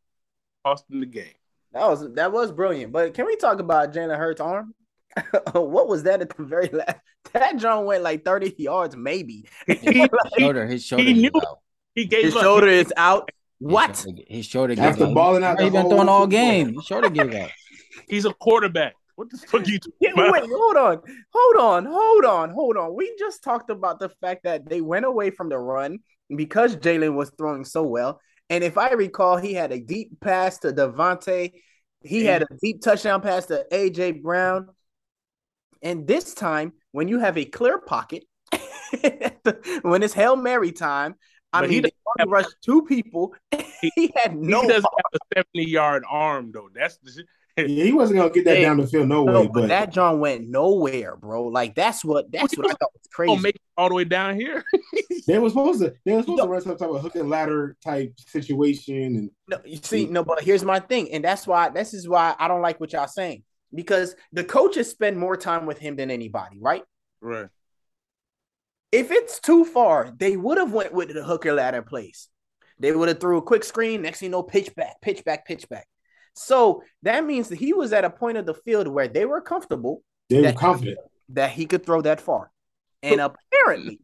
cost 0.64 0.88
them 0.88 1.00
the 1.00 1.06
game. 1.06 1.34
that 1.72 1.86
was 1.88 2.12
that 2.14 2.32
was 2.32 2.50
brilliant. 2.50 2.92
But 2.92 3.14
can 3.14 3.26
we 3.26 3.36
talk 3.36 3.60
about 3.60 3.92
Jalen 3.92 4.16
Hurts' 4.16 4.40
arm? 4.40 4.74
what 5.52 5.88
was 5.88 6.02
that 6.04 6.20
at 6.22 6.34
the 6.36 6.42
very 6.44 6.68
last? 6.68 6.96
That 7.32 7.56
John 7.58 7.84
went 7.86 8.02
like 8.02 8.24
30 8.24 8.54
yards, 8.58 8.96
maybe. 8.96 9.46
He, 9.66 10.06
shoulder, 10.38 10.66
his 10.66 10.84
shoulder. 10.84 11.04
he 11.04 11.14
gave 11.14 11.32
knew- 11.34 11.40
he 11.94 12.04
gave 12.06 12.24
His 12.24 12.36
up. 12.36 12.42
shoulder 12.42 12.68
is 12.68 12.92
out. 12.96 13.30
His 13.60 13.68
What? 13.72 13.96
shoulder- 13.96 14.22
His 14.28 14.46
shoulder 14.46 14.74
gave 14.74 14.84
After 14.84 15.06
out. 15.06 15.14
balling 15.14 15.42
out 15.44 15.58
He 15.60 15.66
the 15.66 15.70
been 15.72 15.88
throwing 15.88 16.08
all 16.08 16.26
game. 16.26 16.74
His 16.74 16.84
shoulder 16.84 17.08
gave 17.10 17.34
out. 17.34 17.50
He's 18.08 18.24
a 18.24 18.32
quarterback. 18.34 18.94
What 19.16 19.30
the 19.30 19.38
fuck 19.48 19.66
you 19.66 19.78
Yeah, 20.00 20.12
wait, 20.14 20.44
hold 20.46 20.76
on, 20.76 21.00
hold 21.32 21.56
on, 21.56 21.84
hold 21.86 22.24
on, 22.24 22.50
hold 22.50 22.76
on. 22.76 22.94
We 22.94 23.14
just 23.18 23.42
talked 23.42 23.70
about 23.70 23.98
the 23.98 24.10
fact 24.20 24.44
that 24.44 24.68
they 24.68 24.80
went 24.80 25.04
away 25.06 25.30
from 25.30 25.48
the 25.48 25.58
run 25.58 25.98
because 26.34 26.76
Jalen 26.76 27.14
was 27.14 27.30
throwing 27.36 27.64
so 27.64 27.82
well. 27.82 28.20
And 28.48 28.62
if 28.62 28.78
I 28.78 28.90
recall, 28.92 29.36
he 29.38 29.54
had 29.54 29.72
a 29.72 29.80
deep 29.80 30.20
pass 30.20 30.58
to 30.58 30.72
DeVonta. 30.72 31.52
He 32.02 32.24
had 32.24 32.42
a 32.42 32.46
deep 32.62 32.82
touchdown 32.82 33.20
pass 33.20 33.46
to 33.46 33.66
AJ 33.72 34.22
Brown. 34.22 34.68
And 35.82 36.06
this 36.06 36.34
time, 36.34 36.72
when 36.92 37.08
you 37.08 37.18
have 37.18 37.36
a 37.36 37.44
clear 37.44 37.78
pocket, 37.78 38.24
when 39.82 40.02
it's 40.02 40.14
Hail 40.14 40.36
Mary 40.36 40.72
time, 40.72 41.16
I 41.52 41.60
But 41.60 41.70
he 41.70 41.80
mean, 41.80 41.90
doesn't 42.16 42.30
rushed 42.30 42.56
two 42.64 42.82
people. 42.82 43.34
he 43.94 44.12
had 44.16 44.36
no 44.36 44.62
he 44.62 44.68
doesn't 44.68 44.84
have 44.84 45.12
a 45.14 45.18
70 45.34 45.70
yard 45.70 46.04
arm 46.08 46.50
though. 46.52 46.68
That's 46.74 46.98
the. 46.98 47.24
Yeah, 47.56 47.84
he 47.84 47.92
wasn't 47.92 48.18
gonna 48.18 48.30
get 48.30 48.44
that 48.44 48.56
Hey, 48.56 48.62
down 48.62 48.76
the 48.76 48.86
field 48.86 49.08
no 49.08 49.24
No, 49.24 49.42
way. 49.42 49.46
but 49.46 49.54
But 49.62 49.68
that 49.68 49.92
John 49.92 50.20
went 50.20 50.48
nowhere, 50.48 51.16
bro. 51.16 51.44
Like 51.44 51.74
that's 51.74 52.04
what 52.04 52.30
that's 52.30 52.56
what 52.56 52.66
I 52.66 52.74
thought 52.74 52.92
was 52.92 53.02
Gonna 53.26 53.40
crazy. 53.40 53.42
make 53.42 53.56
it 53.56 53.62
all 53.76 53.88
the 53.88 53.94
way 53.94 54.04
down 54.04 54.36
here. 54.38 54.64
they 55.26 55.38
were 55.38 55.48
supposed 55.48 55.80
to 55.80 55.94
they 56.04 56.12
were 56.14 56.22
supposed 56.22 56.42
to 56.42 56.48
run 56.48 56.60
some 56.60 56.76
type 56.76 56.90
of 56.90 57.00
hook 57.02 57.16
and 57.16 57.30
ladder 57.30 57.76
type 57.82 58.12
situation. 58.26 59.16
And 59.16 59.30
No, 59.48 59.58
you 59.64 59.78
see, 59.82 60.06
no, 60.06 60.22
but 60.22 60.42
here's 60.42 60.64
my 60.64 60.80
thing, 60.80 61.10
and 61.12 61.24
that's 61.24 61.46
why 61.46 61.70
this 61.70 61.94
is 61.94 62.08
why 62.08 62.34
I 62.38 62.48
don't 62.48 62.62
like 62.62 62.78
what 62.78 62.92
y'all 62.92 63.06
saying 63.08 63.42
because 63.74 64.14
the 64.32 64.44
coaches 64.44 64.90
spend 64.90 65.18
more 65.18 65.36
time 65.36 65.66
with 65.66 65.78
him 65.78 65.96
than 65.96 66.10
anybody, 66.10 66.58
right? 66.60 66.82
right. 67.20 67.48
If 68.92 69.10
it's 69.10 69.40
too 69.40 69.64
far, 69.64 70.12
they 70.16 70.36
would 70.36 70.58
have 70.58 70.72
went 70.72 70.92
with 70.92 71.12
the 71.12 71.24
hooker 71.24 71.52
ladder 71.52 71.82
place. 71.82 72.28
They 72.78 72.92
would 72.92 73.08
have 73.08 73.20
threw 73.20 73.38
a 73.38 73.42
quick 73.42 73.64
screen. 73.64 74.02
Next 74.02 74.20
thing 74.20 74.26
you 74.28 74.30
know, 74.30 74.42
pitch 74.42 74.74
back, 74.74 75.00
pitch 75.00 75.24
back, 75.24 75.46
pitch 75.46 75.68
back. 75.68 75.86
So 76.36 76.82
that 77.02 77.24
means 77.24 77.48
that 77.48 77.56
he 77.56 77.72
was 77.72 77.92
at 77.92 78.04
a 78.04 78.10
point 78.10 78.36
of 78.36 78.46
the 78.46 78.54
field 78.54 78.86
where 78.88 79.08
they 79.08 79.24
were 79.24 79.40
comfortable 79.40 80.02
they 80.28 80.36
were 80.36 80.42
that, 80.42 80.56
confident. 80.56 80.98
that 81.30 81.50
he 81.50 81.66
could 81.66 81.84
throw 81.84 82.02
that 82.02 82.20
far, 82.20 82.50
and 83.02 83.20
apparently, 83.52 84.00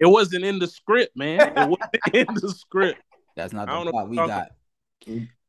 It 0.00 0.06
wasn't 0.06 0.44
in 0.44 0.58
the 0.58 0.66
script, 0.66 1.16
man. 1.16 1.40
It 1.40 1.68
wasn't 1.68 1.94
in 2.12 2.26
the 2.34 2.50
script. 2.50 3.00
That's 3.36 3.52
not 3.52 3.68
the 3.68 3.84
know 3.84 3.90
plot 3.90 4.08
we 4.08 4.16
got. 4.16 4.50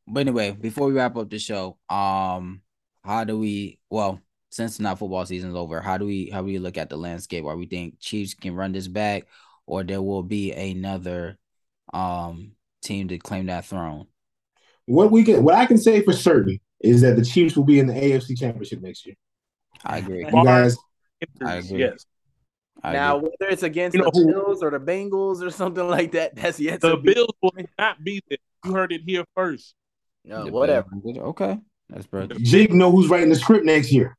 But 0.08 0.20
anyway, 0.20 0.52
before 0.52 0.86
we 0.86 0.94
wrap 0.94 1.16
up 1.16 1.28
the 1.28 1.38
show, 1.38 1.78
um, 1.90 2.62
how 3.02 3.24
do 3.24 3.38
we? 3.38 3.78
Well, 3.90 4.20
since 4.50 4.78
not 4.78 4.98
football 4.98 5.26
season's 5.26 5.56
over, 5.56 5.80
how 5.80 5.98
do 5.98 6.06
we? 6.06 6.30
How 6.30 6.40
do 6.40 6.46
we 6.46 6.58
look 6.58 6.78
at 6.78 6.88
the 6.88 6.96
landscape? 6.96 7.44
Are 7.44 7.56
we 7.56 7.66
think 7.66 7.98
Chiefs 8.00 8.34
can 8.34 8.54
run 8.54 8.72
this 8.72 8.88
back, 8.88 9.26
or 9.66 9.82
there 9.82 10.02
will 10.02 10.22
be 10.22 10.52
another 10.52 11.38
um 11.92 12.52
team 12.82 13.08
to 13.08 13.18
claim 13.18 13.46
that 13.46 13.66
throne? 13.66 14.06
What 14.86 15.10
we 15.10 15.24
can, 15.24 15.42
what 15.44 15.54
I 15.54 15.66
can 15.66 15.78
say 15.78 16.00
for 16.02 16.12
certain 16.12 16.58
is 16.80 17.00
that 17.02 17.16
the 17.16 17.24
Chiefs 17.24 17.56
will 17.56 17.64
be 17.64 17.78
in 17.78 17.86
the 17.86 17.94
AFC 17.94 18.38
Championship 18.38 18.80
next 18.80 19.04
year. 19.06 19.16
I 19.84 19.98
agree. 19.98 20.24
You 20.24 20.44
guys, 20.44 20.76
I 21.44 21.56
agree. 21.56 21.80
Yes. 21.80 22.06
I 22.82 22.92
now 22.92 23.16
agree. 23.16 23.30
whether 23.40 23.52
it's 23.52 23.62
against 23.62 23.96
You 23.96 24.02
know 24.02 24.10
the 24.12 24.20
who- 24.20 24.32
Bills 24.32 24.62
or 24.62 24.70
the 24.70 24.78
Bengals 24.80 25.42
or 25.42 25.50
something 25.62 25.88
like 25.88 26.12
that, 26.12 26.36
that's 26.36 26.60
yet 26.60 26.80
The 26.80 26.96
to 26.96 26.96
be. 27.02 27.14
Bills 27.14 27.34
will 27.42 27.52
not 27.78 28.02
be 28.02 28.22
there. 28.28 28.38
You 28.64 28.72
heard 28.72 28.92
it 28.92 29.02
here 29.06 29.24
first. 29.34 29.74
No, 30.24 30.46
whatever. 30.46 30.88
Okay, 31.06 31.58
that's 31.88 32.06
perfect. 32.06 32.42
Jake 32.42 32.72
know 32.72 32.90
who's 32.90 33.08
writing 33.08 33.28
the 33.28 33.36
script 33.36 33.64
next 33.64 33.92
year. 33.92 34.16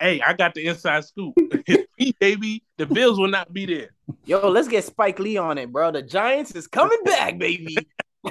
Hey, 0.00 0.20
I 0.20 0.32
got 0.34 0.54
the 0.54 0.64
inside 0.66 1.04
scoop. 1.04 1.34
Me, 1.98 2.14
baby. 2.20 2.62
The 2.76 2.86
Bills 2.86 3.18
will 3.18 3.26
not 3.28 3.52
be 3.52 3.66
there. 3.66 3.90
Yo, 4.26 4.48
let's 4.48 4.68
get 4.68 4.84
Spike 4.84 5.18
Lee 5.18 5.36
on 5.36 5.58
it, 5.58 5.72
bro. 5.72 5.90
The 5.90 6.02
Giants 6.02 6.52
is 6.52 6.68
coming 6.68 6.98
back, 7.04 7.36
baby. 7.38 7.76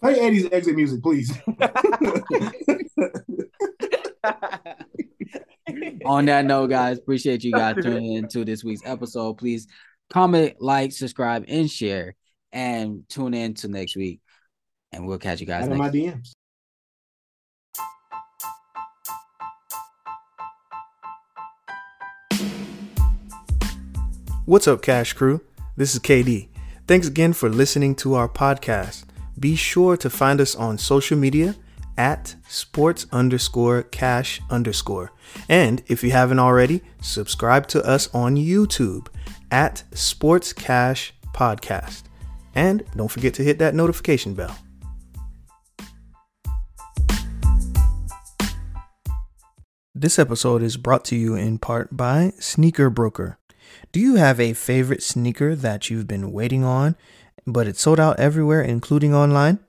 Play 0.00 0.20
Eddie's 0.20 0.48
exit 0.52 0.76
music, 0.76 1.02
please. 1.02 1.32
On 6.04 6.26
that 6.26 6.44
note, 6.44 6.68
guys, 6.68 6.98
appreciate 6.98 7.42
you 7.42 7.52
guys 7.52 7.76
tuning 7.82 8.12
into 8.12 8.44
this 8.44 8.62
week's 8.62 8.82
episode. 8.84 9.38
Please 9.38 9.66
comment, 10.10 10.54
like, 10.60 10.92
subscribe, 10.92 11.44
and 11.48 11.70
share, 11.70 12.14
and 12.52 13.08
tune 13.08 13.34
in 13.34 13.54
to 13.54 13.68
next 13.68 13.96
week. 13.96 14.20
And 14.92 15.06
we'll 15.06 15.18
catch 15.18 15.40
you 15.40 15.46
guys 15.46 15.64
Out 15.64 15.70
next. 15.70 15.78
my 15.78 15.90
DMs. 15.90 16.32
What's 24.44 24.68
up, 24.68 24.80
Cash 24.80 25.14
Crew? 25.14 25.40
This 25.76 25.94
is 25.94 26.00
KD. 26.00 26.48
Thanks 26.86 27.08
again 27.08 27.32
for 27.32 27.48
listening 27.48 27.96
to 27.96 28.14
our 28.14 28.28
podcast. 28.28 29.05
Be 29.38 29.54
sure 29.54 29.96
to 29.98 30.08
find 30.08 30.40
us 30.40 30.54
on 30.54 30.78
social 30.78 31.18
media 31.18 31.56
at 31.98 32.36
sports 32.48 33.06
underscore 33.12 33.82
cash 33.82 34.40
underscore. 34.50 35.12
And 35.48 35.82
if 35.88 36.02
you 36.02 36.10
haven't 36.10 36.38
already, 36.38 36.82
subscribe 37.02 37.66
to 37.68 37.84
us 37.84 38.08
on 38.14 38.36
YouTube 38.36 39.08
at 39.50 39.84
Sports 39.92 40.52
Cash 40.52 41.12
Podcast. 41.34 42.04
And 42.54 42.84
don't 42.96 43.08
forget 43.08 43.34
to 43.34 43.42
hit 43.42 43.58
that 43.58 43.74
notification 43.74 44.34
bell. 44.34 44.56
This 49.94 50.18
episode 50.18 50.62
is 50.62 50.76
brought 50.76 51.04
to 51.06 51.16
you 51.16 51.34
in 51.34 51.58
part 51.58 51.94
by 51.94 52.32
Sneaker 52.38 52.90
Broker. 52.90 53.38
Do 53.92 54.00
you 54.00 54.16
have 54.16 54.40
a 54.40 54.52
favorite 54.52 55.02
sneaker 55.02 55.54
that 55.54 55.90
you've 55.90 56.06
been 56.06 56.32
waiting 56.32 56.64
on, 56.64 56.96
but 57.46 57.66
it's 57.66 57.80
sold 57.80 58.00
out 58.00 58.18
everywhere, 58.18 58.62
including 58.62 59.14
online? 59.14 59.60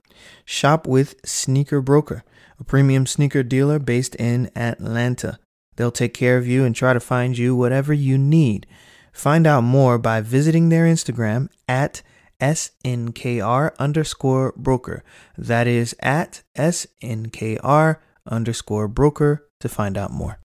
Shop 0.44 0.86
with 0.86 1.14
Sneaker 1.24 1.80
Broker, 1.80 2.24
a 2.58 2.64
premium 2.64 3.06
sneaker 3.06 3.42
dealer 3.42 3.78
based 3.78 4.14
in 4.16 4.50
Atlanta. 4.56 5.38
They'll 5.76 5.90
take 5.90 6.14
care 6.14 6.36
of 6.36 6.46
you 6.48 6.64
and 6.64 6.74
try 6.74 6.92
to 6.92 7.00
find 7.00 7.38
you 7.38 7.54
whatever 7.54 7.92
you 7.92 8.18
need. 8.18 8.66
Find 9.12 9.46
out 9.46 9.62
more 9.62 9.98
by 9.98 10.20
visiting 10.20 10.68
their 10.68 10.86
Instagram 10.86 11.48
at 11.68 12.02
SNKR 12.40 13.76
underscore 13.78 14.52
broker. 14.56 15.04
That 15.36 15.66
is 15.66 15.94
at 16.00 16.42
SNKR 16.56 17.96
underscore 18.26 18.88
broker 18.88 19.48
to 19.60 19.68
find 19.68 19.96
out 19.96 20.12
more. 20.12 20.38